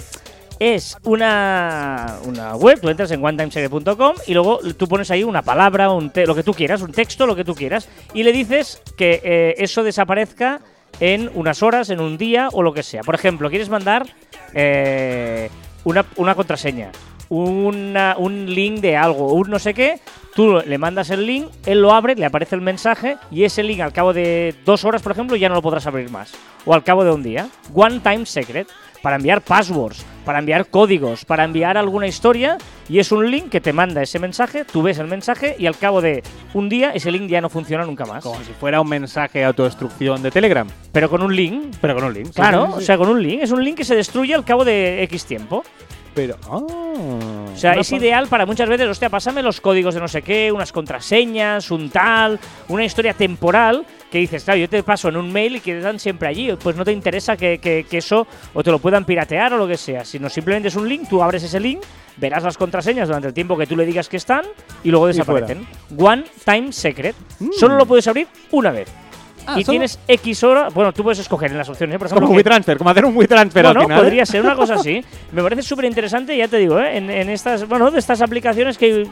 es 0.59 0.95
una, 1.03 2.19
una 2.23 2.55
web, 2.55 2.79
tú 2.79 2.87
entras 2.87 3.11
en 3.11 3.21
onetimesecret.com 3.23 4.13
y 4.27 4.33
luego 4.33 4.59
tú 4.77 4.87
pones 4.87 5.11
ahí 5.11 5.25
una 5.25 5.41
palabra, 5.41 5.91
un 5.91 6.09
te- 6.09 6.25
lo 6.25 6.33
que 6.35 6.43
tú 6.43 6.53
quieras, 6.53 6.81
un 6.81 6.93
texto, 6.93 7.27
lo 7.27 7.35
que 7.35 7.43
tú 7.43 7.53
quieras, 7.53 7.89
y 8.13 8.23
le 8.23 8.31
dices 8.31 8.81
que 8.97 9.19
eh, 9.25 9.55
eso 9.57 9.83
desaparezca 9.83 10.61
en 11.01 11.29
unas 11.33 11.61
horas, 11.61 11.89
en 11.89 11.99
un 11.99 12.17
día 12.17 12.47
o 12.53 12.63
lo 12.63 12.73
que 12.73 12.81
sea. 12.81 13.01
Por 13.01 13.15
ejemplo, 13.15 13.49
quieres 13.49 13.67
mandar 13.67 14.05
eh, 14.53 15.49
una, 15.83 16.05
una 16.15 16.33
contraseña, 16.33 16.91
una- 17.29 18.15
un 18.17 18.53
link 18.53 18.79
de 18.81 18.97
algo, 18.97 19.33
un 19.33 19.49
no 19.49 19.59
sé 19.59 19.73
qué, 19.73 19.99
tú 20.35 20.61
le 20.65 20.77
mandas 20.77 21.09
el 21.09 21.25
link, 21.25 21.47
él 21.65 21.81
lo 21.81 21.93
abre, 21.93 22.15
le 22.15 22.25
aparece 22.25 22.55
el 22.55 22.61
mensaje 22.61 23.17
y 23.31 23.43
ese 23.43 23.63
link 23.63 23.79
al 23.81 23.93
cabo 23.93 24.13
de 24.13 24.53
dos 24.65 24.83
horas, 24.85 25.01
por 25.01 25.11
ejemplo, 25.11 25.35
ya 25.35 25.49
no 25.49 25.55
lo 25.55 25.61
podrás 25.61 25.87
abrir 25.87 26.09
más. 26.09 26.33
O 26.65 26.73
al 26.73 26.83
cabo 26.83 27.03
de 27.03 27.11
un 27.11 27.23
día. 27.23 27.47
One 27.73 27.99
Time 27.99 28.25
Secret. 28.25 28.67
Para 29.01 29.17
enviar 29.17 29.41
passwords, 29.41 30.03
para 30.25 30.39
enviar 30.39 30.65
códigos, 30.65 31.25
para 31.25 31.43
enviar 31.43 31.77
alguna 31.77 32.07
historia 32.07 32.57
y 32.89 32.97
es 32.97 33.11
un 33.11 33.29
link 33.29 33.49
que 33.49 33.61
te 33.61 33.71
manda 33.71 34.01
ese 34.01 34.17
mensaje, 34.17 34.65
tú 34.65 34.81
ves 34.81 34.97
el 34.97 35.05
mensaje 35.05 35.55
y 35.59 35.67
al 35.67 35.77
cabo 35.77 36.01
de 36.01 36.23
un 36.55 36.69
día 36.69 36.89
ese 36.89 37.11
link 37.11 37.29
ya 37.29 37.39
no 37.39 37.49
funciona 37.51 37.85
nunca 37.85 38.07
más. 38.07 38.23
Como 38.23 38.39
si 38.39 38.51
fuera 38.53 38.81
un 38.81 38.89
mensaje 38.89 39.37
de 39.39 39.45
autodestrucción 39.45 40.23
de 40.23 40.31
Telegram. 40.31 40.67
Pero 40.91 41.07
con 41.07 41.21
un 41.21 41.35
link, 41.35 41.75
Pero 41.81 41.93
con 41.93 42.05
un 42.05 42.15
link. 42.15 42.33
claro, 42.33 42.65
sí, 42.65 42.71
sí, 42.71 42.77
o 42.79 42.81
sea, 42.81 42.97
con 42.97 43.09
un 43.09 43.21
link, 43.21 43.43
es 43.43 43.51
un 43.51 43.63
link 43.63 43.77
que 43.77 43.83
se 43.83 43.95
destruye 43.95 44.33
al 44.33 44.43
cabo 44.43 44.65
de 44.65 45.03
X 45.03 45.25
tiempo. 45.25 45.63
Pero. 46.15 46.37
ah, 46.49 46.61
O 47.53 47.57
sea, 47.57 47.73
es 47.73 47.91
ideal 47.91 48.27
para 48.27 48.45
muchas 48.45 48.69
veces, 48.69 48.87
hostia, 48.87 49.09
pásame 49.09 49.43
los 49.43 49.59
códigos 49.61 49.93
de 49.93 49.99
no 49.99 50.07
sé 50.07 50.21
qué, 50.21 50.51
unas 50.51 50.71
contraseñas, 50.71 51.69
un 51.71 51.89
tal, 51.89 52.39
una 52.69 52.85
historia 52.85 53.13
temporal 53.13 53.85
que 54.09 54.19
dices, 54.19 54.45
claro, 54.45 54.59
yo 54.61 54.69
te 54.69 54.81
paso 54.81 55.09
en 55.09 55.17
un 55.17 55.31
mail 55.31 55.57
y 55.57 55.59
quedan 55.59 55.99
siempre 55.99 56.29
allí. 56.29 56.53
Pues 56.61 56.75
no 56.77 56.85
te 56.85 56.93
interesa 56.93 57.35
que, 57.35 57.57
que- 57.59 57.85
que 57.89 57.97
eso 57.97 58.25
o 58.53 58.63
te 58.63 58.71
lo 58.71 58.79
puedan 58.79 59.03
piratear 59.03 59.53
o 59.53 59.57
lo 59.57 59.67
que 59.67 59.75
sea, 59.77 60.05
sino 60.05 60.29
simplemente 60.29 60.69
es 60.69 60.75
un 60.75 60.87
link, 60.87 61.07
tú 61.09 61.21
abres 61.21 61.43
ese 61.43 61.59
link, 61.59 61.81
verás 62.17 62.43
las 62.43 62.57
contraseñas 62.57 63.09
durante 63.09 63.27
el 63.27 63.33
tiempo 63.33 63.57
que 63.57 63.67
tú 63.67 63.75
le 63.75 63.85
digas 63.85 64.07
que 64.07 64.15
están 64.17 64.45
y 64.83 64.89
luego 64.89 65.07
desaparecen. 65.07 65.67
One 65.97 66.23
Time 66.45 66.71
Secret. 66.71 67.15
Solo 67.59 67.77
lo 67.77 67.85
puedes 67.85 68.07
abrir 68.07 68.27
una 68.51 68.71
vez. 68.71 68.87
Ah, 69.47 69.59
y 69.59 69.63
solo- 69.63 69.73
tienes 69.73 69.99
X 70.07 70.43
horas, 70.43 70.73
bueno, 70.73 70.91
tú 70.93 71.03
puedes 71.03 71.19
escoger 71.19 71.51
en 71.51 71.57
las 71.57 71.69
opciones, 71.69 71.95
¿eh? 71.95 71.99
por 71.99 72.07
ejemplo, 72.07 72.25
Como 72.27 72.33
que- 72.33 72.37
WeTransfer, 72.37 72.77
como 72.77 72.89
hacer 72.89 73.05
un 73.05 73.15
WeTransfer 73.17 73.63
bueno, 73.65 73.79
al 73.81 73.85
final. 73.85 73.99
¿eh? 73.99 74.01
podría 74.03 74.25
ser 74.25 74.41
una 74.41 74.55
cosa 74.55 74.73
así. 74.79 75.03
Me 75.31 75.41
parece 75.43 75.61
súper 75.61 75.85
interesante, 75.85 76.35
ya 76.37 76.47
te 76.47 76.57
digo, 76.57 76.79
¿eh? 76.79 76.97
en, 76.97 77.09
en 77.09 77.29
estas, 77.29 77.67
bueno, 77.67 77.91
de 77.91 77.99
estas 77.99 78.21
aplicaciones 78.21 78.77
que. 78.77 79.07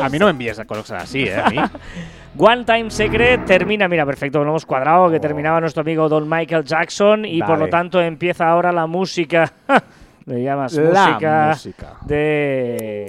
A 0.00 0.08
mí 0.08 0.18
no 0.18 0.26
me 0.26 0.30
envíes 0.32 0.60
cosas 0.66 1.02
así, 1.04 1.24
¿eh? 1.24 1.36
A 1.36 1.50
mí. 1.50 1.56
One 2.36 2.64
Time 2.64 2.90
Secret 2.90 3.44
termina, 3.44 3.86
mira, 3.86 4.04
perfecto, 4.04 4.42
lo 4.42 4.50
hemos 4.50 4.66
cuadrado, 4.66 5.08
que 5.08 5.20
terminaba 5.20 5.60
nuestro 5.60 5.82
amigo 5.82 6.08
Don 6.08 6.28
Michael 6.28 6.64
Jackson 6.64 7.24
y 7.24 7.38
por 7.38 7.50
Dale. 7.50 7.60
lo 7.60 7.68
tanto 7.68 8.00
empieza 8.00 8.48
ahora 8.48 8.72
la 8.72 8.88
música, 8.88 9.52
le 10.26 10.42
llamas 10.42 10.72
La 10.74 11.06
música, 11.10 11.48
música. 11.52 11.92
de 12.04 13.06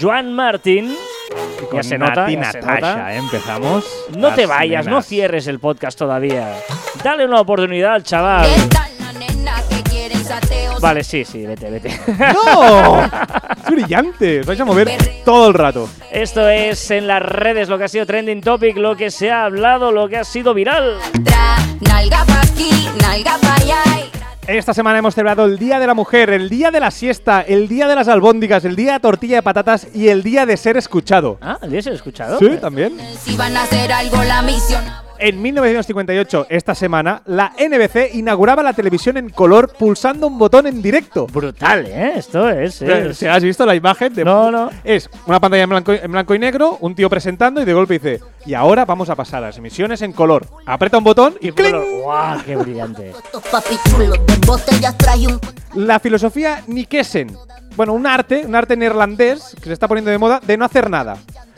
Joan 0.00 0.32
Martin. 0.32 0.94
Con 1.70 1.76
Ya 1.78 1.82
se 1.82 1.98
nota, 1.98 2.22
Nati 2.22 2.36
ya 2.36 2.52
se 2.52 2.60
Natasha, 2.60 2.96
nota. 2.96 3.14
¿eh? 3.14 3.16
Empezamos. 3.16 3.84
No 4.16 4.34
te 4.34 4.46
vayas, 4.46 4.86
no 4.86 5.02
cierres 5.02 5.46
el 5.46 5.58
podcast 5.58 5.98
todavía. 5.98 6.54
Dale 7.02 7.24
una 7.24 7.40
oportunidad 7.40 7.94
al 7.94 8.02
chaval. 8.02 8.48
Vale, 10.80 11.02
sí, 11.02 11.24
sí, 11.24 11.46
vete, 11.46 11.70
vete. 11.70 12.00
¡No! 12.34 13.02
¡Es 13.04 13.70
brillante! 13.70 14.40
Os 14.40 14.46
vais 14.46 14.60
a 14.60 14.64
mover 14.64 14.90
todo 15.24 15.48
el 15.48 15.54
rato. 15.54 15.88
Esto 16.10 16.48
es 16.48 16.90
en 16.90 17.06
las 17.06 17.22
redes 17.22 17.68
lo 17.68 17.78
que 17.78 17.84
ha 17.84 17.88
sido 17.88 18.04
trending 18.06 18.42
topic, 18.42 18.76
lo 18.76 18.94
que 18.96 19.10
se 19.10 19.30
ha 19.30 19.44
hablado, 19.44 19.90
lo 19.90 20.08
que 20.08 20.18
ha 20.18 20.24
sido 20.24 20.52
viral. 20.52 20.98
Esta 24.46 24.72
semana 24.72 25.00
hemos 25.00 25.14
celebrado 25.14 25.44
el 25.44 25.58
Día 25.58 25.80
de 25.80 25.88
la 25.88 25.94
Mujer, 25.94 26.30
el 26.30 26.48
Día 26.48 26.70
de 26.70 26.78
la 26.78 26.92
Siesta, 26.92 27.40
el 27.40 27.66
Día 27.66 27.88
de 27.88 27.96
las 27.96 28.06
Albóndigas, 28.06 28.64
el 28.64 28.76
Día 28.76 28.92
de 28.92 29.00
tortilla 29.00 29.36
de 29.36 29.42
patatas 29.42 29.88
y 29.92 30.06
el 30.08 30.22
Día 30.22 30.46
de 30.46 30.56
ser 30.56 30.76
escuchado. 30.76 31.36
Ah, 31.40 31.58
¿el 31.62 31.70
día 31.72 31.82
se 31.82 31.90
ha 31.90 31.94
escuchado? 31.94 32.38
Sí, 32.38 32.56
también. 32.60 32.96
Si 33.24 33.36
van 33.36 33.56
a 33.56 33.64
hacer 33.64 33.90
algo 33.90 34.22
la 34.22 34.42
misión. 34.42 34.84
En 35.18 35.40
1958, 35.40 36.46
esta 36.50 36.74
semana, 36.74 37.22
la 37.26 37.52
NBC 37.58 38.14
inauguraba 38.14 38.62
la 38.62 38.72
televisión 38.74 39.16
en 39.16 39.30
color 39.30 39.72
pulsando 39.72 40.26
un 40.26 40.38
botón 40.38 40.66
en 40.66 40.82
directo. 40.82 41.26
Brutal, 41.26 41.86
¿eh? 41.86 42.12
Esto 42.16 42.48
es. 42.50 42.82
Es- 42.82 43.22
has 43.22 43.42
visto 43.42 43.64
la 43.64 43.74
imagen 43.74 44.12
de 44.12 44.24
No, 44.24 44.50
no. 44.50 44.70
Es 44.84 45.08
una 45.26 45.40
pantalla 45.40 45.62
en 45.64 45.70
blanco, 45.70 45.92
en 45.92 46.12
blanco 46.12 46.34
y 46.34 46.38
negro, 46.38 46.76
un 46.80 46.94
tío 46.94 47.08
presentando 47.08 47.62
y 47.62 47.64
de 47.64 47.72
golpe 47.72 47.94
dice, 47.94 48.20
y 48.44 48.54
ahora 48.54 48.84
vamos 48.84 49.08
a 49.08 49.14
pasar 49.16 49.42
a 49.42 49.46
las 49.46 49.58
emisiones 49.58 50.02
en 50.02 50.12
color. 50.12 50.46
Aprieta 50.66 50.98
un 50.98 51.04
botón 51.04 51.34
y 51.40 51.50
¡cling! 51.52 52.02
¡Guau! 52.02 52.38
¡Qué 52.44 52.56
brillante! 52.56 53.12
La 55.74 55.98
filosofía 55.98 56.62
Nikesen. 56.66 57.36
Bueno, 57.76 57.92
un 57.94 58.06
arte, 58.06 58.44
un 58.46 58.54
arte 58.54 58.76
neerlandés 58.76 59.54
que 59.56 59.64
se 59.64 59.72
está 59.72 59.88
poniendo 59.88 60.10
de 60.10 60.18
moda 60.18 60.40
de 60.46 60.56
no 60.56 60.64
hacer 60.64 60.88
nada. 60.90 61.16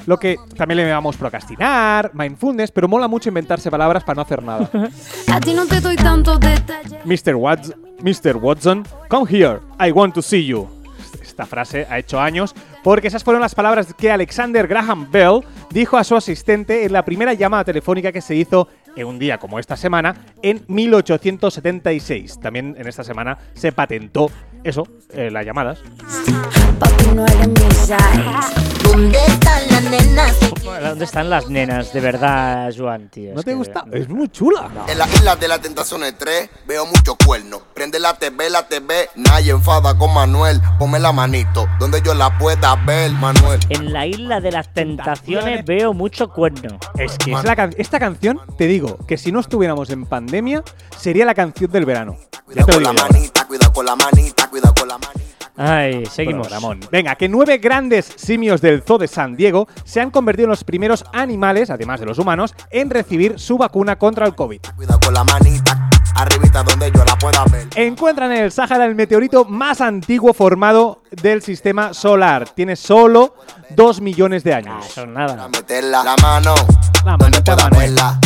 Lo 0.08 0.18
que 0.18 0.38
también 0.56 0.78
le 0.78 0.86
llamamos 0.86 1.18
procrastinar, 1.18 2.12
mindfulness, 2.14 2.70
pero 2.70 2.88
mola 2.88 3.06
mucho 3.08 3.28
inventarse 3.28 3.70
palabras 3.70 4.02
para 4.04 4.14
no 4.16 4.22
hacer 4.22 4.42
nada. 4.42 4.70
A 5.30 5.38
ti 5.38 5.52
no 5.52 5.66
te 5.66 5.82
doy 5.82 5.96
detalles. 5.96 7.04
Mr. 7.04 7.34
Watson, 7.34 7.76
Mr. 8.00 8.36
Watson, 8.38 8.86
come 9.10 9.26
here, 9.30 9.60
I 9.78 9.90
want 9.90 10.14
to 10.14 10.22
see 10.22 10.46
you. 10.46 10.66
Esta 11.20 11.44
frase 11.44 11.86
ha 11.90 11.98
hecho 11.98 12.18
años 12.18 12.54
porque 12.82 13.08
esas 13.08 13.22
fueron 13.22 13.42
las 13.42 13.54
palabras 13.54 13.92
que 13.92 14.10
Alexander 14.10 14.66
Graham 14.66 15.10
Bell 15.10 15.42
dijo 15.68 15.98
a 15.98 16.04
su 16.04 16.16
asistente 16.16 16.86
en 16.86 16.94
la 16.94 17.04
primera 17.04 17.34
llamada 17.34 17.64
telefónica 17.64 18.10
que 18.10 18.22
se 18.22 18.34
hizo 18.34 18.66
en 18.96 19.06
un 19.06 19.18
día 19.18 19.36
como 19.36 19.58
esta 19.58 19.76
semana 19.76 20.16
en 20.40 20.64
1876. 20.68 22.40
También 22.40 22.74
en 22.78 22.88
esta 22.88 23.04
semana 23.04 23.36
se 23.52 23.72
patentó 23.72 24.30
eso, 24.64 24.88
eh, 25.12 25.30
las 25.30 25.44
llamadas. 25.44 25.82
No. 27.14 27.24
¿Dónde 28.84 29.18
están 29.26 29.68
las 29.70 29.82
nenas? 29.84 30.36
¿Dónde 30.82 31.04
están 31.04 31.30
las 31.30 31.48
nenas? 31.48 31.92
De 31.92 32.00
verdad, 32.00 32.72
Joan, 32.76 33.08
tío. 33.08 33.34
¿No 33.34 33.42
te 33.42 33.50
que- 33.50 33.56
gusta? 33.56 33.84
Es 33.92 34.08
muy 34.08 34.28
chula. 34.28 34.68
En 34.88 34.98
la 34.98 35.06
isla 35.08 35.36
de 35.36 35.48
la 35.48 35.58
tentación 35.58 36.02
3 36.16 36.50
veo 36.66 36.86
muchos 36.86 37.16
cuernos. 37.24 37.60
Prende 37.74 37.98
la 37.98 38.14
TV, 38.14 38.50
la 38.50 38.66
TV, 38.68 39.08
nadie 39.16 39.52
enfada 39.52 39.96
con 39.96 40.12
Manuel. 40.14 40.60
Ponme 40.78 40.98
la 40.98 41.12
manito 41.12 41.66
donde 41.78 42.02
yo 42.02 42.14
la 42.14 42.36
pueda 42.38 42.76
ver, 42.76 43.10
Manuel. 43.12 43.60
En 43.70 43.92
la 43.92 44.06
isla 44.06 44.40
de 44.40 44.52
las 44.52 44.72
tentaciones 44.72 45.64
veo 45.64 45.92
mucho 45.94 46.28
cuerno. 46.28 46.78
Es 46.98 47.16
que 47.18 47.32
es 47.32 47.44
la 47.44 47.56
can- 47.56 47.74
esta 47.78 47.98
canción, 47.98 48.40
te 48.56 48.66
digo, 48.66 48.98
que 49.06 49.16
si 49.16 49.32
no 49.32 49.40
estuviéramos 49.40 49.90
en 49.90 50.06
pandemia, 50.06 50.62
sería 50.96 51.24
la 51.24 51.34
canción 51.34 51.70
del 51.70 51.84
verano. 51.84 52.16
Ya 52.32 52.42
Cuidado 52.64 52.66
te 52.66 52.80
lo 52.80 52.86
con 52.88 52.96
la 52.96 53.02
manita, 53.02 53.46
cuidado 53.46 53.72
con 53.72 53.86
la 53.86 53.96
manita, 53.96 54.48
cuidado 54.50 54.74
con 54.74 54.88
la 54.88 54.98
manita. 54.98 55.37
Ay, 55.58 56.06
seguimos. 56.06 56.50
Ramón. 56.50 56.80
Venga, 56.90 57.16
que 57.16 57.28
nueve 57.28 57.58
grandes 57.58 58.12
simios 58.16 58.60
del 58.60 58.82
Zoo 58.82 58.96
de 58.98 59.08
San 59.08 59.36
Diego 59.36 59.66
se 59.84 60.00
han 60.00 60.10
convertido 60.10 60.44
en 60.46 60.50
los 60.50 60.62
primeros 60.64 61.04
animales, 61.12 61.68
además 61.70 61.98
de 62.00 62.06
los 62.06 62.18
humanos, 62.18 62.54
en 62.70 62.90
recibir 62.90 63.38
su 63.40 63.58
vacuna 63.58 63.96
contra 63.96 64.24
el 64.26 64.34
COVID. 64.34 64.60
Cuidado 64.76 65.00
con 65.00 65.14
la 65.14 65.24
manita, 65.24 65.90
arribita 66.14 66.62
donde 66.62 66.92
yo 66.92 67.04
la 67.04 67.16
pueda 67.18 67.44
ver. 67.46 67.66
Encuentran 67.74 68.30
en 68.32 68.44
el 68.44 68.52
Sáhara 68.52 68.84
el 68.84 68.94
meteorito 68.94 69.44
más 69.44 69.80
antiguo 69.80 70.32
formado 70.32 71.02
del 71.10 71.42
sistema 71.42 71.92
solar. 71.92 72.48
Tiene 72.50 72.76
solo 72.76 73.34
dos 73.70 74.00
millones 74.00 74.44
de 74.44 74.54
Ah, 74.54 74.58
años. 74.58 74.86
eso 74.86 75.02
es 75.02 75.08
nada. 75.08 75.34
La 75.34 76.16
mano, 76.22 76.54
La 77.04 77.16
donde 77.16 77.24
manita, 77.42 77.56
pueda 77.68 78.20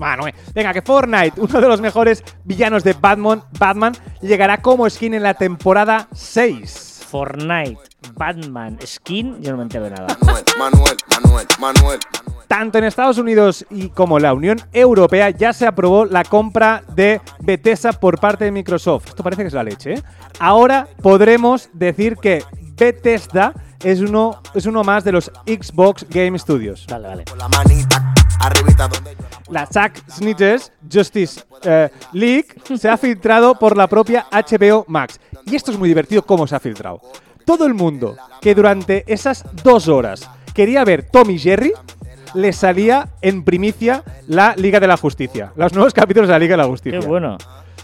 Eh. 0.00 0.34
Venga, 0.54 0.72
que 0.72 0.82
Fortnite, 0.82 1.40
uno 1.40 1.60
de 1.60 1.68
los 1.68 1.80
mejores 1.80 2.24
villanos 2.44 2.82
de 2.84 2.94
Batman, 2.94 3.42
Batman, 3.58 3.92
llegará 4.22 4.62
como 4.62 4.88
skin 4.88 5.14
en 5.14 5.22
la 5.22 5.34
temporada 5.34 6.08
6. 6.12 7.04
Fortnite, 7.10 7.78
Batman, 8.14 8.78
Skin, 8.86 9.42
yo 9.42 9.50
no 9.50 9.56
me 9.58 9.62
entero 9.64 9.84
de 9.84 9.90
nada. 9.90 10.16
Manuel, 10.20 10.44
Manuel, 10.58 10.96
Manuel, 11.10 11.46
Manuel. 11.58 11.76
Manuel. 11.82 12.00
Tanto 12.46 12.78
en 12.78 12.84
Estados 12.84 13.18
Unidos 13.18 13.66
y 13.68 13.90
como 13.90 14.18
la 14.18 14.32
Unión 14.32 14.60
Europea 14.72 15.30
ya 15.30 15.52
se 15.52 15.66
aprobó 15.66 16.04
la 16.04 16.24
compra 16.24 16.82
de 16.94 17.20
Bethesda 17.40 17.92
por 17.92 18.18
parte 18.18 18.44
de 18.44 18.52
Microsoft. 18.52 19.08
Esto 19.08 19.22
parece 19.22 19.42
que 19.42 19.48
es 19.48 19.54
la 19.54 19.64
leche, 19.64 19.94
¿eh? 19.94 20.02
Ahora 20.38 20.88
podremos 21.02 21.68
decir 21.72 22.16
que 22.16 22.44
Bethesda 22.76 23.54
es 23.84 24.00
uno, 24.00 24.40
es 24.54 24.66
uno 24.66 24.82
más 24.82 25.04
de 25.04 25.12
los 25.12 25.30
Xbox 25.46 26.06
Game 26.08 26.38
Studios. 26.38 26.86
Vale, 26.88 27.08
vale. 27.08 27.24
La 29.50 29.66
Zack 29.66 30.02
Snyder's 30.08 30.72
Justice 30.90 31.42
eh, 31.62 31.90
League 32.12 32.46
se 32.78 32.88
ha 32.88 32.96
filtrado 32.96 33.54
por 33.58 33.76
la 33.76 33.86
propia 33.88 34.26
HBO 34.30 34.84
Max. 34.88 35.20
Y 35.46 35.56
esto 35.56 35.72
es 35.72 35.78
muy 35.78 35.88
divertido 35.88 36.22
cómo 36.22 36.46
se 36.46 36.54
ha 36.56 36.60
filtrado. 36.60 37.00
Todo 37.44 37.66
el 37.66 37.74
mundo 37.74 38.16
que 38.40 38.54
durante 38.54 39.04
esas 39.12 39.44
dos 39.62 39.88
horas 39.88 40.28
quería 40.54 40.84
ver 40.84 41.02
Tom 41.10 41.30
y 41.30 41.38
Jerry, 41.38 41.72
le 42.34 42.52
salía 42.52 43.08
en 43.22 43.44
primicia 43.44 44.04
la 44.28 44.54
Liga 44.56 44.78
de 44.78 44.86
la 44.86 44.96
Justicia. 44.96 45.52
Los 45.56 45.72
nuevos 45.72 45.92
capítulos 45.92 46.28
de 46.28 46.32
la 46.32 46.38
Liga 46.38 46.52
de 46.52 46.58
la 46.58 46.64
Qué 46.64 46.70
Justicia. 46.70 47.00
bueno. 47.00 47.36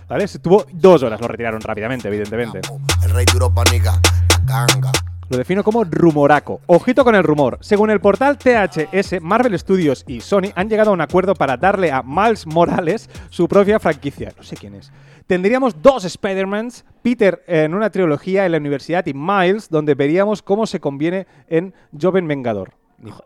¿Vale? 0.09 0.29
Se 0.29 0.39
tuvo 0.39 0.65
dos 0.73 1.03
horas, 1.03 1.21
lo 1.21 1.27
retiraron 1.27 1.61
rápidamente, 1.61 2.07
evidentemente. 2.07 2.61
El 3.03 3.11
rey 3.11 3.25
duro 3.33 3.53
paniga, 3.53 4.01
la 4.29 4.39
ganga. 4.45 4.93
Lo 5.29 5.37
defino 5.37 5.65
como 5.65 5.83
rumoraco. 5.83 6.61
Ojito 6.67 7.03
con 7.03 7.17
el 7.17 7.25
rumor. 7.25 7.59
Según 7.61 7.91
el 7.91 8.01
portal 8.01 8.39
THS, 8.39 9.21
Marvel 9.21 9.59
Studios 9.59 10.05
y 10.07 10.21
Sony 10.21 10.53
han 10.55 10.69
llegado 10.69 10.91
a 10.91 10.93
un 10.93 11.01
acuerdo 11.01 11.35
para 11.35 11.57
darle 11.57 11.91
a 11.91 12.03
Miles 12.05 12.47
Morales 12.47 13.11
su 13.29 13.49
propia 13.49 13.81
franquicia. 13.81 14.33
No 14.37 14.45
sé 14.45 14.57
quién 14.57 14.75
es. 14.75 14.93
Tendríamos 15.27 15.83
dos 15.83 16.05
Spider-Mans, 16.05 16.85
Peter 17.03 17.43
en 17.49 17.75
una 17.75 17.91
trilogía 17.91 18.47
en 18.47 18.53
la 18.53 18.59
universidad 18.59 19.05
y 19.07 19.15
Miles, 19.15 19.69
donde 19.69 19.97
veríamos 19.97 20.43
cómo 20.43 20.65
se 20.67 20.79
conviene 20.79 21.27
en 21.49 21.75
Joven 22.01 22.29
Vengador. 22.29 22.75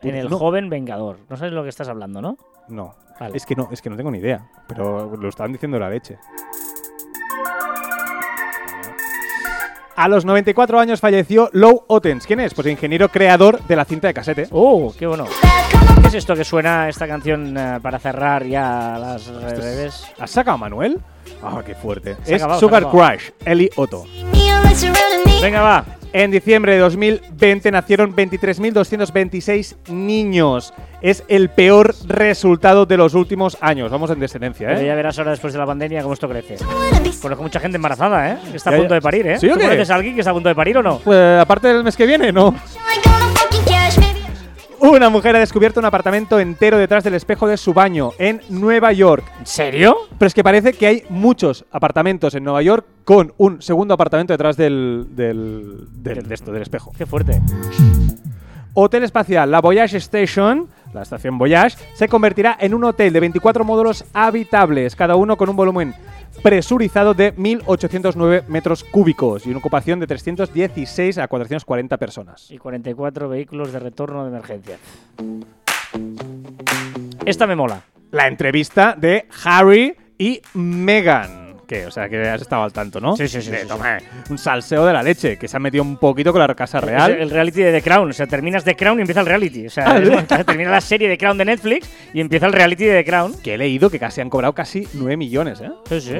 En 0.00 0.14
el 0.14 0.30
no, 0.30 0.38
joven 0.38 0.70
Vengador. 0.70 1.18
No 1.28 1.36
sabes 1.36 1.52
lo 1.52 1.62
que 1.62 1.68
estás 1.68 1.88
hablando, 1.88 2.22
¿no? 2.22 2.38
No. 2.68 2.94
Vale. 3.20 3.36
Es 3.36 3.44
que 3.44 3.54
no, 3.54 3.68
es 3.70 3.82
que 3.82 3.90
no 3.90 3.96
tengo 3.96 4.10
ni 4.10 4.18
idea. 4.18 4.48
Pero 4.66 5.14
lo 5.14 5.28
estaban 5.28 5.52
diciendo 5.52 5.78
la 5.78 5.90
leche. 5.90 6.18
A 10.00 10.08
los 10.08 10.24
94 10.24 10.80
años 10.80 10.98
falleció 10.98 11.50
Lou 11.52 11.84
Ottens. 11.86 12.26
¿Quién 12.26 12.40
es? 12.40 12.54
Pues 12.54 12.64
el 12.64 12.72
ingeniero 12.72 13.10
creador 13.10 13.60
de 13.64 13.76
la 13.76 13.84
cinta 13.84 14.06
de 14.08 14.14
casete. 14.14 14.48
¡Oh, 14.50 14.94
qué 14.98 15.06
bueno! 15.06 15.26
¿Qué 16.00 16.08
es 16.08 16.14
esto 16.14 16.34
que 16.34 16.42
suena 16.42 16.88
esta 16.88 17.06
canción 17.06 17.54
eh, 17.54 17.78
para 17.82 17.98
cerrar 17.98 18.46
ya 18.46 18.96
las 18.98 19.26
redes? 19.26 20.06
¿Has 20.18 20.30
sacado 20.30 20.54
a 20.54 20.56
Manuel? 20.56 20.98
Ah, 21.42 21.60
qué 21.66 21.74
fuerte. 21.74 22.16
Se 22.22 22.36
es 22.36 22.42
acabado, 22.42 22.60
Sugar. 22.60 22.88
Crush, 22.88 23.28
Eli 23.44 23.68
Otto. 23.76 24.06
Venga, 25.42 25.60
va. 25.60 25.84
En 26.12 26.32
diciembre 26.32 26.72
de 26.72 26.78
2020 26.80 27.70
nacieron 27.70 28.14
23.226 28.16 29.76
niños. 29.90 30.74
Es 31.02 31.22
el 31.28 31.50
peor 31.50 31.94
resultado 32.08 32.84
de 32.84 32.96
los 32.96 33.14
últimos 33.14 33.56
años. 33.60 33.90
Vamos 33.92 34.10
en 34.10 34.18
descendencia, 34.18 34.66
Pero 34.68 34.80
¿eh? 34.80 34.86
ya 34.86 34.94
verás 34.96 35.18
ahora 35.18 35.30
después 35.30 35.52
de 35.52 35.58
la 35.60 35.66
pandemia 35.66 36.02
cómo 36.02 36.14
esto 36.14 36.28
crece. 36.28 36.56
Conozco 37.22 37.42
mucha 37.44 37.60
gente 37.60 37.76
embarazada, 37.76 38.32
¿eh? 38.32 38.38
Que 38.50 38.56
está 38.56 38.70
a 38.70 38.76
punto 38.76 38.94
de 38.94 39.00
parir, 39.00 39.26
¿eh? 39.28 39.38
¿Sí 39.38 39.48
o 39.48 39.52
¿Tú 39.54 39.58
qué? 39.60 39.64
conoces 39.66 39.90
a 39.90 39.94
alguien 39.94 40.14
que 40.14 40.20
está 40.20 40.32
a 40.32 40.34
punto 40.34 40.48
de 40.48 40.54
parir 40.54 40.78
o 40.78 40.82
no? 40.82 40.98
Pues, 40.98 41.40
aparte 41.40 41.68
del 41.68 41.84
mes 41.84 41.96
que 41.96 42.06
viene, 42.06 42.32
¿no? 42.32 42.54
Una 44.80 45.10
mujer 45.10 45.36
ha 45.36 45.38
descubierto 45.40 45.78
un 45.78 45.84
apartamento 45.86 46.40
entero 46.40 46.78
detrás 46.78 47.04
del 47.04 47.12
espejo 47.14 47.46
de 47.46 47.58
su 47.58 47.74
baño 47.74 48.12
en 48.18 48.40
Nueva 48.48 48.92
York. 48.92 49.24
¿En 49.38 49.46
serio? 49.46 49.94
Pero 50.18 50.26
es 50.26 50.32
que 50.34 50.42
parece 50.42 50.72
que 50.72 50.86
hay 50.86 51.02
muchos 51.10 51.66
apartamentos 51.70 52.34
en 52.34 52.44
Nueva 52.44 52.62
York 52.62 52.86
con 53.04 53.34
un 53.36 53.60
segundo 53.60 53.92
apartamento 53.92 54.32
detrás 54.32 54.56
del, 54.56 55.06
del, 55.10 55.86
del- 56.02 56.26
de 56.26 56.34
esto, 56.34 56.50
del 56.50 56.62
espejo. 56.62 56.92
Qué 56.96 57.04
fuerte. 57.04 57.42
Hotel 58.72 59.02
espacial, 59.04 59.50
la 59.50 59.60
Voyage 59.60 59.98
Station, 59.98 60.68
la 60.94 61.02
estación 61.02 61.36
Voyage, 61.36 61.76
se 61.94 62.08
convertirá 62.08 62.56
en 62.58 62.72
un 62.72 62.84
hotel 62.84 63.12
de 63.12 63.20
24 63.20 63.64
módulos 63.64 64.04
habitables, 64.14 64.96
cada 64.96 65.16
uno 65.16 65.36
con 65.36 65.50
un 65.50 65.56
volumen 65.56 65.94
presurizado 66.42 67.14
de 67.14 67.34
1.809 67.36 68.46
metros 68.46 68.84
cúbicos 68.84 69.46
y 69.46 69.50
una 69.50 69.58
ocupación 69.58 70.00
de 70.00 70.06
316 70.06 71.18
a 71.18 71.28
440 71.28 71.96
personas. 71.96 72.50
Y 72.50 72.58
44 72.58 73.28
vehículos 73.28 73.72
de 73.72 73.78
retorno 73.78 74.24
de 74.24 74.30
emergencia. 74.30 74.78
Esta 77.24 77.46
me 77.46 77.56
mola. 77.56 77.82
La 78.10 78.26
entrevista 78.26 78.96
de 78.98 79.26
Harry 79.44 79.96
y 80.18 80.42
Meghan. 80.54 81.49
Que, 81.70 81.86
o 81.86 81.90
sea, 81.92 82.08
que 82.08 82.20
has 82.28 82.42
estado 82.42 82.64
al 82.64 82.72
tanto, 82.72 82.98
¿no? 83.00 83.16
Sí, 83.16 83.28
sí, 83.28 83.40
sí, 83.40 83.48
De, 83.48 83.60
sí, 83.60 83.68
toma, 83.68 83.98
Un 84.28 84.38
salseo 84.38 84.84
de 84.84 84.92
la 84.92 85.04
leche, 85.04 85.36
que 85.36 85.46
se 85.46 85.56
ha 85.56 85.60
metido 85.60 85.84
un 85.84 85.98
poquito 85.98 86.32
con 86.32 86.40
la 86.44 86.52
Casa 86.52 86.80
Real. 86.80 87.12
El 87.12 87.30
reality 87.30 87.62
de 87.62 87.70
The 87.70 87.80
Crown. 87.80 88.10
O 88.10 88.12
sea, 88.12 88.26
terminas 88.26 88.64
The 88.64 88.74
Crown 88.74 88.98
y 88.98 89.02
empieza 89.02 89.20
el 89.20 89.26
reality. 89.26 89.68
O 89.68 89.70
sea, 89.70 89.84
Ah, 90.30 90.42
termina 90.44 90.72
la 90.72 90.80
serie 90.80 91.08
The 91.08 91.16
Crown 91.16 91.38
de 91.38 91.44
Netflix 91.44 91.88
y 92.12 92.20
empieza 92.20 92.46
el 92.46 92.54
reality 92.54 92.86
de 92.86 92.96
The 92.96 93.04
Crown. 93.08 93.34
Que 93.40 93.54
he 93.54 93.58
leído 93.58 93.88
que 93.88 94.00
casi 94.00 94.20
han 94.20 94.28
cobrado 94.30 94.52
casi 94.52 94.88
9 94.94 95.16
millones, 95.16 95.60
¿eh? 95.60 95.70
Sí, 95.88 96.00
sí. 96.00 96.14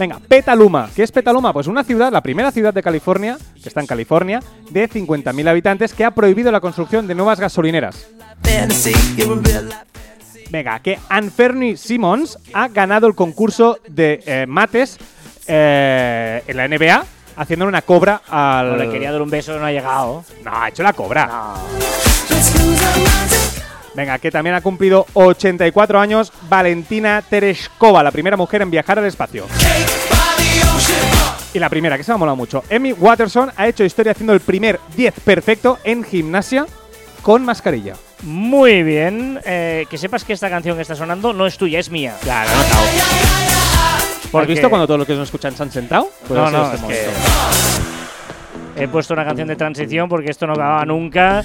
Venga, 0.00 0.18
Petaluma. 0.26 0.90
¿Qué 0.96 1.04
es 1.04 1.12
Petaluma? 1.12 1.52
Pues 1.52 1.68
una 1.68 1.84
ciudad, 1.84 2.10
la 2.10 2.22
primera 2.22 2.50
ciudad 2.50 2.74
de 2.74 2.82
California, 2.82 3.38
que 3.62 3.68
está 3.68 3.80
en 3.80 3.86
California, 3.86 4.40
de 4.70 4.88
50.000 4.88 5.48
habitantes, 5.48 5.94
que 5.94 6.04
ha 6.04 6.10
prohibido 6.10 6.50
la 6.50 6.58
construcción 6.58 7.06
de 7.06 7.14
nuevas 7.14 7.38
gasolineras. 7.38 8.08
Venga, 10.50 10.80
que 10.80 10.98
Anferni 11.08 11.76
Simmons 11.76 12.38
ha 12.52 12.68
ganado 12.68 13.06
el 13.06 13.14
concurso 13.14 13.78
de 13.88 14.20
eh, 14.26 14.46
mates 14.48 14.98
eh, 15.46 16.42
en 16.46 16.56
la 16.56 16.66
NBA, 16.66 17.04
haciendo 17.36 17.66
una 17.66 17.82
cobra 17.82 18.22
al. 18.28 18.70
No 18.70 18.76
le 18.76 18.90
quería 18.90 19.12
dar 19.12 19.22
un 19.22 19.30
beso, 19.30 19.56
no 19.58 19.64
ha 19.64 19.70
llegado. 19.70 20.24
No, 20.44 20.50
ha 20.52 20.68
hecho 20.68 20.82
la 20.82 20.92
cobra. 20.92 21.26
No. 21.26 21.54
Venga, 23.94 24.18
que 24.18 24.30
también 24.30 24.56
ha 24.56 24.60
cumplido 24.60 25.06
84 25.14 26.00
años 26.00 26.32
Valentina 26.48 27.22
Tereshkova, 27.28 28.02
la 28.02 28.10
primera 28.10 28.36
mujer 28.36 28.62
en 28.62 28.70
viajar 28.70 28.98
al 28.98 29.04
espacio. 29.04 29.46
Y 31.52 31.58
la 31.58 31.68
primera, 31.68 31.96
que 31.96 32.04
se 32.04 32.10
me 32.10 32.14
ha 32.14 32.18
molado 32.18 32.36
mucho. 32.36 32.64
Emmy 32.70 32.92
Watterson 32.92 33.50
ha 33.56 33.68
hecho 33.68 33.84
historia 33.84 34.12
haciendo 34.12 34.32
el 34.32 34.40
primer 34.40 34.80
10 34.96 35.20
perfecto 35.20 35.78
en 35.84 36.04
gimnasia 36.04 36.66
con 37.22 37.44
mascarilla. 37.44 37.94
Muy 38.22 38.82
bien. 38.82 39.40
Eh, 39.44 39.86
que 39.90 39.98
sepas 39.98 40.24
que 40.24 40.32
esta 40.32 40.48
canción 40.50 40.76
que 40.76 40.82
está 40.82 40.94
sonando 40.94 41.32
no 41.32 41.46
es 41.46 41.56
tuya, 41.58 41.78
es 41.78 41.90
mía. 41.90 42.14
Claro, 42.22 42.50
he 42.50 42.56
notado. 42.56 42.82
¿Has 42.82 44.26
Porque- 44.30 44.52
visto 44.52 44.68
cuando 44.70 44.86
todos 44.86 44.98
los 44.98 45.06
que 45.06 45.14
nos 45.14 45.24
escuchan 45.28 45.56
se 45.56 45.62
han 45.62 45.72
sentado? 45.72 46.08
Pues 46.28 46.38
No, 46.38 46.46
ha 46.46 46.50
sido 46.50 46.60
no, 46.62 46.72
este 46.72 46.76
es 46.76 46.80
que- 46.98 47.06
momento. 47.06 47.20
He 48.76 48.88
puesto 48.88 49.12
una 49.14 49.24
canción 49.24 49.48
de 49.48 49.56
transición 49.56 50.08
porque 50.08 50.30
esto 50.30 50.46
no 50.46 50.52
acababa 50.54 50.84
nunca. 50.86 51.44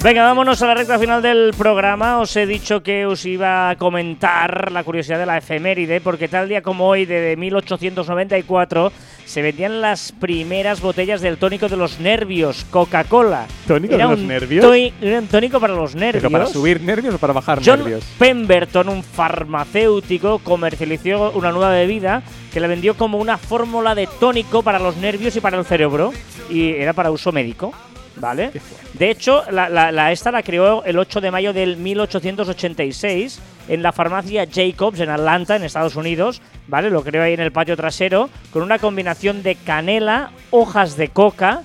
Venga, 0.00 0.22
vámonos 0.22 0.62
a 0.62 0.66
la 0.68 0.74
recta 0.74 0.96
final 0.96 1.20
del 1.22 1.52
programa. 1.58 2.20
Os 2.20 2.34
he 2.36 2.46
dicho 2.46 2.84
que 2.84 3.04
os 3.04 3.26
iba 3.26 3.68
a 3.70 3.76
comentar 3.76 4.70
la 4.70 4.84
curiosidad 4.84 5.18
de 5.18 5.26
la 5.26 5.38
efeméride, 5.38 6.00
porque 6.00 6.28
tal 6.28 6.48
día 6.48 6.62
como 6.62 6.86
hoy, 6.86 7.04
de 7.04 7.36
1894, 7.36 8.92
se 9.26 9.42
vendían 9.42 9.80
las 9.80 10.12
primeras 10.12 10.80
botellas 10.80 11.20
del 11.20 11.36
tónico 11.36 11.68
de 11.68 11.76
los 11.76 11.98
nervios, 11.98 12.64
Coca-Cola. 12.70 13.46
¿Tónico 13.66 13.96
de 13.96 14.00
Era 14.00 14.10
los 14.10 14.20
un 14.20 14.28
nervios? 14.28 14.64
toi- 14.64 14.92
era 15.02 15.18
un 15.18 15.26
tónico 15.26 15.58
para 15.58 15.74
los 15.74 15.96
nervios. 15.96 16.22
¿Pero 16.22 16.30
para 16.30 16.46
subir 16.46 16.80
nervios 16.80 17.16
o 17.16 17.18
para 17.18 17.32
bajar 17.32 17.58
John 17.64 17.80
nervios? 17.80 18.04
Pemberton, 18.20 18.88
un 18.88 19.02
farmacéutico, 19.02 20.38
comercializó 20.38 21.32
una 21.32 21.50
nueva 21.50 21.70
bebida 21.70 22.22
que 22.52 22.60
la 22.60 22.68
vendió 22.68 22.94
como 22.96 23.18
una 23.18 23.36
fórmula 23.36 23.96
de 23.96 24.06
tónico 24.20 24.62
para 24.62 24.78
los 24.78 24.96
nervios 24.96 25.34
y 25.34 25.40
para 25.40 25.58
el 25.58 25.64
cerebro. 25.64 26.12
Y 26.48 26.70
era 26.70 26.92
para 26.92 27.10
uso 27.10 27.32
médico. 27.32 27.74
¿Vale? 28.20 28.50
De 28.94 29.10
hecho, 29.10 29.44
la, 29.50 29.68
la- 29.68 29.92
la- 29.92 30.12
esta 30.12 30.30
la 30.30 30.42
creó 30.42 30.84
el 30.84 30.98
8 30.98 31.20
de 31.20 31.30
mayo 31.30 31.52
del 31.52 31.76
1886 31.76 33.40
en 33.68 33.82
la 33.82 33.92
farmacia 33.92 34.46
Jacobs 34.50 35.00
en 35.00 35.10
Atlanta, 35.10 35.56
en 35.56 35.64
Estados 35.64 35.96
Unidos. 35.96 36.40
¿Vale? 36.66 36.90
Lo 36.90 37.02
creó 37.02 37.22
ahí 37.22 37.34
en 37.34 37.40
el 37.40 37.52
patio 37.52 37.76
trasero 37.76 38.28
con 38.52 38.62
una 38.62 38.78
combinación 38.78 39.42
de 39.42 39.54
canela, 39.54 40.30
hojas 40.50 40.96
de 40.96 41.08
coca, 41.08 41.62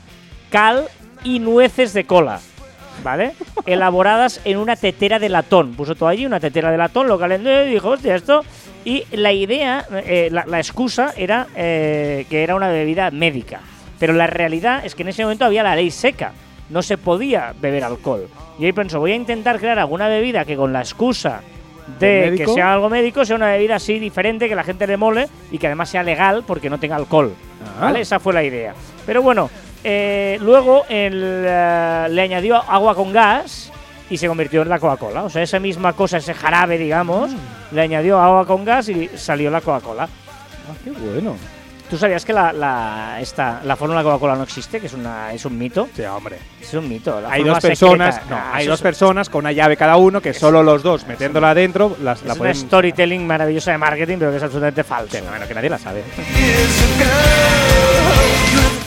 cal 0.50 0.86
y 1.24 1.40
nueces 1.40 1.94
de 1.94 2.06
cola. 2.06 2.40
¿vale? 3.04 3.34
Elaboradas 3.66 4.40
en 4.46 4.58
una 4.58 4.76
tetera 4.76 5.20
de 5.20 5.30
latón. 5.30 5.74
Puso 5.74 5.96
todo 5.96 6.08
allí, 6.10 6.26
una 6.26 6.40
tetera 6.40 6.72
de 6.72 6.78
latón, 6.78 7.08
lo 7.08 7.18
calentó 7.20 7.50
y 7.66 7.70
dijo, 7.72 7.90
hostia, 7.90 8.16
esto. 8.16 8.44
Y 8.86 9.04
la 9.12 9.32
idea, 9.32 9.86
eh, 10.06 10.30
la, 10.32 10.46
la 10.46 10.58
excusa 10.60 11.14
era 11.18 11.48
eh, 11.56 12.26
que 12.30 12.44
era 12.44 12.56
una 12.56 12.68
bebida 12.70 13.12
médica. 13.12 13.62
Pero 14.00 14.14
la 14.14 14.28
realidad 14.28 14.86
es 14.86 14.96
que 14.96 15.04
en 15.04 15.10
ese 15.10 15.24
momento 15.24 15.46
había 15.46 15.64
la 15.64 15.76
ley 15.76 15.90
seca. 15.92 16.34
No 16.74 16.82
se 16.82 16.98
podía 16.98 17.54
beber 17.62 17.84
alcohol. 17.84 18.28
Y 18.60 18.66
ahí 18.66 18.74
pensó, 18.74 19.00
voy 19.00 19.12
a 19.12 19.16
intentar 19.16 19.60
crear 19.60 19.80
alguna 19.80 20.08
bebida 20.08 20.44
que 20.44 20.58
con 20.58 20.74
la 20.74 20.80
excusa 20.80 21.42
¿De 22.00 22.36
que 22.38 22.48
sea 22.48 22.74
algo 22.74 22.90
médico 22.90 23.26
sea 23.26 23.36
una 23.36 23.52
bebida 23.52 23.76
así 23.76 24.00
diferente, 24.00 24.48
que 24.48 24.56
la 24.56 24.64
gente 24.64 24.88
le 24.88 24.98
mole 24.98 25.28
y 25.52 25.58
que 25.58 25.68
además 25.68 25.90
sea 25.90 26.04
legal 26.04 26.44
porque 26.48 26.70
no 26.70 26.80
tenga 26.80 26.96
alcohol. 26.96 27.34
Ah. 27.78 27.86
¿Vale? 27.86 28.02
Esa 28.02 28.20
fue 28.20 28.34
la 28.34 28.44
idea. 28.44 28.74
Pero 29.06 29.22
bueno, 29.22 29.50
eh, 29.84 30.38
luego 30.42 30.84
el, 30.88 31.44
eh, 31.46 32.08
le 32.10 32.22
añadió 32.22 32.56
agua 32.56 32.96
con 32.96 33.12
gas 33.12 33.72
y 34.10 34.18
se 34.18 34.28
convirtió 34.28 34.62
en 34.62 34.70
la 34.70 34.80
Coca-Cola. 34.80 35.24
O 35.24 35.30
sea, 35.30 35.44
esa 35.44 35.60
misma 35.60 35.94
cosa, 35.94 36.18
ese 36.18 36.34
jarabe, 36.34 36.78
digamos, 36.78 37.32
le 37.72 37.82
añadió 37.82 38.20
agua 38.20 38.46
con 38.46 38.64
gas 38.64 38.88
y 38.90 39.10
salió 39.16 39.50
la 39.52 39.62
Coca-Cola. 39.62 40.04
Ah, 40.06 40.76
qué 40.84 40.92
bueno. 40.92 41.36
¿Tú 41.90 41.98
sabías 41.98 42.26
que 42.26 42.34
la, 42.34 42.52
la, 42.52 43.18
esta, 43.22 43.62
la 43.64 43.76
fórmula 43.76 44.02
Coca-Cola 44.02 44.36
no 44.36 44.44
existe? 44.44 44.80
Que 44.80 44.88
es, 44.88 44.94
una, 44.94 45.32
es 45.32 45.46
un 45.46 45.58
mito. 45.58 45.88
Sí, 45.96 46.02
hombre. 46.04 46.38
Es 46.60 46.74
un 46.74 46.90
mito. 46.90 47.22
la 47.22 47.30
hay 47.32 47.44
dos 47.44 47.60
personas, 47.60 48.20
no, 48.30 48.36
Nah, 48.36 48.54
hay 48.56 48.66
dos 48.66 48.80
es- 48.80 48.84
personas 48.84 49.30
con 49.30 49.40
una 49.40 49.52
llave 49.52 49.78
cada 49.78 49.98
uno 49.98 50.20
que 50.20 50.34
solo 50.34 50.64
los 50.64 50.82
dos 50.82 51.06
metiéndola 51.06 51.52
adentro 51.52 51.96
las, 52.02 52.20
Es 52.22 52.26
la 52.26 52.34
una 52.34 52.40
pueden 52.40 52.56
storytelling 52.56 53.28
maravillosa 53.28 53.72
de 53.74 53.78
marketing, 53.78 54.18
pero 54.18 54.32
que 54.32 54.38
es 54.38 54.44
absolutamente 54.44 54.84
falso. 54.84 55.18
bueno, 55.30 55.48
que 55.48 55.54
nadie 55.54 55.70
la 55.70 55.78
sabe. 55.78 56.04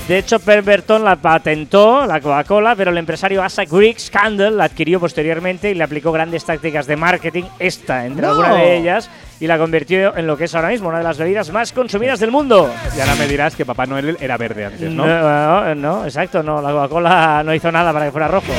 De 0.09 0.18
hecho, 0.18 0.38
Pemberton 0.38 1.03
la 1.05 1.16
patentó, 1.16 2.07
la 2.07 2.20
Coca-Cola, 2.20 2.76
pero 2.76 2.92
el 2.92 2.99
empresario 2.99 3.42
Asa 3.42 3.64
Griggs 3.64 4.09
Candle 4.09 4.53
la 4.53 4.64
adquirió 4.64 5.01
posteriormente 5.01 5.70
y 5.70 5.74
le 5.74 5.82
aplicó 5.82 6.12
grandes 6.12 6.44
tácticas 6.44 6.86
de 6.86 6.94
marketing, 6.97 7.42
esta 7.59 8.07
entre 8.07 8.22
¡No! 8.22 8.28
algunas 8.30 8.55
de 8.57 8.76
ellas, 8.76 9.11
y 9.39 9.47
la 9.47 9.59
convirtió 9.59 10.16
en 10.16 10.26
lo 10.26 10.37
que 10.37 10.45
es 10.45 10.55
ahora 10.55 10.68
mismo 10.68 10.89
una 10.89 10.99
de 10.99 11.05
las 11.05 11.18
bebidas 11.18 11.51
más 11.51 11.72
consumidas 11.72 12.20
del 12.20 12.30
mundo. 12.30 12.70
Y 12.97 13.01
ahora 13.01 13.14
me 13.16 13.26
dirás 13.28 13.55
que 13.55 13.66
Papá 13.66 13.87
Noel 13.87 14.16
era 14.20 14.37
verde 14.37 14.64
antes, 14.64 14.91
¿no? 14.91 15.07
No, 15.07 15.74
no, 15.74 16.05
exacto, 16.05 16.43
no, 16.43 16.62
la 16.62 16.70
Coca-Cola 16.72 17.43
no 17.45 17.55
hizo 17.55 17.70
nada 17.70 17.93
para 17.93 18.07
que 18.07 18.12
fuera 18.12 18.28
rojo. 18.28 18.53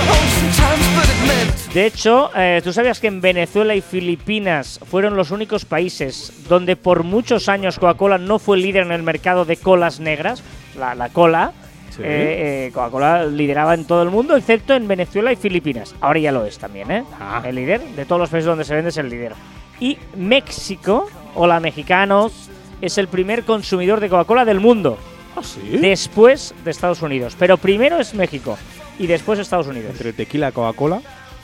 De 1.74 1.86
hecho, 1.86 2.32
eh, 2.36 2.62
¿tú 2.64 2.72
sabías 2.74 3.00
que 3.00 3.08
en 3.08 3.22
Venezuela 3.22 3.76
y 3.76 3.82
Filipinas 3.82 4.80
fueron 4.90 5.16
los 5.16 5.32
únicos 5.32 5.66
países 5.66 6.32
donde 6.48 6.76
por 6.76 7.04
muchos 7.04 7.50
años 7.50 7.78
Coca-Cola 7.80 8.18
no 8.18 8.40
fue 8.40 8.58
líder 8.58 8.84
en 8.84 8.92
el 8.92 9.04
mercado 9.04 9.46
de 9.46 9.58
colas 9.58 10.00
negras? 10.00 10.44
La, 10.78 10.96
la 10.96 11.10
cola. 11.10 11.52
Sí. 11.90 12.04
eh, 12.04 12.68
eh, 12.68 12.72
Coca-Cola 12.74 13.26
lideraba 13.26 13.74
en 13.74 13.86
todo 13.86 14.04
el 14.04 14.10
mundo, 14.10 14.36
excepto 14.36 14.74
en 14.76 14.88
Venezuela 14.88 15.32
y 15.32 15.36
Filipinas. 15.36 15.96
Ahora 16.00 16.20
ya 16.20 16.32
lo 16.32 16.46
es 16.46 16.58
también, 16.58 16.92
¿eh? 16.92 17.04
Ah. 17.20 17.42
El 17.44 17.56
líder 17.56 17.82
de 17.82 18.06
todos 18.06 18.22
los 18.22 18.30
países 18.30 18.46
donde 18.46 18.64
se 18.64 18.76
vende 18.76 18.90
es 18.90 18.98
el 18.98 19.10
líder. 19.10 19.34
Y 19.80 19.98
México, 20.16 21.08
hola 21.36 21.60
mexicanos, 21.60 22.50
es 22.82 22.98
el 22.98 23.08
primer 23.08 23.44
consumidor 23.44 24.00
de 24.00 24.10
Coca-Cola 24.10 24.44
del 24.46 24.60
mundo 24.60 24.98
¿Ah, 25.36 25.42
sí? 25.44 25.78
después 25.80 26.54
de 26.64 26.72
Estados 26.72 27.02
Unidos. 27.02 27.36
Pero 27.38 27.58
primero 27.58 28.00
es 28.00 28.14
México 28.14 28.58
y 28.98 29.08
después 29.08 29.40
Estados 29.40 29.68
Unidos. 29.68 29.92
Entre 29.92 30.14
tequila 30.14 30.50
y 30.50 30.52
Coca-Cola. 30.52 31.02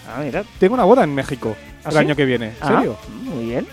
Ah, 0.07 0.21
mira. 0.23 0.43
Tengo 0.59 0.73
una 0.73 0.83
boda 0.83 1.03
en 1.03 1.13
México 1.13 1.55
¿Ah, 1.83 1.89
el 1.89 1.91
sí? 1.93 1.97
año 1.99 2.15
que 2.15 2.25
viene. 2.25 2.47
¿En 2.47 2.55
Ah, 2.61 2.67
serio? 2.77 2.97
Muy 3.23 3.45
bien. 3.45 3.67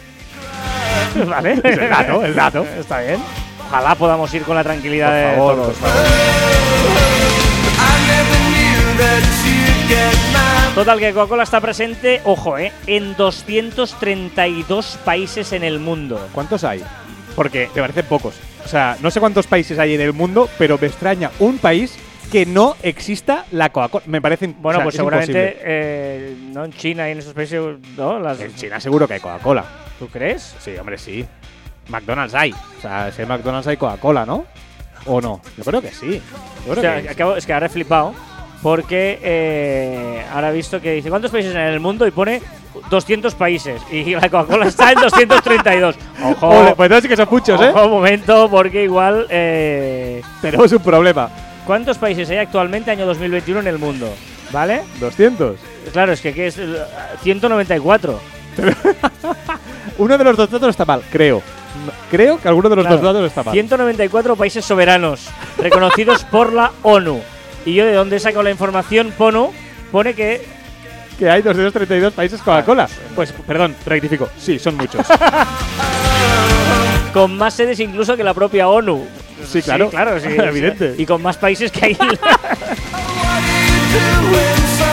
vale. 1.28 1.52
Es 1.54 1.78
el 1.78 1.88
dato, 1.90 2.24
el 2.24 2.34
dato. 2.34 2.64
Está 2.78 3.00
bien. 3.00 3.20
Ojalá 3.68 3.94
podamos 3.94 4.32
ir 4.34 4.42
con 4.42 4.56
la 4.56 4.62
tranquilidad 4.64 5.12
de 5.14 5.36
Por 5.36 5.36
favor, 5.36 5.54
todos. 5.56 5.76
por 5.78 5.88
favor. 5.88 7.10
Total, 10.74 10.98
que 10.98 11.12
Coca-Cola 11.12 11.42
está 11.42 11.60
presente, 11.60 12.20
ojo, 12.24 12.56
eh, 12.56 12.72
en 12.86 13.16
232 13.16 14.98
países 15.04 15.52
en 15.52 15.64
el 15.64 15.78
mundo. 15.80 16.28
¿Cuántos 16.32 16.62
hay? 16.64 16.82
Porque 17.34 17.68
me 17.74 17.80
parecen 17.82 18.06
pocos. 18.06 18.34
O 18.64 18.68
sea, 18.68 18.96
no 19.00 19.10
sé 19.10 19.20
cuántos 19.20 19.46
países 19.46 19.78
hay 19.78 19.94
en 19.94 20.00
el 20.00 20.12
mundo, 20.12 20.48
pero 20.58 20.78
me 20.80 20.86
extraña 20.86 21.30
un 21.40 21.58
país 21.58 21.98
que 22.30 22.46
no 22.46 22.76
exista 22.82 23.44
la 23.50 23.70
Coca-Cola. 23.70 24.04
Me 24.06 24.22
parece 24.22 24.46
Bueno, 24.46 24.78
o 24.78 24.80
sea, 24.80 24.84
pues 24.84 24.94
es 24.94 24.96
seguramente 24.98 25.56
eh, 25.60 26.36
no 26.52 26.64
en 26.64 26.72
China 26.72 27.08
y 27.08 27.12
en 27.12 27.18
esos 27.18 27.34
países, 27.34 27.60
¿no? 27.96 28.20
Las, 28.20 28.40
En 28.40 28.54
China 28.54 28.78
seguro 28.80 29.08
que 29.08 29.14
hay 29.14 29.20
Coca-Cola. 29.20 29.64
¿Tú 29.98 30.06
crees? 30.08 30.54
Sí, 30.60 30.76
hombre, 30.78 30.96
sí. 30.98 31.26
McDonald's 31.88 32.34
hay. 32.34 32.52
O 32.52 32.80
sea, 32.80 33.10
si 33.10 33.22
hay 33.22 33.28
McDonald's 33.28 33.66
hay 33.66 33.76
Coca-Cola, 33.76 34.24
¿no? 34.24 34.44
¿O 35.06 35.20
no? 35.20 35.40
Yo 35.58 35.64
creo 35.64 35.82
que 35.82 35.90
sí. 35.90 36.22
Yo 36.66 36.72
O 36.72 36.76
sea, 36.76 36.96
que 36.96 37.02
sí. 37.02 37.08
acabo- 37.08 37.36
es 37.36 37.44
que 37.44 37.52
ahora 37.52 37.66
he 37.66 37.70
flipado 37.70 38.14
porque 38.62 39.18
eh, 39.22 40.24
ahora 40.32 40.50
he 40.50 40.54
visto 40.54 40.80
que 40.80 40.92
dice 40.92 41.10
¿cuántos 41.10 41.30
países 41.30 41.54
en 41.54 41.60
el 41.60 41.80
mundo? 41.80 42.06
y 42.06 42.10
pone 42.10 42.42
200 42.90 43.34
países 43.34 43.80
y 43.90 44.14
la 44.14 44.28
Coca-Cola 44.28 44.66
está 44.66 44.92
en 44.92 45.00
232. 45.00 45.96
Ojo, 46.24 46.48
Ole, 46.48 46.74
pues 46.74 46.86
entonces 46.86 47.02
sí 47.02 47.08
que 47.08 47.16
son 47.16 47.28
muchos, 47.30 47.60
¿eh? 47.60 47.70
ojo, 47.74 47.84
un 47.86 47.90
momento 47.90 48.48
porque 48.50 48.84
igual 48.84 49.26
eh, 49.30 50.22
Tenemos 50.40 50.72
un 50.72 50.82
problema. 50.82 51.30
¿cuántos 51.66 51.98
países 51.98 52.28
hay 52.30 52.38
actualmente 52.38 52.90
año 52.90 53.06
2021 53.06 53.60
en 53.60 53.66
el 53.68 53.78
mundo? 53.78 54.12
¿Vale? 54.52 54.82
200. 54.98 55.56
Claro, 55.92 56.12
es 56.12 56.20
que 56.20 56.30
aquí 56.30 56.40
es 56.42 56.58
eh, 56.58 56.76
194. 57.22 58.20
Uno 59.98 60.18
de 60.18 60.24
los 60.24 60.36
dos 60.36 60.50
datos 60.50 60.70
está 60.70 60.84
mal, 60.84 61.02
creo. 61.10 61.42
Creo 62.10 62.40
que 62.40 62.48
alguno 62.48 62.68
de 62.68 62.76
los 62.76 62.86
Claro, 62.86 63.00
dos 63.00 63.14
datos 63.14 63.28
está 63.28 63.42
mal. 63.44 63.52
194 63.52 64.34
países 64.34 64.64
soberanos 64.64 65.28
reconocidos 65.58 66.24
por 66.24 66.52
la 66.52 66.72
ONU. 66.82 67.20
¿Y 67.64 67.74
yo 67.74 67.84
de 67.86 67.92
dónde 67.92 68.16
he 68.16 68.20
sacado 68.20 68.42
la 68.42 68.50
información, 68.50 69.12
Pono? 69.16 69.52
pone 69.92 70.14
que 70.14 70.44
Que 71.18 71.28
hay 71.28 71.42
232 71.42 72.12
países 72.12 72.40
Coca-Cola. 72.40 72.88
Pues, 73.14 73.32
perdón, 73.32 73.74
rectifico. 73.84 74.28
Sí, 74.38 74.58
son 74.58 74.76
muchos. 74.76 75.06
con 77.12 77.36
más 77.36 77.54
sedes 77.54 77.80
incluso 77.80 78.16
que 78.16 78.24
la 78.24 78.34
propia 78.34 78.68
ONU. 78.68 79.04
Sí, 79.46 79.62
claro. 79.62 79.90
claro, 79.90 80.18
sí. 80.20 80.28
Evidente. 80.38 80.94
Y 80.96 81.06
con 81.06 81.20
más 81.22 81.36
países 81.36 81.70
que 81.72 81.86
hay. 81.86 81.98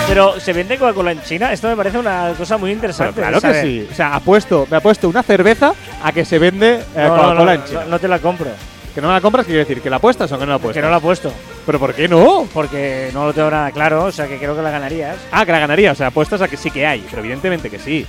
Pero 0.08 0.40
se 0.40 0.54
vende 0.54 0.78
Coca-Cola 0.78 1.12
en 1.12 1.22
China. 1.22 1.52
Esto 1.52 1.68
me 1.68 1.76
parece 1.76 1.98
una 2.00 2.34
cosa 2.38 2.58
muy 2.58 2.70
Pero 2.70 2.76
interesante. 2.76 3.22
claro 3.22 3.42
que 3.42 3.62
sí. 3.62 3.88
O 3.92 3.96
sea, 3.96 4.16
apuesto, 4.16 4.66
me 4.72 4.78
ha 4.78 4.82
puesto 4.82 5.10
una 5.10 5.22
cerveza 5.22 5.74
a 6.02 6.12
que 6.12 6.26
se 6.26 6.40
vende 6.40 6.76
eh, 6.96 7.06
No, 7.08 7.10
Coca-Cola 7.10 7.44
no, 7.44 7.52
en 7.52 7.64
China. 7.66 7.82
no, 7.90 8.00
te 8.00 8.08
la 8.08 8.20
compro. 8.20 8.48
Que 8.96 9.02
no 9.02 9.10
me 9.10 9.14
la 9.14 9.22
compras, 9.22 9.46
¿qué 9.46 9.52
quiere 9.52 9.66
decir? 9.66 9.82
¿Que 9.82 9.90
la 9.90 9.98
apuestas 9.98 10.32
o 10.32 10.40
que 10.40 10.46
no 10.46 10.50
la 10.52 10.56
apuestas? 10.56 10.82
Que 10.82 10.86
no 10.86 10.90
la 10.90 10.98
he 10.98 11.02
puesto. 11.02 11.32
¿Pero 11.68 11.80
por 11.80 11.94
qué 11.94 12.08
no? 12.08 12.48
Porque 12.54 13.10
no 13.14 13.26
lo 13.26 13.34
tengo 13.34 13.52
nada 13.52 13.72
claro. 13.72 14.06
O 14.06 14.12
sea, 14.14 14.26
que 14.26 14.38
creo 14.38 14.56
que 14.56 14.62
la 14.62 14.72
ganarías. 14.72 15.18
Ah, 15.34 15.46
que 15.46 15.52
la 15.52 15.60
ganaría. 15.60 15.92
O 15.92 15.96
sea, 15.96 16.08
apuestas 16.08 16.42
a 16.42 16.48
que 16.48 16.56
sí 16.56 16.72
que 16.72 16.88
hay. 16.88 17.06
Pero 17.10 17.20
evidentemente 17.20 17.70
que 17.70 17.78
sí. 17.78 18.06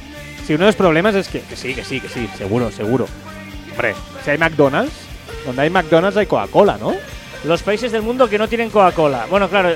Si 0.47 0.55
uno 0.55 0.65
de 0.65 0.69
los 0.69 0.77
problemas 0.77 1.17
es 1.17 1.27
que, 1.29 1.41
que 1.41 1.57
sí, 1.57 1.75
que 1.75 1.83
sí, 1.83 2.01
que 2.01 2.09
sí. 2.09 2.29
Seguro, 2.39 2.71
seguro. 2.71 3.07
Hombre, 3.73 3.95
si 4.25 4.31
hay 4.31 4.39
McDonald's, 4.39 4.93
donde 5.45 5.63
hay 5.63 5.71
McDonald's 5.71 6.17
hay 6.17 6.27
Coca-Cola, 6.27 6.79
¿no? 6.79 6.95
Los 7.45 7.65
países 7.65 7.91
del 7.91 8.03
mundo 8.03 8.29
que 8.29 8.39
no 8.39 8.47
tienen 8.47 8.71
Coca-Cola. 8.71 9.27
Bueno, 9.29 9.49
claro. 9.49 9.71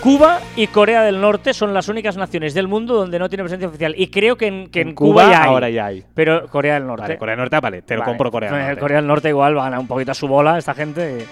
Cuba 0.00 0.40
y 0.56 0.66
Corea 0.66 1.02
del 1.02 1.20
Norte 1.20 1.54
son 1.54 1.72
las 1.72 1.88
únicas 1.88 2.16
naciones 2.16 2.54
del 2.54 2.66
mundo 2.66 2.94
donde 2.96 3.20
no 3.20 3.28
tiene 3.28 3.44
presencia 3.44 3.68
oficial. 3.68 3.94
Y 3.96 4.08
creo 4.08 4.36
que 4.36 4.48
en, 4.48 4.66
que 4.68 4.80
en, 4.80 4.94
Cuba, 4.96 5.30
ya 5.30 5.44
hay. 5.44 5.48
ahora 5.48 5.70
ya 5.70 5.86
hay. 5.86 6.04
Pero 6.12 6.48
Corea 6.48 6.74
del 6.74 6.88
Norte. 6.88 7.02
Vale, 7.02 7.18
Corea 7.18 7.32
del 7.36 7.40
Norte, 7.42 7.60
vale, 7.60 7.82
te 7.82 7.94
lo 7.94 8.00
Vale. 8.00 8.10
compro 8.10 8.30
Corea 8.32 8.50
del 8.50 8.66
Norte. 8.66 8.80
Corea 8.80 8.96
del 8.96 9.06
Norte 9.06 9.28
igual 9.28 9.56
va 9.56 9.68
a 9.68 9.78
un 9.78 9.86
poquito 9.86 10.10
a 10.10 10.14
su 10.14 10.26
bola 10.26 10.58
esta 10.58 10.74
gente. 10.74 11.24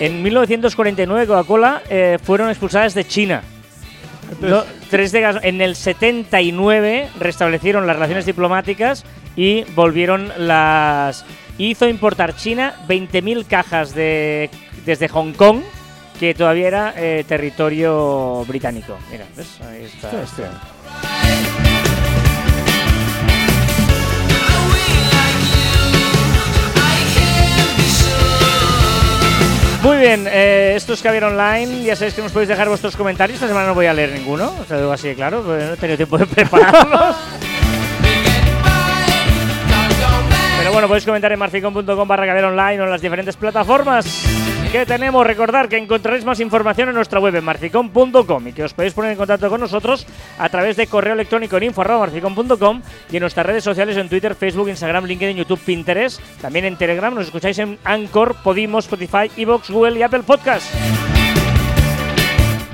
En 0.00 0.22
1949 0.22 1.26
Coca-Cola 1.26 1.82
eh, 1.88 2.18
fueron 2.22 2.48
expulsadas 2.50 2.94
de 2.94 3.06
China. 3.06 3.42
No, 4.40 4.64
tres 4.90 5.12
décadas- 5.12 5.44
en 5.44 5.60
el 5.60 5.76
79 5.76 7.08
restablecieron 7.20 7.86
las 7.86 7.94
relaciones 7.96 8.26
diplomáticas 8.26 9.04
y 9.36 9.64
volvieron 9.74 10.32
las 10.38 11.24
hizo 11.58 11.88
importar 11.88 12.34
China 12.34 12.74
20.000 12.88 13.46
cajas 13.46 13.94
de 13.94 14.50
desde 14.84 15.08
Hong 15.08 15.32
Kong 15.32 15.60
que 16.18 16.34
todavía 16.34 16.68
era 16.68 16.94
eh, 16.96 17.24
territorio 17.28 18.44
británico. 18.46 18.96
Mira, 19.10 19.26
¿ves? 19.36 19.58
Ahí 19.62 19.84
está. 19.84 21.63
Bien, 30.04 30.26
eh, 30.30 30.74
esto 30.76 30.92
es 30.92 31.02
Online. 31.04 31.82
Ya 31.82 31.96
sabéis 31.96 32.12
que 32.12 32.20
nos 32.20 32.30
podéis 32.30 32.48
dejar 32.48 32.68
vuestros 32.68 32.94
comentarios. 32.94 33.36
Esta 33.36 33.48
semana 33.48 33.68
no 33.68 33.74
voy 33.74 33.86
a 33.86 33.94
leer 33.94 34.12
ninguno, 34.12 34.52
os 34.60 34.68
lo 34.68 34.78
digo 34.78 34.92
así 34.92 35.08
de 35.08 35.14
claro, 35.14 35.42
porque 35.42 35.64
no 35.64 35.72
he 35.72 35.76
tenido 35.76 35.96
tiempo 35.96 36.18
de 36.18 36.26
prepararlos. 36.26 37.16
bueno, 40.74 40.88
podéis 40.88 41.04
comentar 41.04 41.30
en 41.30 41.38
marficon.com 41.38 42.08
barra 42.08 42.26
Caviar 42.26 42.46
Online 42.46 42.80
o 42.80 42.84
en 42.84 42.90
las 42.90 43.00
diferentes 43.00 43.36
plataformas 43.36 44.26
que 44.72 44.84
tenemos. 44.84 45.24
Recordar 45.24 45.68
que 45.68 45.76
encontraréis 45.76 46.24
más 46.24 46.40
información 46.40 46.88
en 46.88 46.96
nuestra 46.96 47.20
web 47.20 47.36
en 47.36 47.44
marficon.com 47.44 48.48
y 48.48 48.52
que 48.52 48.64
os 48.64 48.74
podéis 48.74 48.92
poner 48.92 49.12
en 49.12 49.16
contacto 49.16 49.48
con 49.48 49.60
nosotros 49.60 50.04
a 50.36 50.48
través 50.48 50.76
de 50.76 50.88
correo 50.88 51.14
electrónico 51.14 51.56
en 51.58 51.62
info.marficon.com 51.64 52.82
y 53.08 53.16
en 53.16 53.20
nuestras 53.20 53.46
redes 53.46 53.62
sociales 53.62 53.96
en 53.96 54.08
Twitter, 54.08 54.34
Facebook, 54.34 54.68
Instagram, 54.68 55.04
LinkedIn, 55.04 55.36
YouTube, 55.36 55.60
Pinterest. 55.60 56.20
También 56.40 56.64
en 56.64 56.76
Telegram 56.76 57.14
nos 57.14 57.26
escucháis 57.26 57.56
en 57.60 57.78
Anchor, 57.84 58.34
Podimo, 58.42 58.80
Spotify, 58.80 59.30
Evox, 59.36 59.70
Google 59.70 60.00
y 60.00 60.02
Apple 60.02 60.24
Podcast. 60.24 60.66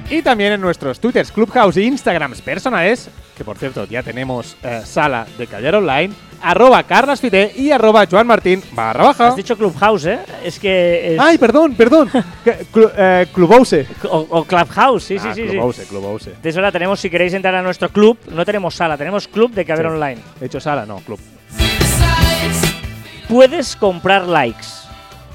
Y 0.09 0.23
también 0.23 0.55
en 0.55 0.61
nuestros 0.63 0.99
Twitters, 0.99 1.31
Clubhouse 1.31 1.77
e 1.77 1.83
Instagrams 1.83 2.41
personales, 2.41 3.11
que 3.41 3.45
por 3.47 3.57
cierto 3.57 3.87
ya 3.87 4.03
tenemos 4.03 4.55
eh, 4.63 4.83
sala 4.85 5.27
de 5.39 5.47
Caller 5.47 5.75
Online, 5.77 6.13
arroba 6.43 6.83
carlasfite 6.83 7.55
y 7.57 7.71
arroba 7.71 8.05
joanmartin 8.07 8.63
barra 8.73 9.05
baja. 9.05 9.29
Has 9.29 9.37
dicho 9.37 9.57
Clubhouse, 9.57 10.05
¿eh? 10.05 10.19
Es 10.45 10.59
que... 10.59 11.15
es- 11.15 11.19
Ay, 11.21 11.39
perdón, 11.39 11.75
perdón. 11.75 12.11
Clu- 12.71 12.93
eh, 12.95 13.27
Clubhouse. 13.33 13.77
o, 14.11 14.27
o 14.29 14.45
Clubhouse, 14.45 15.05
sí, 15.05 15.19
sí, 15.19 15.27
Ah, 15.31 15.35
sí. 15.35 15.45
sí. 15.45 15.49
Clubhouse, 15.53 15.81
Clubhouse. 15.89 16.29
De 16.43 16.51
eso 16.51 16.61
la 16.61 16.71
tenemos, 16.71 17.01
si 17.01 17.09
queréis 17.09 17.33
entrar 17.33 17.55
a 17.55 17.63
nuestro 17.63 17.89
club, 17.89 18.19
no 18.31 18.45
tenemos 18.45 18.75
sala, 18.75 18.99
tenemos 18.99 19.27
club 19.27 19.53
de 19.53 19.65
Caber 19.65 19.87
Sí. 19.87 19.93
Online. 19.93 20.21
He 20.43 20.45
hecho 20.45 20.61
sala, 20.61 20.85
no, 20.85 20.97
club. 20.99 21.19
Puedes 23.27 23.75
comprar 23.75 24.27
likes, 24.27 24.67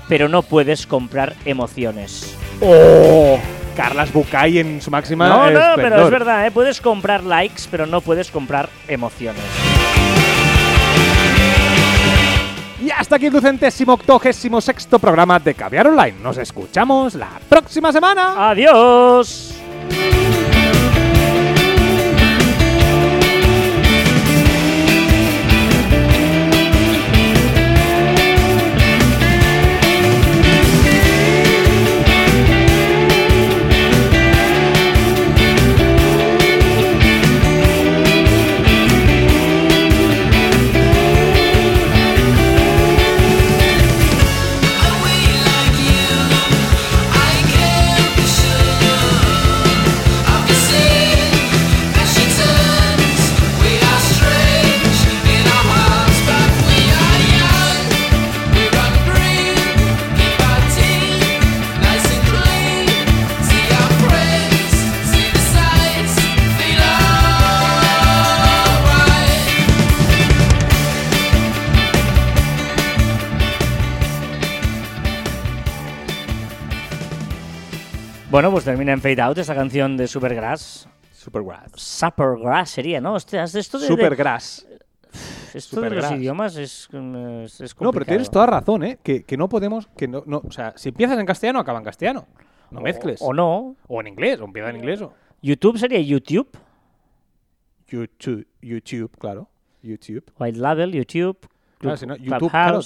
pero 0.07 0.29
no 0.29 0.43
puedes 0.43 0.85
comprar 0.85 1.33
emociones. 1.43 2.35
¡Oh! 2.61 3.39
Carlas 3.75 4.11
Bucay 4.11 4.59
en 4.59 4.81
su 4.81 4.89
máxima 4.89 5.27
no, 5.27 5.51
no, 5.51 5.75
pero 5.75 6.05
es 6.05 6.09
verdad, 6.09 6.47
¿eh? 6.47 6.51
puedes 6.51 6.79
comprar 6.81 7.23
likes, 7.23 7.63
pero 7.69 7.85
no 7.85 8.01
puedes 8.01 8.31
comprar 8.31 8.69
emociones. 8.87 9.43
Y 12.81 12.91
hasta 12.91 13.15
aquí 13.15 13.25
el 13.25 13.33
ducentésimo 13.33 13.93
octogésimo 13.93 14.61
sexto 14.61 14.99
programa 14.99 15.39
de 15.39 15.55
Caviar 15.55 15.87
Online. 15.87 16.17
Nos 16.21 16.37
escuchamos 16.37 17.15
la 17.15 17.29
próxima 17.49 17.91
semana. 17.91 18.49
¡Adiós! 18.51 19.55
Termina 78.85 78.93
en 78.93 79.01
Fade 79.01 79.21
Out 79.21 79.37
esta 79.39 79.55
canción 79.55 79.97
de 79.97 80.07
Supergrass. 80.07 80.87
Supergrass. 81.11 81.71
Supergrass 81.75 82.69
sería, 82.69 83.01
¿no? 83.01 83.17
Esto 83.17 83.35
de, 83.35 83.41
de- 83.41 83.63
Supergrass. 83.87 84.67
esto 85.53 85.81
de 85.81 85.89
los 85.89 86.11
idiomas 86.11 86.55
es, 86.55 86.87
es, 87.61 87.75
No, 87.79 87.91
pero 87.91 88.05
tienes 88.05 88.29
toda 88.29 88.45
razón, 88.45 88.83
¿eh? 88.83 88.99
Que, 89.01 89.23
que 89.23 89.37
no 89.37 89.49
podemos. 89.49 89.87
Que 89.97 90.07
no, 90.07 90.23
no, 90.27 90.41
o 90.45 90.51
sea, 90.51 90.73
si 90.77 90.89
empiezas 90.89 91.17
en 91.17 91.25
castellano, 91.25 91.59
acaba 91.59 91.79
en 91.79 91.85
castellano. 91.85 92.27
No 92.69 92.81
mezcles. 92.81 93.21
O 93.21 93.33
no. 93.33 93.75
O 93.87 94.01
en 94.01 94.07
inglés, 94.07 94.39
o 94.39 94.45
empieza 94.45 94.69
en 94.69 94.75
inglés. 94.75 95.01
O 95.01 95.13
YouTube 95.41 95.79
sería 95.79 95.99
YouTube. 95.99 96.49
YouTube, 97.87 98.45
YouTube, 98.61 99.11
claro. 99.17 99.49
YouTube. 99.81 100.23
White 100.39 100.59
Label, 100.59 100.91
YouTube. 100.91 101.37
Claro, 101.79 101.97
si 101.97 102.05
no, 102.05 102.15
YouTube, 102.17 102.51
claro. 102.51 102.79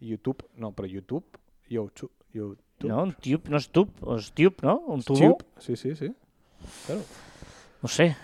YouTube, 0.00 0.44
no, 0.56 0.72
pero 0.72 0.86
YouTube. 0.86 1.24
YouTube. 1.68 2.12
YouTube. 2.32 2.58
No, 2.88 3.02
un 3.02 3.12
tube, 3.12 3.42
no 3.48 3.56
es 3.56 3.68
tube, 3.68 3.90
o 4.00 4.16
es 4.16 4.32
tube, 4.32 4.56
¿no? 4.62 4.78
Un 4.78 5.02
tubo. 5.02 5.18
Tube. 5.18 5.44
Sí, 5.58 5.76
sí, 5.76 5.94
sí. 5.94 6.12
Claro. 6.86 7.02
No 7.82 7.88
sé. 7.88 8.16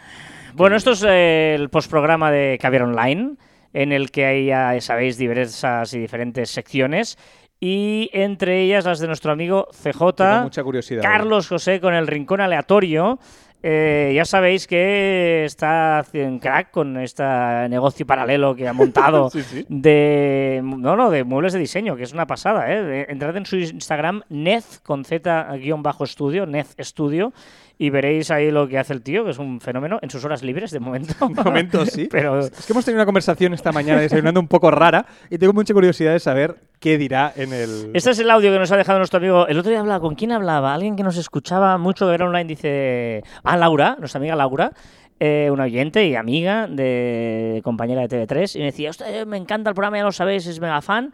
Bueno, 0.55 0.77
esto 0.77 0.93
es 0.93 1.05
eh, 1.07 1.55
el 1.55 1.69
postprograma 1.69 2.31
de 2.31 2.59
Caviar 2.61 2.83
Online, 2.83 3.35
en 3.73 3.93
el 3.93 4.11
que 4.11 4.25
hay, 4.25 4.47
ya 4.47 4.81
sabéis, 4.81 5.19
diversas 5.19 5.93
y 5.95 5.99
diferentes 5.99 6.51
secciones, 6.51 7.19
y 7.61 8.09
entre 8.13 8.63
ellas 8.63 8.85
las 8.85 9.01
de 9.01 9.09
nuestro 9.09 9.33
amigo 9.33 9.69
CJ. 9.73 10.43
Mucha 10.43 10.63
curiosidad. 10.63 11.03
Carlos 11.03 11.49
José 11.49 11.81
con 11.81 11.95
el 11.95 12.07
rincón 12.07 12.41
aleatorio, 12.41 13.19
Eh, 13.61 14.13
ya 14.15 14.25
sabéis 14.25 14.69
que 14.69 15.45
está 15.45 16.05
en 16.13 16.39
crack 16.39 16.71
con 16.71 16.97
este 16.97 17.25
negocio 17.69 18.07
paralelo 18.07 18.55
que 18.55 18.69
ha 18.69 18.73
montado 18.73 19.31
Sí, 19.33 19.43
sí. 19.43 19.67
de 19.69 20.61
no 20.63 20.95
no 20.95 21.11
de 21.11 21.25
muebles 21.25 21.55
de 21.55 21.59
diseño 21.59 21.97
que 21.97 22.05
es 22.05 22.13
una 22.13 22.27
pasada 22.29 22.73
¿eh? 22.73 22.83
De- 22.85 23.07
entrad 23.09 23.37
en 23.37 23.47
su 23.47 23.57
Instagram 23.57 24.23
Nez 24.29 24.79
con 24.85 25.05
z 25.05 25.45
guion 25.57 25.83
bajo 25.83 26.05
estudio 26.05 26.47
Nez 26.47 26.77
Studio 26.79 27.33
y 27.79 27.91
veréis 27.91 28.31
ahí 28.33 28.51
lo 28.51 28.67
que 28.67 28.77
hace 28.77 28.93
el 28.93 29.03
tío 29.03 29.25
que 29.25 29.31
es 29.31 29.39
un 29.39 29.61
fenómeno 29.61 30.01
en 30.03 30.11
sus 30.11 30.25
horas 30.25 30.43
libres 30.43 30.73
de 30.73 30.81
momento 30.81 31.15
De 31.29 31.45
momento 31.45 31.87
sí. 31.87 32.09
pero 32.11 32.41
Es 32.41 32.67
que 32.67 32.73
hemos 32.73 32.85
tenido 32.85 32.99
una 32.99 33.07
conversación 33.07 33.55
esta 33.55 33.71
mañana 33.71 34.01
desayunando 34.01 34.41
un 34.41 34.49
poco 34.49 34.71
rara 34.71 35.07
y 35.31 35.39
tengo 35.39 35.53
mucha 35.53 35.73
curiosidad 35.73 36.13
de 36.13 36.19
saber 36.21 36.57
qué 36.81 36.99
dirá 36.99 37.33
en 37.37 37.53
el. 37.53 37.91
Este 37.95 38.11
es 38.11 38.19
el 38.19 38.31
audio 38.31 38.53
que 38.53 38.59
nos 38.59 38.71
ha 38.73 38.77
dejado 38.77 38.99
nuestro 38.99 39.19
amigo. 39.19 39.47
El 39.47 39.59
otro 39.59 39.71
día 39.71 39.81
hablaba, 39.81 40.01
¿con 40.01 40.15
quién 40.15 40.33
hablaba? 40.33 40.75
Alguien 40.75 40.97
que 40.97 41.03
nos 41.03 41.17
escuchaba 41.17 41.79
mucho 41.79 42.07
de 42.07 42.13
ver 42.13 42.23
online 42.23 42.45
dice. 42.45 43.23
Ah, 43.45 43.57
Laura, 43.57 43.97
nuestra 43.99 44.19
amiga 44.19 44.35
Laura, 44.37 44.73
eh, 45.21 45.49
una 45.53 45.65
oyente 45.65 46.07
y 46.07 46.15
amiga 46.15 46.67
de 46.67 47.61
compañera 47.65 48.07
de 48.07 48.09
TV3, 48.09 48.57
y 48.57 48.59
me 48.61 48.65
decía, 48.67 48.91
"Hostia, 48.91 49.25
me 49.27 49.37
encanta 49.37 49.71
el 49.71 49.75
programa, 49.75 49.99
ya 49.99 50.05
lo 50.05 50.13
sabéis, 50.13 50.47
es 50.47 50.61
mega 50.61 50.81
fan. 50.83 51.13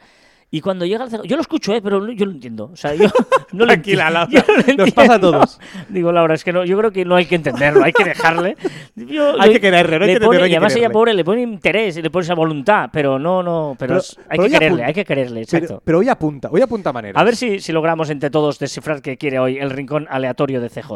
Y 0.56 0.60
cuando 0.60 0.84
llega 0.86 1.02
el 1.04 1.10
CJ 1.10 1.22
yo 1.26 1.34
lo 1.34 1.42
escucho, 1.42 1.74
eh, 1.74 1.80
pero 1.82 2.06
yo 2.12 2.26
lo 2.26 2.30
entiendo. 2.30 2.70
O 2.72 2.76
sea, 2.76 2.94
yo 2.94 3.06
no 3.52 3.64
lo 3.64 3.66
Tranquila, 3.66 4.08
Laura, 4.08 4.30
yo 4.30 4.40
no 4.46 4.62
lo 4.66 4.84
nos 4.84 4.92
pasa 4.92 5.14
a 5.14 5.18
todos. 5.20 5.60
Digo, 5.88 6.12
Laura, 6.12 6.34
es 6.34 6.44
que 6.44 6.52
no, 6.52 6.64
yo 6.64 6.78
creo 6.78 6.92
que 6.92 7.04
no 7.04 7.16
hay 7.16 7.26
que 7.26 7.34
entenderlo, 7.34 7.82
hay 7.82 7.92
que 7.92 8.04
dejarle. 8.04 8.56
Yo- 8.94 9.34
Hay 9.40 9.50
que 9.54 9.60
quererle, 9.60 9.98
no 9.98 10.04
hay 10.04 10.14
que 10.14 10.20
pone- 10.20 10.42
hay 10.44 10.50
Y 10.50 10.54
además 10.54 10.72
ella, 10.72 10.82
quererle. 10.82 10.92
pobre, 10.92 11.14
le 11.14 11.24
pone 11.24 11.42
interés, 11.42 11.96
le 11.96 12.08
pone 12.08 12.22
esa 12.24 12.34
voluntad, 12.34 12.88
pero 12.92 13.18
no, 13.18 13.42
no, 13.42 13.74
pero, 13.76 13.88
Pero- 13.94 14.00
es- 14.00 14.16
hay 14.28 14.38
pero 14.38 14.42
que 14.44 14.50
quererle, 14.50 14.68
apunta. 14.68 14.86
hay 14.86 14.94
que 14.94 15.04
quererle, 15.04 15.40
exacto. 15.42 15.66
Pero, 15.66 15.82
pero 15.84 15.98
hoy 15.98 16.08
apunta, 16.08 16.48
hoy 16.52 16.60
apunta 16.62 16.92
maneras. 16.92 17.20
A 17.20 17.24
ver 17.24 17.34
si, 17.34 17.58
si 17.58 17.72
logramos 17.72 18.08
entre 18.10 18.30
todos 18.30 18.60
descifrar 18.60 19.02
qué 19.02 19.16
quiere 19.18 19.40
hoy 19.40 19.58
el 19.58 19.70
rincón 19.70 20.06
aleatorio 20.08 20.60
de 20.60 20.70
CJ. 20.70 20.92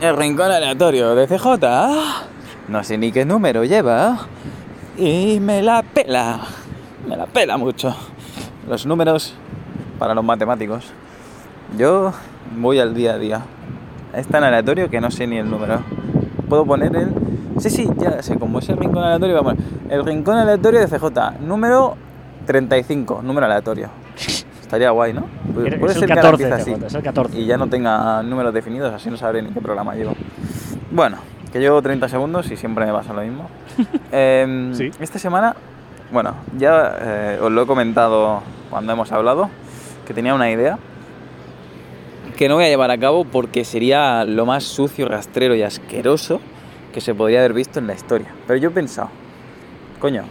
El 0.00 0.16
rincón 0.16 0.50
aleatorio 0.50 1.14
de 1.14 1.28
CJ. 1.28 1.48
No 2.68 2.82
sé 2.82 2.98
ni 2.98 3.12
qué 3.12 3.24
número 3.24 3.62
lleva. 3.64 4.26
Y 4.98 5.38
me 5.40 5.62
la 5.62 5.82
pela. 5.82 6.40
Me 7.08 7.16
la 7.16 7.26
pela 7.26 7.56
mucho. 7.56 7.94
Los 8.68 8.86
números 8.86 9.34
para 9.98 10.14
los 10.14 10.24
matemáticos. 10.24 10.92
Yo 11.76 12.12
voy 12.56 12.78
al 12.78 12.94
día 12.94 13.14
a 13.14 13.18
día. 13.18 13.42
Es 14.14 14.26
tan 14.28 14.44
aleatorio 14.44 14.90
que 14.90 15.00
no 15.00 15.10
sé 15.10 15.26
ni 15.26 15.38
el 15.38 15.50
número. 15.50 15.80
Puedo 16.48 16.64
poner 16.66 16.94
el. 16.96 17.12
Sí, 17.58 17.70
sí, 17.70 17.88
ya 17.96 18.22
sé, 18.22 18.38
como 18.38 18.58
es 18.58 18.68
el 18.68 18.76
rincón 18.76 19.02
aleatorio, 19.04 19.34
vamos. 19.42 19.54
El 19.88 20.04
rincón 20.04 20.36
aleatorio 20.36 20.80
de 20.80 20.86
CJ. 20.86 21.40
Número 21.40 21.96
35, 22.46 23.20
número 23.22 23.46
aleatorio. 23.46 23.88
Estaría 24.60 24.90
guay, 24.90 25.12
¿no? 25.12 25.26
Es 25.66 25.78
Puede 25.78 25.92
el 25.92 25.98
ser 25.98 26.08
que 26.08 26.14
14, 26.14 26.44
ahora 26.44 26.56
empiece 26.58 26.76
CJ, 26.76 26.86
es 26.86 26.94
el 26.94 27.02
14. 27.02 27.38
Y 27.38 27.46
ya 27.46 27.56
no 27.56 27.68
tenga 27.68 28.22
números 28.22 28.54
definidos, 28.54 28.92
así 28.92 29.10
no 29.10 29.16
sabré 29.16 29.42
ni 29.42 29.50
qué 29.50 29.60
programa 29.60 29.94
llevo. 29.94 30.14
Bueno, 30.90 31.18
que 31.52 31.58
llevo 31.60 31.80
30 31.82 32.08
segundos 32.08 32.50
y 32.50 32.56
siempre 32.56 32.86
me 32.86 32.92
pasa 32.92 33.12
lo 33.12 33.22
mismo. 33.22 33.48
Em, 34.12 34.74
Sí. 34.74 34.90
Esta 35.00 35.18
semana, 35.18 35.54
bueno, 36.12 36.34
ya 36.58 36.98
eh, 37.00 37.38
os 37.40 37.50
lo 37.50 37.62
he 37.62 37.66
comentado 37.66 38.42
cuando 38.70 38.92
hemos 38.92 39.10
hablado, 39.12 39.48
que 40.06 40.12
tenía 40.14 40.34
una 40.34 40.50
idea 40.50 40.78
que 42.36 42.48
no 42.48 42.56
voy 42.56 42.64
a 42.64 42.68
llevar 42.68 42.90
a 42.90 42.98
cabo 42.98 43.24
porque 43.24 43.64
sería 43.64 44.24
lo 44.24 44.46
más 44.46 44.64
sucio, 44.64 45.08
rastrero 45.08 45.54
y 45.54 45.62
asqueroso 45.62 46.40
que 46.92 47.00
se 47.00 47.14
podría 47.14 47.40
haber 47.40 47.52
visto 47.54 47.78
en 47.78 47.86
la 47.86 47.94
historia. 47.94 48.28
Pero 48.46 48.58
yo 48.58 48.68
he 48.68 48.72
pensado, 48.72 49.08
coño, 50.00 50.24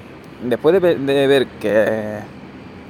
después 0.43 0.73
de, 0.73 0.79
ve- 0.79 0.95
de 0.95 1.27
ver 1.27 1.47
que, 1.59 2.19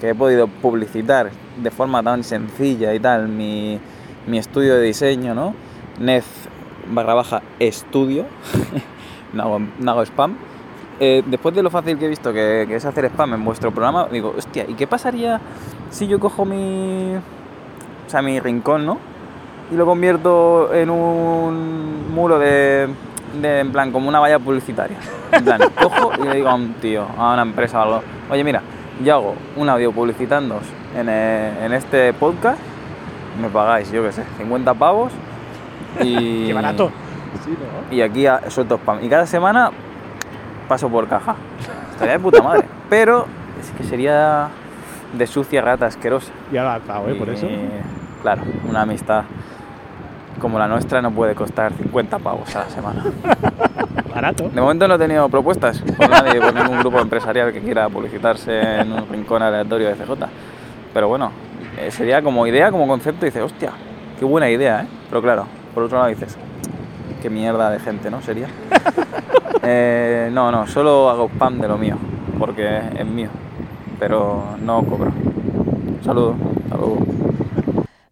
he 0.02 0.16
podido 0.16 0.48
publicitar 0.48 1.30
de 1.62 1.72
forma 1.72 2.02
tan 2.04 2.24
sencilla 2.24 2.94
y 2.94 3.00
tal 3.00 3.28
mi, 3.28 3.80
estudio 4.34 4.76
de 4.76 4.82
diseño, 4.84 5.36
¿no? 5.36 5.54
Nez 6.00 6.26
barra 6.88 7.14
baja 7.14 7.42
estudio, 7.60 8.26
no, 9.34 9.60
no 9.80 9.92
hago 9.92 10.02
spam. 10.06 10.36
Eh, 11.04 11.24
después 11.26 11.56
de 11.56 11.64
lo 11.64 11.72
fácil 11.72 11.97
que 11.97 12.06
he 12.06 12.08
visto 12.10 12.32
que, 12.32 12.66
que 12.68 12.76
es 12.76 12.86
hacer 12.86 13.06
spam 13.06 13.34
en 13.34 13.43
vuestro 13.43 13.72
programa, 13.72 14.06
digo, 14.12 14.36
hostia, 14.38 14.66
¿y 14.68 14.76
qué 14.76 14.86
pasaría 14.86 15.41
si 15.89 16.08
yo 16.08 16.20
cojo 16.20 16.45
mi, 16.45 17.16
o 17.16 18.10
sea, 18.10 18.22
mi 18.22 18.39
rincón, 18.39 18.86
¿no? 18.86 18.99
Y 19.72 19.76
lo 19.76 19.88
convierto 19.88 20.72
en 20.72 20.91
un 20.91 22.14
muro 22.14 22.38
de, 22.38 22.88
de, 23.41 23.60
en 23.62 23.72
plan, 23.72 23.91
como 23.91 24.10
una 24.10 24.20
valla 24.20 24.38
publicitaria. 24.38 24.97
En 25.32 25.43
plan, 25.43 25.60
cojo 25.82 26.12
y 26.20 26.28
le 26.28 26.36
digo 26.36 26.49
a 26.49 26.54
un 26.54 26.74
tío, 26.76 27.08
a 27.18 27.34
una 27.34 27.41
empresa 27.41 27.80
o 27.80 27.82
algo, 27.82 28.04
oye, 28.30 28.43
mira, 28.43 28.62
yo 29.04 29.16
hago 29.16 29.36
un 29.58 29.70
audio 29.70 29.91
publicitándoos 29.91 30.64
en, 30.95 31.08
eh, 31.10 31.66
en 31.66 31.74
este 31.74 32.14
podcast, 32.14 32.60
me 33.41 33.49
pagáis, 33.49 33.91
yo 33.91 34.04
qué 34.04 34.12
sé, 34.12 34.24
50 34.38 34.76
pavos 34.76 35.12
y... 35.99 36.45
Qué 36.47 36.54
barato. 36.54 36.91
Y 37.89 38.02
aquí 38.02 38.28
a- 38.28 38.52
suelto 38.52 38.76
spam. 38.78 39.04
Y 39.04 39.10
cada 39.10 39.26
semana 39.26 39.72
paso 40.68 40.89
por 40.89 41.07
caja. 41.07 41.36
Estaría 41.91 42.14
de 42.14 42.20
puta 42.20 42.41
madre. 42.41 42.66
Pero 42.89 43.26
es 43.59 43.70
que 43.72 43.84
sería 43.84 44.49
de 45.14 45.28
sucia 45.28 45.62
rata 45.62 45.86
asquerosa. 45.86 46.32
Ha 46.51 46.64
lanzado, 46.64 47.09
¿eh? 47.09 47.16
Por 47.16 47.30
Y, 47.30 47.32
eso. 47.32 47.47
Claro, 48.22 48.43
una 48.70 48.82
amistad 48.84 49.24
como 50.39 50.57
la 50.57 50.68
nuestra 50.68 51.01
no 51.01 51.12
puede 51.12 51.36
costar 51.36 51.72
50 51.74 52.20
pavos 52.20 52.55
a 52.55 52.59
la 52.59 52.70
semana. 52.70 53.03
Barato. 54.14 54.49
De 54.49 54.59
momento 54.59 54.88
no 54.88 54.95
he 54.95 54.97
tenido 54.97 55.30
propuestas 55.30 55.80
por 55.80 56.09
nadie, 56.09 56.41
por 56.41 56.53
ningún 56.53 56.80
grupo 56.80 56.99
empresarial 56.99 57.53
que 57.53 57.62
quiera 57.62 57.88
publicitarse 57.89 58.82
en 58.82 58.91
un 58.91 59.07
rincón 59.09 59.41
aleatorio 59.41 59.88
de 59.89 59.95
CJ. 59.95 60.12
Pero 60.93 61.07
bueno, 61.07 61.32
eh, 61.78 61.91
sería 61.91 62.22
como 62.22 62.45
idea, 62.47 62.72
como 62.72 62.88
concepto, 62.88 63.26
y 63.26 63.30
dices, 63.30 63.43
hostia, 63.43 63.72
qué 64.20 64.26
buena 64.26 64.49
idea, 64.49 64.82
¿eh? 64.82 64.88
Pero 65.09 65.22
claro, 65.22 65.45
por 65.74 65.84
otro 65.84 65.97
lado 65.97 66.09
dices, 66.09 66.36
qué 67.22 67.30
mierda 67.30 67.70
de 67.70 67.80
gente, 67.80 68.09
¿no? 68.09 68.22
Sería. 68.22 68.47
Eh, 69.64 70.30
no, 70.32 70.51
no, 70.51 70.66
solo 70.68 71.09
hago 71.09 71.28
spam 71.30 71.59
de 71.59 71.68
lo 71.68 71.78
mío, 71.78 71.97
porque 72.39 72.82
es 72.97 73.05
mío, 73.05 73.30
pero 73.99 74.55
no 74.62 74.84
cobro. 74.84 75.12
Saludos, 76.03 76.36
saludos. 76.70 76.99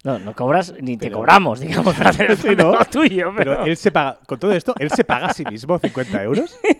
No, 0.04 0.18
no 0.18 0.34
cobras 0.34 0.74
ni 0.80 0.96
te 0.96 1.12
cobramos, 1.12 1.60
digamos, 1.60 1.94
para 1.96 2.12
hacer 2.12 2.38
Sí, 2.38 2.56
¿no? 2.56 2.74
tuyo. 2.86 3.34
Pero, 3.36 3.52
Pero 3.58 3.66
él 3.66 3.76
se 3.78 3.92
paga, 3.92 4.20
con 4.26 4.40
todo 4.40 4.54
esto, 4.54 4.74
él 4.80 4.90
se 4.92 5.04
paga 5.04 5.28
a 5.28 5.34
sí 5.34 5.44
mismo 5.46 5.78
50 5.78 6.24
euros. 6.24 6.58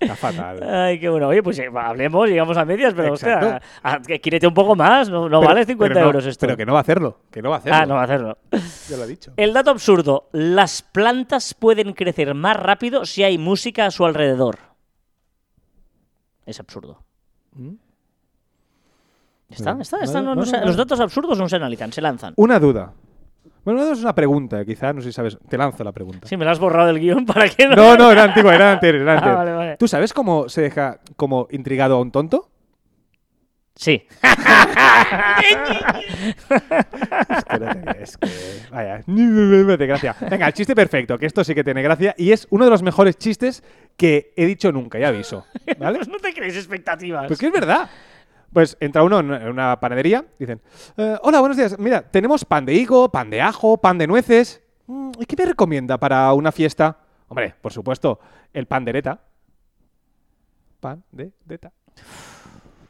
Está 0.00 0.16
fatal. 0.16 0.62
Ay, 0.62 0.98
qué 1.00 1.08
bueno. 1.08 1.28
Oye, 1.28 1.42
pues 1.42 1.58
eh, 1.58 1.68
hablemos, 1.74 2.28
llegamos 2.28 2.56
a 2.56 2.64
medias, 2.64 2.92
pero 2.94 3.12
hostia, 3.14 3.34
Exacto. 3.34 3.66
a- 3.82 3.98
que 4.00 4.20
quírete 4.20 4.46
un 4.46 4.54
poco 4.54 4.74
más, 4.76 5.08
no, 5.08 5.28
no 5.28 5.40
Pero- 5.40 5.48
vale 5.48 5.64
50 5.64 5.92
pero 5.94 6.00
no- 6.00 6.06
euros 6.06 6.26
esto. 6.26 6.46
Pero 6.46 6.56
que 6.56 6.66
no 6.66 6.72
va 6.72 6.78
a 6.78 6.82
hacerlo. 6.82 7.18
Que 7.30 7.40
no 7.42 7.50
va 7.50 7.56
a 7.56 7.58
hacerlo. 7.58 7.78
ah, 7.80 7.86
no 7.86 7.94
va 7.94 8.00
a 8.00 8.04
hacerlo. 8.04 8.38
Ya 8.88 8.96
lo 8.96 9.04
he 9.04 9.06
dicho. 9.06 9.32
El 9.36 9.52
dato 9.52 9.70
absurdo, 9.70 10.28
las 10.32 10.82
plantas 10.82 11.54
pueden 11.54 11.92
crecer 11.92 12.34
más 12.34 12.56
rápido 12.56 13.04
si 13.06 13.22
hay 13.22 13.38
música 13.38 13.86
a 13.86 13.90
su 13.90 14.04
alrededor. 14.04 14.58
Es 16.46 16.60
absurdo. 16.60 17.02
¿Mm? 17.52 17.74
Está, 19.50 19.76
está, 19.80 19.98
no, 19.98 20.02
está, 20.04 20.20
no- 20.20 20.24
no, 20.30 20.34
no 20.34 20.40
no, 20.40 20.46
se- 20.46 20.58
no. 20.58 20.66
Los 20.66 20.76
datos 20.76 20.98
absurdos 21.00 21.38
no 21.38 21.48
se 21.48 21.56
analizan, 21.56 21.92
se 21.92 22.00
lanzan. 22.00 22.34
Una 22.36 22.58
duda. 22.58 22.92
Bueno, 23.64 23.80
no 23.84 23.92
es 23.92 24.00
una 24.00 24.14
pregunta, 24.14 24.64
quizá, 24.64 24.92
no 24.92 25.00
sé 25.00 25.08
si 25.08 25.12
sabes. 25.12 25.38
Te 25.48 25.56
lanzo 25.56 25.82
la 25.84 25.92
pregunta. 25.92 26.28
Sí, 26.28 26.36
me 26.36 26.44
la 26.44 26.50
has 26.52 26.58
borrado 26.58 26.86
del 26.88 27.00
guion 27.00 27.24
para 27.24 27.48
que 27.48 27.66
no. 27.66 27.74
No, 27.76 27.96
no, 27.96 28.10
era 28.12 28.24
antiguo, 28.24 28.52
era 28.52 28.72
anterior, 28.72 29.02
era 29.02 29.12
Ah, 29.12 29.16
anterior. 29.16 29.38
vale, 29.38 29.52
vale. 29.52 29.76
¿Tú 29.78 29.88
sabes 29.88 30.12
cómo 30.12 30.48
se 30.48 30.60
deja 30.62 31.00
como 31.16 31.48
intrigado 31.50 31.96
a 31.96 32.00
un 32.00 32.10
tonto? 32.12 32.50
Sí. 33.74 34.06
Es 37.28 37.44
que 37.44 37.58
no 37.58 37.72
tenía- 37.72 37.96
es 38.00 38.16
que. 38.16 38.28
Vaya, 38.70 39.02
gracia. 39.86 40.16
Venga, 40.30 40.46
el 40.46 40.52
chiste 40.52 40.74
perfecto, 40.74 41.18
que 41.18 41.26
esto 41.26 41.42
sí 41.44 41.54
que 41.54 41.64
tiene 41.64 41.82
gracia 41.82 42.14
y 42.16 42.32
es 42.32 42.46
uno 42.50 42.64
de 42.64 42.70
los 42.70 42.82
mejores 42.82 43.16
chistes 43.18 43.62
que 43.96 44.32
he 44.36 44.46
dicho 44.46 44.72
nunca, 44.72 44.98
ya 44.98 45.08
aviso. 45.08 45.44
¿Vale? 45.78 45.98
Pues 45.98 46.08
no 46.08 46.18
te 46.18 46.32
crees 46.32 46.56
expectativas. 46.56 47.26
Pues 47.26 47.38
que 47.38 47.46
es 47.46 47.52
verdad. 47.52 47.88
Pues 48.54 48.76
entra 48.78 49.02
uno 49.02 49.18
en 49.18 49.48
una 49.48 49.80
panadería, 49.80 50.24
dicen, 50.38 50.60
"Eh, 50.96 51.18
hola, 51.22 51.40
buenos 51.40 51.56
días, 51.56 51.76
mira, 51.76 52.02
tenemos 52.08 52.44
pan 52.44 52.64
de 52.64 52.72
higo, 52.72 53.10
pan 53.10 53.28
de 53.28 53.42
ajo, 53.42 53.78
pan 53.78 53.98
de 53.98 54.06
nueces. 54.06 54.62
Mm, 54.86 55.10
¿Y 55.18 55.26
qué 55.26 55.34
me 55.36 55.46
recomienda 55.46 55.98
para 55.98 56.32
una 56.32 56.52
fiesta? 56.52 56.96
Hombre, 57.26 57.52
por 57.60 57.72
supuesto, 57.72 58.20
el 58.52 58.66
pan 58.66 58.84
de. 58.84 59.18
Pan 60.78 61.02
de. 61.10 61.32